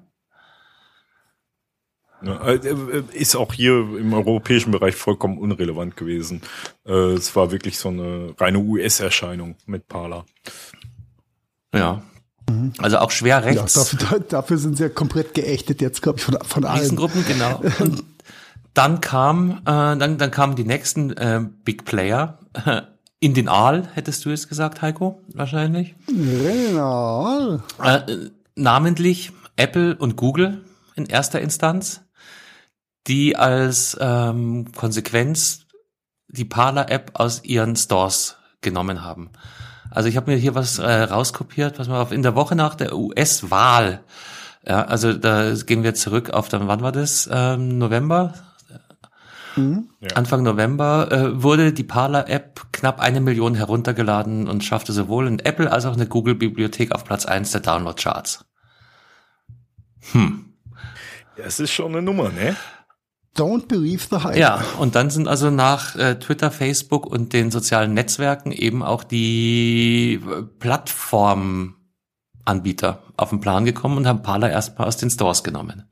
[2.22, 6.42] Äh, äh, ist auch hier im europäischen Bereich vollkommen unrelevant gewesen.
[6.86, 10.26] Äh, es war wirklich so eine reine US-Erscheinung mit Parler.
[11.74, 12.04] Ja.
[12.48, 12.74] Mhm.
[12.78, 13.74] Also auch schwer rechts.
[13.74, 16.78] Ja, dafür, dafür, sind sie ja komplett geächtet jetzt, glaube ich, von, von allen.
[16.78, 17.60] Riesengruppen, genau.
[18.74, 22.38] Dann kam, äh, dann, dann kamen die nächsten äh, Big Player.
[23.22, 25.94] In den Aal, hättest du jetzt gesagt, Heiko, wahrscheinlich.
[26.06, 27.60] Genau.
[27.82, 28.00] Äh,
[28.54, 30.64] namentlich Apple und Google
[30.96, 32.00] in erster Instanz,
[33.06, 35.66] die als ähm, Konsequenz
[36.28, 39.30] die Parler-App aus ihren Stores genommen haben.
[39.90, 42.74] Also ich habe mir hier was äh, rauskopiert, was man auf in der Woche nach
[42.74, 44.02] der US-Wahl,
[44.66, 47.28] ja, also da gehen wir zurück auf dann, wann war das?
[47.32, 48.34] Ähm, November
[49.56, 49.88] Mhm.
[50.14, 55.70] Anfang November äh, wurde die Parler-App knapp eine Million heruntergeladen und schaffte sowohl in Apple
[55.70, 58.44] als auch eine Google-Bibliothek auf Platz eins der Download-Charts.
[60.12, 60.54] Hm.
[61.36, 62.56] Das ist schon eine Nummer, ne?
[63.36, 64.36] Don't believe the hype.
[64.36, 69.04] Ja, und dann sind also nach äh, Twitter, Facebook und den sozialen Netzwerken eben auch
[69.04, 75.84] die äh, Plattformanbieter auf den Plan gekommen und haben Parler erstmal aus den Stores genommen.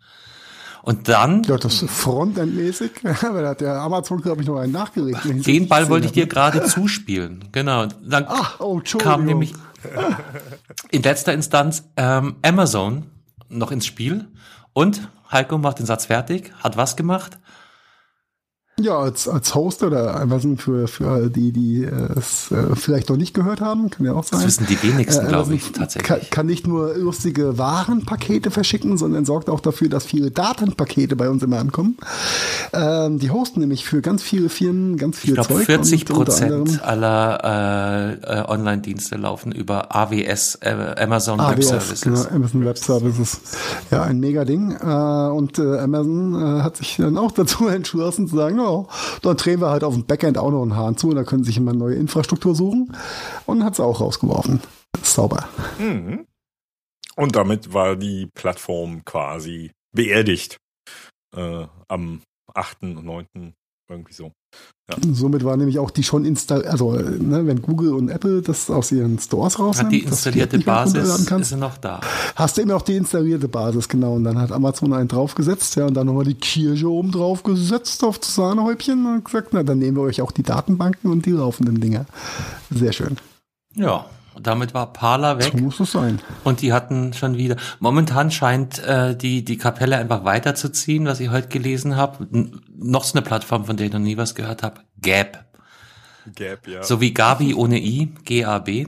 [0.83, 1.43] Und dann.
[1.45, 5.21] Ja, das Frontend-mäßig, weil da hat der Amazon, glaube ich, noch einen nachgelegt.
[5.25, 7.45] Den Ball wollte ich dir gerade zuspielen.
[7.53, 7.87] Genau.
[8.03, 9.55] Dann Ach, oh, kam nämlich
[10.91, 13.07] in letzter Instanz ähm, Amazon
[13.49, 14.27] noch ins Spiel.
[14.73, 16.53] Und Heiko macht den Satz fertig.
[16.63, 17.39] Hat was gemacht?
[18.81, 23.35] Ja, als, als Host oder Amazon für, für die, die es äh, vielleicht noch nicht
[23.35, 24.41] gehört haben, kann ja auch sein.
[24.41, 26.09] Das wissen die wenigsten, äh, glaube ich, tatsächlich.
[26.09, 31.29] Kann, kann, nicht nur lustige Warenpakete verschicken, sondern sorgt auch dafür, dass viele Datenpakete bei
[31.29, 31.97] uns immer ankommen.
[32.73, 35.67] Ähm, die hosten nämlich für ganz viele Firmen ganz viel ich glaub, Zeug.
[35.67, 42.01] 40 Prozent aller äh, äh, Online-Dienste laufen über AWS, äh, Amazon AWS, Web Services.
[42.03, 43.41] Genau, Amazon Web Services.
[43.91, 44.73] Ja, ein mega Ding.
[44.73, 48.61] Äh, und äh, Amazon äh, hat sich dann auch dazu entschlossen zu sagen,
[49.23, 51.45] dann drehen wir halt auf dem Backend auch noch einen Hahn zu und da können
[51.45, 52.97] sie sich immer neue Infrastruktur suchen.
[53.47, 54.61] Und hat es auch rausgeworfen.
[55.03, 55.49] Sauber.
[55.79, 56.27] Mhm.
[57.17, 60.59] Und damit war die Plattform quasi beerdigt.
[61.37, 62.23] Äh, am
[62.55, 62.83] 8.
[62.83, 63.27] und 9.
[63.89, 64.33] irgendwie so.
[64.91, 64.97] Ja.
[65.13, 68.91] Somit war nämlich auch die schon installiert, also ne, wenn Google und Apple das aus
[68.91, 72.01] ihren Stores raus Hat die installierte Basis ist noch da.
[72.35, 74.15] Hast du eben auch die installierte Basis, genau.
[74.15, 78.03] Und dann hat Amazon einen draufgesetzt, ja, und dann nochmal die Kirche oben drauf gesetzt
[78.03, 81.33] auf das Sahnehäubchen und gesagt, na, dann nehmen wir euch auch die Datenbanken und die
[81.33, 82.07] laufenden Dinger.
[82.71, 83.17] Sehr schön.
[83.75, 84.07] Ja,
[84.41, 85.53] damit war Parler weg.
[85.53, 86.21] So muss es sein.
[86.45, 87.57] Und die hatten schon wieder.
[87.81, 92.27] Momentan scheint äh, die die Kapelle einfach weiterzuziehen, was ich heute gelesen habe.
[92.77, 94.83] Noch so eine Plattform, von der ich noch nie was gehört habe.
[95.01, 95.47] Gap.
[96.35, 96.83] Gap, ja.
[96.83, 98.87] So wie Gabi ohne i, G-A-B.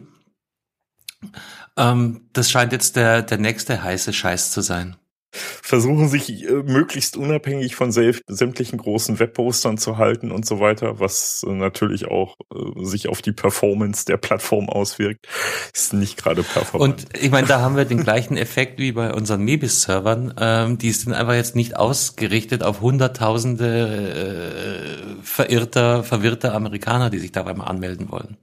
[1.77, 4.97] Ähm, das scheint jetzt der der nächste heiße Scheiß zu sein
[5.33, 11.45] versuchen sich äh, möglichst unabhängig von sämtlichen großen Webpostern zu halten und so weiter, was
[11.47, 15.27] äh, natürlich auch äh, sich auf die Performance der Plattform auswirkt,
[15.73, 17.05] ist nicht gerade performant.
[17.05, 20.35] Und ich meine, da haben wir den gleichen Effekt wie bei unseren Mebis-Servern.
[20.39, 27.33] Ähm, die sind einfach jetzt nicht ausgerichtet auf hunderttausende äh, verirrter, verwirrter Amerikaner, die sich
[27.33, 28.37] dabei mal anmelden wollen.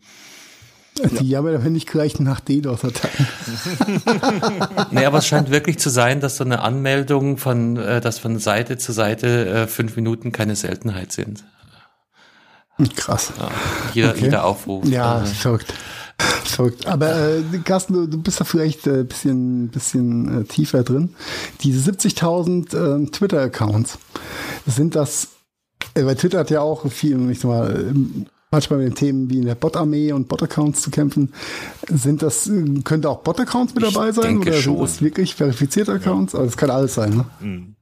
[1.19, 1.39] Die ja.
[1.39, 3.27] aber nicht gleich nach DDoS-Attacken.
[4.91, 8.39] nee, aber es scheint wirklich zu sein, dass so eine Anmeldung von, äh, dass von
[8.39, 11.43] Seite zu Seite äh, fünf Minuten keine Seltenheit sind.
[12.95, 13.33] Krass.
[13.39, 13.49] Ja,
[13.93, 14.21] jeder, okay.
[14.21, 14.85] jeder Aufruf.
[14.85, 15.73] Ja, äh, verrückt.
[16.43, 16.87] Verrückt.
[16.87, 21.15] Aber äh, Carsten, du, du bist da vielleicht ein äh, bisschen, bisschen äh, tiefer drin.
[21.61, 23.99] Diese 70.000 äh, Twitter-Accounts,
[24.65, 25.29] sind das,
[25.93, 27.93] äh, weil Twitter hat ja auch viel, ich sag mal,
[28.51, 31.33] manchmal mit den Themen wie in der Bot-Armee und Bot-Accounts zu kämpfen.
[31.87, 32.49] Sind das,
[32.83, 34.37] könnte auch Bot-Accounts mit dabei sein?
[34.39, 34.75] oder schon.
[34.75, 36.33] sind das wirklich verifizierte Accounts?
[36.33, 36.39] Ja.
[36.39, 37.25] Also das kann alles sein, ne?
[37.39, 37.73] Mhm.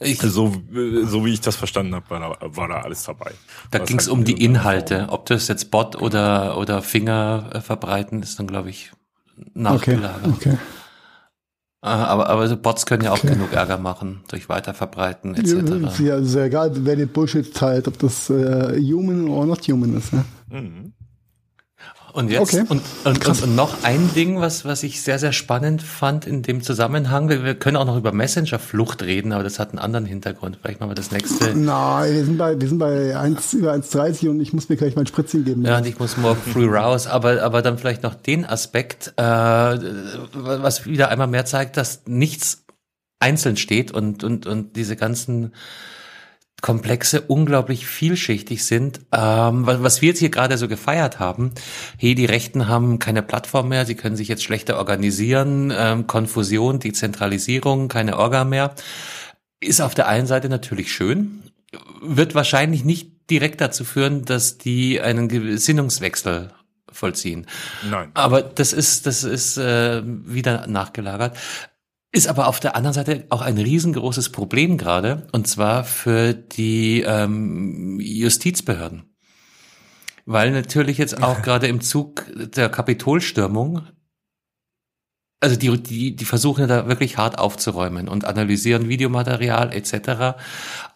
[0.00, 0.54] Ich, so,
[1.02, 3.32] so wie ich das verstanden habe, war da, war da alles dabei.
[3.72, 5.08] Da ging es halt um die Inhalte.
[5.08, 8.92] Ob das jetzt Bot oder, oder Finger äh, verbreiten, ist dann, glaube ich,
[9.54, 10.24] nachgelagert.
[10.24, 10.58] Okay, okay.
[11.80, 13.34] Ah, aber, aber Bots können ja auch okay.
[13.34, 16.00] genug Ärger machen durch Weiterverbreiten etc.
[16.00, 19.96] Ja, ist ja egal, wer den Bullshit teilt, ob das äh, human oder not human
[19.96, 20.12] ist.
[20.12, 20.24] Ne?
[20.50, 20.92] Mhm.
[22.18, 22.64] Und jetzt okay.
[22.68, 26.42] und, und, und, und, noch ein Ding, was was ich sehr sehr spannend fand in
[26.42, 27.28] dem Zusammenhang.
[27.28, 30.58] Wir, wir können auch noch über Messenger-Flucht reden, aber das hat einen anderen Hintergrund.
[30.60, 31.54] Vielleicht machen wir das nächste.
[31.56, 34.96] Nein, wir sind bei wir sind bei 1 über 1,30 und ich muss mir gleich
[34.96, 35.64] mein Spritzchen geben.
[35.64, 37.06] Ja, und ich muss morgen früh raus.
[37.06, 42.64] Aber aber dann vielleicht noch den Aspekt, äh, was wieder einmal mehr zeigt, dass nichts
[43.20, 45.52] einzeln steht und und und diese ganzen
[46.60, 49.00] Komplexe unglaublich vielschichtig sind.
[49.12, 51.52] Ähm, was wir jetzt hier gerade so gefeiert haben,
[51.98, 56.80] hey, die Rechten haben keine Plattform mehr, sie können sich jetzt schlechter organisieren, ähm, Konfusion,
[56.80, 58.74] Dezentralisierung, keine Orga mehr,
[59.60, 61.42] ist auf der einen Seite natürlich schön,
[62.02, 66.50] wird wahrscheinlich nicht direkt dazu führen, dass die einen Gesinnungswechsel
[66.90, 67.46] vollziehen.
[67.88, 68.10] Nein.
[68.14, 71.36] Aber das ist, das ist äh, wieder nachgelagert.
[72.10, 77.02] Ist aber auf der anderen Seite auch ein riesengroßes Problem gerade, und zwar für die
[77.02, 79.14] ähm, Justizbehörden.
[80.24, 83.82] Weil natürlich jetzt auch gerade im Zug der Kapitolstürmung,
[85.40, 90.38] also die, die, die versuchen da wirklich hart aufzuräumen und analysieren Videomaterial etc.,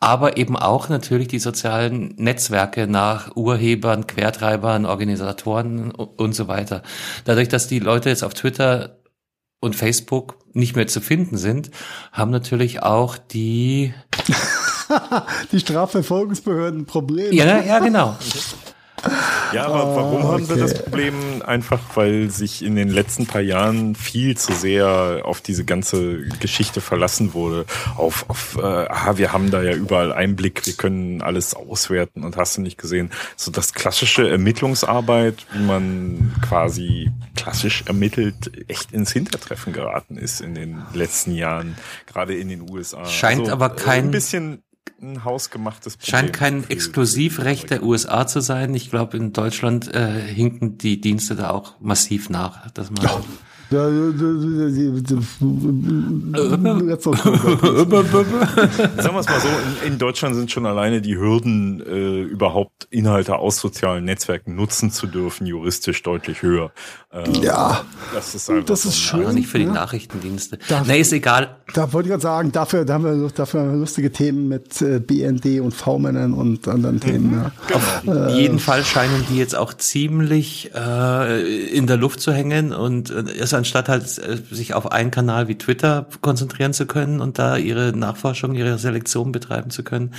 [0.00, 6.82] aber eben auch natürlich die sozialen Netzwerke nach Urhebern, Quertreibern, Organisatoren und so weiter.
[7.24, 9.02] Dadurch, dass die Leute jetzt auf Twitter
[9.60, 11.70] und Facebook nicht mehr zu finden sind,
[12.12, 13.94] haben natürlich auch die
[15.52, 17.34] die Strafverfolgungsbehörden Probleme.
[17.34, 18.16] Ja, ja, genau.
[19.52, 20.32] Ja, aber warum okay.
[20.32, 21.42] haben sie das Problem?
[21.44, 26.80] Einfach, weil sich in den letzten paar Jahren viel zu sehr auf diese ganze Geschichte
[26.80, 27.66] verlassen wurde.
[27.96, 32.36] Auf, auf äh, aha, wir haben da ja überall Einblick, wir können alles auswerten und
[32.36, 33.10] hast du nicht gesehen.
[33.36, 40.54] So das klassische Ermittlungsarbeit, wie man quasi klassisch ermittelt, echt ins Hintertreffen geraten ist in
[40.54, 41.76] den letzten Jahren,
[42.06, 43.04] gerade in den USA.
[43.04, 44.04] Scheint also, aber kein...
[44.04, 44.62] Ein bisschen
[45.02, 46.10] ein hausgemachtes Problem.
[46.10, 48.74] Scheint kein Exklusivrecht der USA zu sein.
[48.74, 53.22] Ich glaube, in Deutschland äh, hinken die Dienste da auch massiv nach, dass man ja.
[53.72, 53.94] Sagen
[59.14, 63.36] wir es mal so, in, in, Deutschland sind schon alleine die Hürden, äh, überhaupt Inhalte
[63.36, 66.72] aus sozialen Netzwerken nutzen zu dürfen, juristisch deutlich höher.
[67.12, 67.84] Ähm, ja,
[68.14, 69.34] das ist, einfach das ist so schön.
[69.34, 69.72] Nicht für die ja.
[69.72, 70.58] Nachrichtendienste.
[70.68, 71.56] Da, nee, ist egal.
[71.74, 74.82] Da wollte ich gerade sagen, dafür da haben wir dafür haben wir lustige Themen mit
[74.82, 77.00] äh, BND und V-Männern und anderen mhm.
[77.00, 77.32] Themen.
[77.32, 77.52] Ja.
[77.66, 77.78] Genau.
[77.78, 82.72] Auf äh, jeden Fall scheinen die jetzt auch ziemlich äh, in der Luft zu hängen
[82.72, 87.20] und äh, ist anstatt halt äh, sich auf einen Kanal wie Twitter konzentrieren zu können
[87.20, 90.14] und da ihre Nachforschung, ihre Selektion betreiben zu können,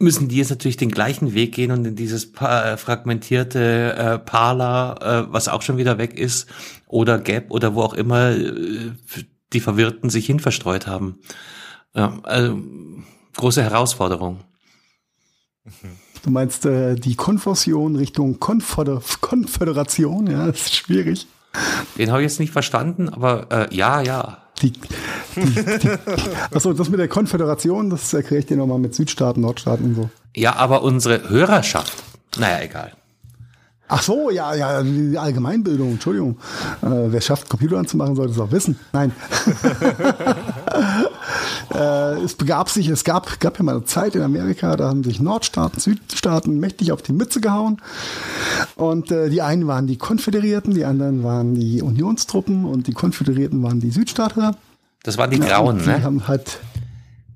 [0.00, 5.26] müssen die jetzt natürlich den gleichen Weg gehen und in dieses äh, fragmentierte äh, Parler,
[5.28, 6.48] äh, was auch schon wieder weg ist,
[6.88, 8.90] oder Gap oder wo auch immer äh,
[9.52, 11.20] die Verwirrten sich hin verstreut haben.
[11.94, 12.58] Ja, also,
[13.36, 14.40] große Herausforderung.
[16.24, 21.28] Du meinst äh, die Konfusion Richtung Konföder Konföderation, ja, das ist schwierig.
[21.98, 24.38] Den habe ich jetzt nicht verstanden, aber äh, ja, ja.
[24.60, 24.80] Die, die,
[25.34, 25.90] die,
[26.54, 30.10] achso, das mit der Konföderation, das erkläre ich dir nochmal mit Südstaaten, Nordstaaten und so.
[30.36, 31.92] Ja, aber unsere Hörerschaft,
[32.38, 32.92] naja, egal.
[33.88, 36.38] Ach so, ja, ja, die Allgemeinbildung, Entschuldigung.
[36.80, 38.78] Äh, wer schafft, Computer anzumachen, sollte es auch wissen.
[38.92, 39.12] Nein.
[41.74, 45.04] äh, es begab sich, es gab, gab ja mal eine Zeit in Amerika, da haben
[45.04, 47.80] sich Nordstaaten, Südstaaten mächtig auf die Mütze gehauen.
[48.76, 53.62] Und äh, die einen waren die Konföderierten, die anderen waren die Unionstruppen und die Konföderierten
[53.62, 54.56] waren die Südstaatler.
[55.02, 56.02] Das waren die Grauen, ja, die ne?
[56.04, 56.58] Haben halt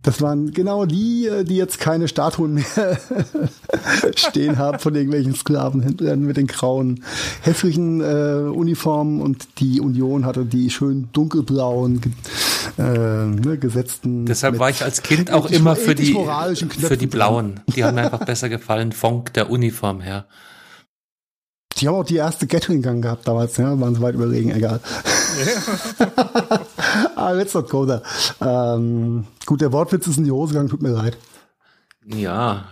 [0.06, 2.64] das waren genau die, äh, die jetzt keine Statuen mehr
[4.14, 7.02] stehen haben von irgendwelchen Sklavenhändlern mit den grauen,
[7.42, 12.00] hässlichen äh, Uniformen und die Union hatte die schön dunkelblauen
[12.78, 14.26] äh, ne, gesetzten.
[14.26, 16.16] Deshalb war ich als Kind auch immer für die,
[16.78, 17.60] für die blauen.
[17.74, 20.26] Die haben mir einfach besser gefallen, von der Uniform her.
[21.78, 24.80] Die haben auch die erste Gatling-Gang gehabt damals, ja, waren so weit überlegen, egal.
[27.16, 28.02] ah, let's not go there.
[28.40, 31.16] Ähm, gut, der Wortwitz ist in die Hose gegangen, tut mir leid.
[32.04, 32.64] Ja,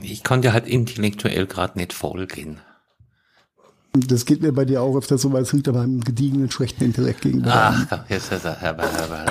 [0.00, 2.60] ich konnte halt intellektuell gerade nicht folgen.
[3.92, 6.82] Das geht mir bei dir auch öfter so, weil es liegt aber einem gediegenen, schlechten
[6.82, 7.52] Intellekt gegenüber.
[7.54, 9.26] Ach, jetzt ist er, Herr, Herr,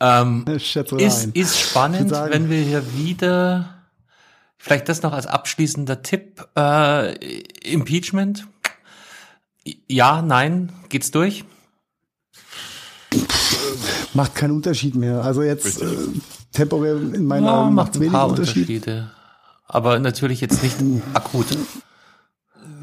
[0.00, 3.80] Herr, ähm, ist, ist spannend, wenn wir hier wieder
[4.62, 6.46] Vielleicht das noch als abschließender Tipp.
[6.54, 7.14] Äh,
[7.64, 8.46] Impeachment.
[9.88, 11.46] Ja, nein, geht's durch?
[14.14, 15.22] Macht keinen Unterschied mehr.
[15.22, 15.86] Also jetzt äh,
[16.52, 18.68] temporär in meinen ja, Augen macht es wenig Unterschied.
[18.68, 19.10] Unterschiede.
[19.66, 20.76] Aber natürlich jetzt nicht
[21.14, 21.46] akut.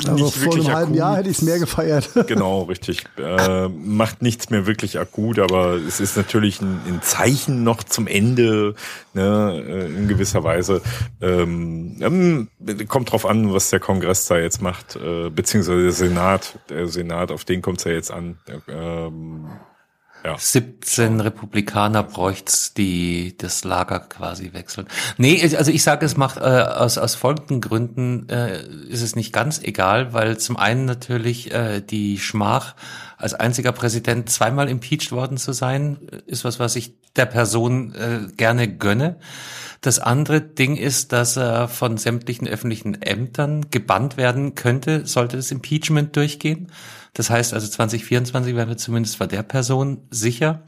[0.07, 0.95] Also vor einem halben akut.
[0.95, 2.09] Jahr hätte ich es mehr gefeiert.
[2.27, 3.05] Genau, richtig.
[3.17, 8.07] Äh, macht nichts mehr wirklich akut, aber es ist natürlich ein, ein Zeichen noch zum
[8.07, 8.75] Ende,
[9.13, 10.81] ne, äh, in gewisser Weise.
[11.21, 12.47] Ähm, ähm,
[12.87, 16.59] kommt drauf an, was der Kongress da jetzt macht, äh, beziehungsweise der Senat.
[16.69, 18.37] Der Senat, auf den kommt es ja jetzt an.
[18.67, 19.47] Ähm,
[20.27, 20.37] ja.
[20.37, 24.87] 17 Republikaner bräucht's, die das Lager quasi wechseln.
[25.17, 29.31] Nee, also ich sage, es macht äh, aus, aus folgenden Gründen äh, ist es nicht
[29.31, 32.75] ganz egal, weil zum einen natürlich äh, die Schmach
[33.17, 38.27] als einziger Präsident zweimal impeached worden zu sein, ist was, was ich der Person äh,
[38.35, 39.17] gerne gönne.
[39.81, 45.51] Das andere Ding ist, dass er von sämtlichen öffentlichen Ämtern gebannt werden könnte, sollte das
[45.51, 46.71] Impeachment durchgehen.
[47.13, 50.63] Das heißt also 2024 werden wir zumindest bei der Person sicher.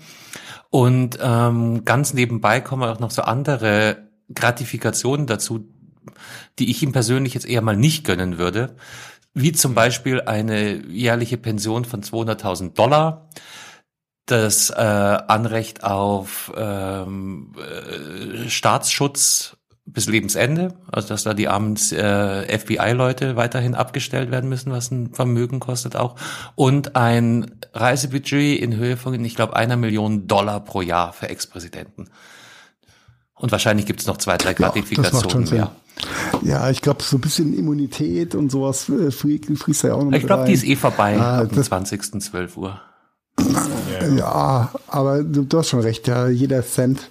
[0.69, 5.67] Und ähm, ganz nebenbei kommen auch noch so andere Gratifikationen dazu,
[6.59, 8.75] die ich ihm persönlich jetzt eher mal nicht gönnen würde,
[9.33, 13.29] wie zum Beispiel eine jährliche Pension von 200.000 Dollar,
[14.25, 19.57] das äh, Anrecht auf ähm, äh, Staatsschutz
[19.93, 25.13] bis Lebensende, also dass da die armen äh, FBI-Leute weiterhin abgestellt werden müssen, was ein
[25.13, 26.15] Vermögen kostet auch,
[26.55, 32.09] und ein Reisebudget in Höhe von, ich glaube, einer Million Dollar pro Jahr für Ex-Präsidenten.
[33.35, 35.71] Und wahrscheinlich gibt es noch zwei, drei Gratifikationen ja, mehr.
[36.43, 40.25] Ja, ich glaube, so ein bisschen Immunität und sowas äh, fließt ja auch noch Ich
[40.25, 42.81] glaube, die ist eh vorbei ah, am 20.12 Uhr.
[44.17, 47.09] Ja, aber du, du, hast schon recht, ja, jeder Cent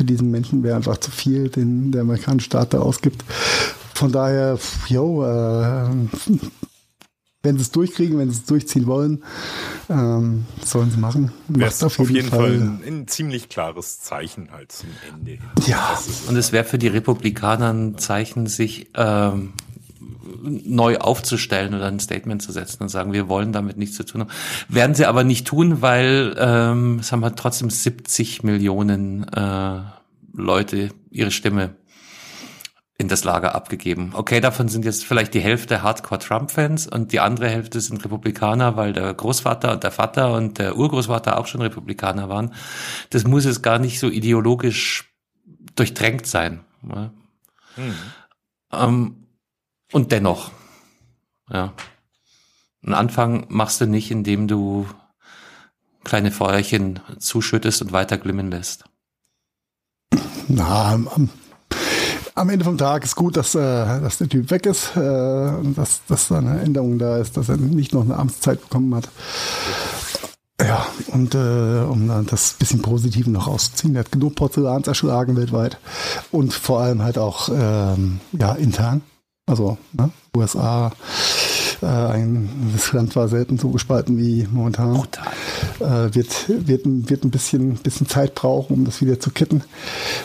[0.00, 3.22] für diesen Menschen wäre einfach zu viel, den der amerikanische Staat da ausgibt.
[3.92, 4.58] von daher,
[4.88, 5.90] jo, äh,
[7.42, 9.22] wenn sie es durchkriegen, wenn sie es durchziehen wollen,
[9.90, 11.32] ähm, sollen sie machen.
[11.48, 15.38] Wäre auf, auf jeden, Fall, Fall ein, ein, ziemlich klares Zeichen halt zum Ende.
[15.66, 15.98] Ja,
[16.28, 19.52] und es wäre für die Republikaner ein Zeichen, sich ähm,
[20.42, 24.22] neu aufzustellen oder ein Statement zu setzen und sagen, wir wollen damit nichts zu tun
[24.22, 24.30] haben.
[24.68, 29.80] Werden sie aber nicht tun, weil ähm, es haben halt trotzdem 70 Millionen äh,
[30.32, 31.74] Leute ihre Stimme
[33.00, 34.10] in das Lager abgegeben.
[34.12, 38.92] Okay, davon sind jetzt vielleicht die Hälfte Hardcore-Trump-Fans und die andere Hälfte sind Republikaner, weil
[38.92, 42.52] der Großvater und der Vater und der Urgroßvater auch schon Republikaner waren.
[43.08, 45.14] Das muss jetzt gar nicht so ideologisch
[45.76, 46.60] durchdrängt sein.
[46.82, 47.10] Ne?
[47.76, 47.94] Hm.
[48.70, 49.19] Ähm,
[49.92, 50.50] und dennoch,
[51.50, 51.72] ja.
[52.82, 54.86] Einen Anfang machst du nicht, indem du
[56.02, 58.84] kleine Feuerchen zuschüttest und weiter glimmen lässt.
[60.48, 61.28] Na, am,
[62.34, 66.00] am Ende vom Tag ist gut, dass, äh, dass der Typ weg ist, äh, dass,
[66.08, 69.08] dass da eine Änderung da ist, dass er nicht noch eine Amtszeit bekommen hat.
[70.60, 75.78] Ja, und äh, um das bisschen Positive noch rauszuziehen, er hat genug Porzellan erschlagen weltweit
[76.32, 79.02] und vor allem halt auch ähm, ja, intern.
[79.50, 80.92] Also ne, USA,
[81.82, 85.02] äh, ein, das Land war selten so gespalten wie momentan.
[85.80, 89.64] Äh, wird, wird, wird ein bisschen, bisschen Zeit brauchen, um das wieder zu kitten.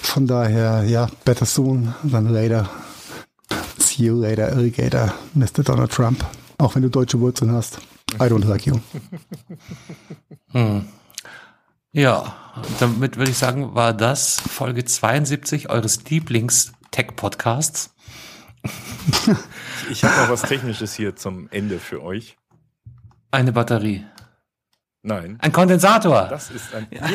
[0.03, 2.69] Von daher, ja, better soon than later.
[3.80, 5.64] See you later, Alligator, Mr.
[5.64, 6.23] Donald Trump.
[6.60, 7.80] Auch wenn du deutsche Wurzeln hast.
[8.14, 8.76] I don't like you.
[10.52, 10.85] Hm.
[11.91, 12.35] Ja,
[12.80, 17.94] damit würde ich sagen, war das Folge 72 eures Lieblings-Tech-Podcasts.
[19.89, 22.37] ich habe noch was Technisches hier zum Ende für euch.
[23.31, 24.05] Eine Batterie.
[25.01, 25.37] Nein.
[25.41, 26.27] Ein Kondensator.
[26.29, 26.87] Das ist ein.
[26.89, 27.05] Ja.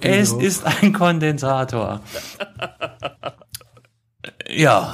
[0.00, 2.00] es ist ein Kondensator.
[4.48, 4.92] Ja.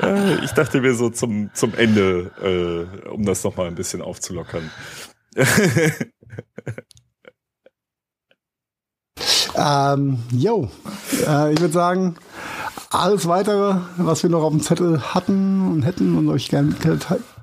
[0.00, 4.70] Äh, ich dachte mir so zum, zum Ende, äh, um das nochmal ein bisschen aufzulockern.
[9.56, 10.68] Ähm, yo,
[11.26, 12.16] äh, ich würde sagen,
[12.90, 16.74] alles weitere, was wir noch auf dem Zettel hatten und hätten und euch gerne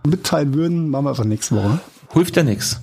[0.05, 1.79] mitteilen würden, machen wir einfach nächste Woche.
[2.11, 2.79] Hilft ja nichts.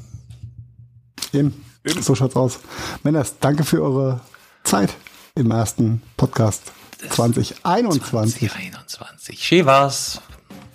[1.32, 1.64] Eben.
[1.84, 2.02] Eben.
[2.02, 2.58] So schaut's aus.
[3.02, 4.20] Männers, danke für eure
[4.64, 4.94] Zeit
[5.34, 6.72] im ersten Podcast
[7.10, 8.50] 2021.
[8.50, 9.38] 2021.
[9.38, 10.20] Schön war's.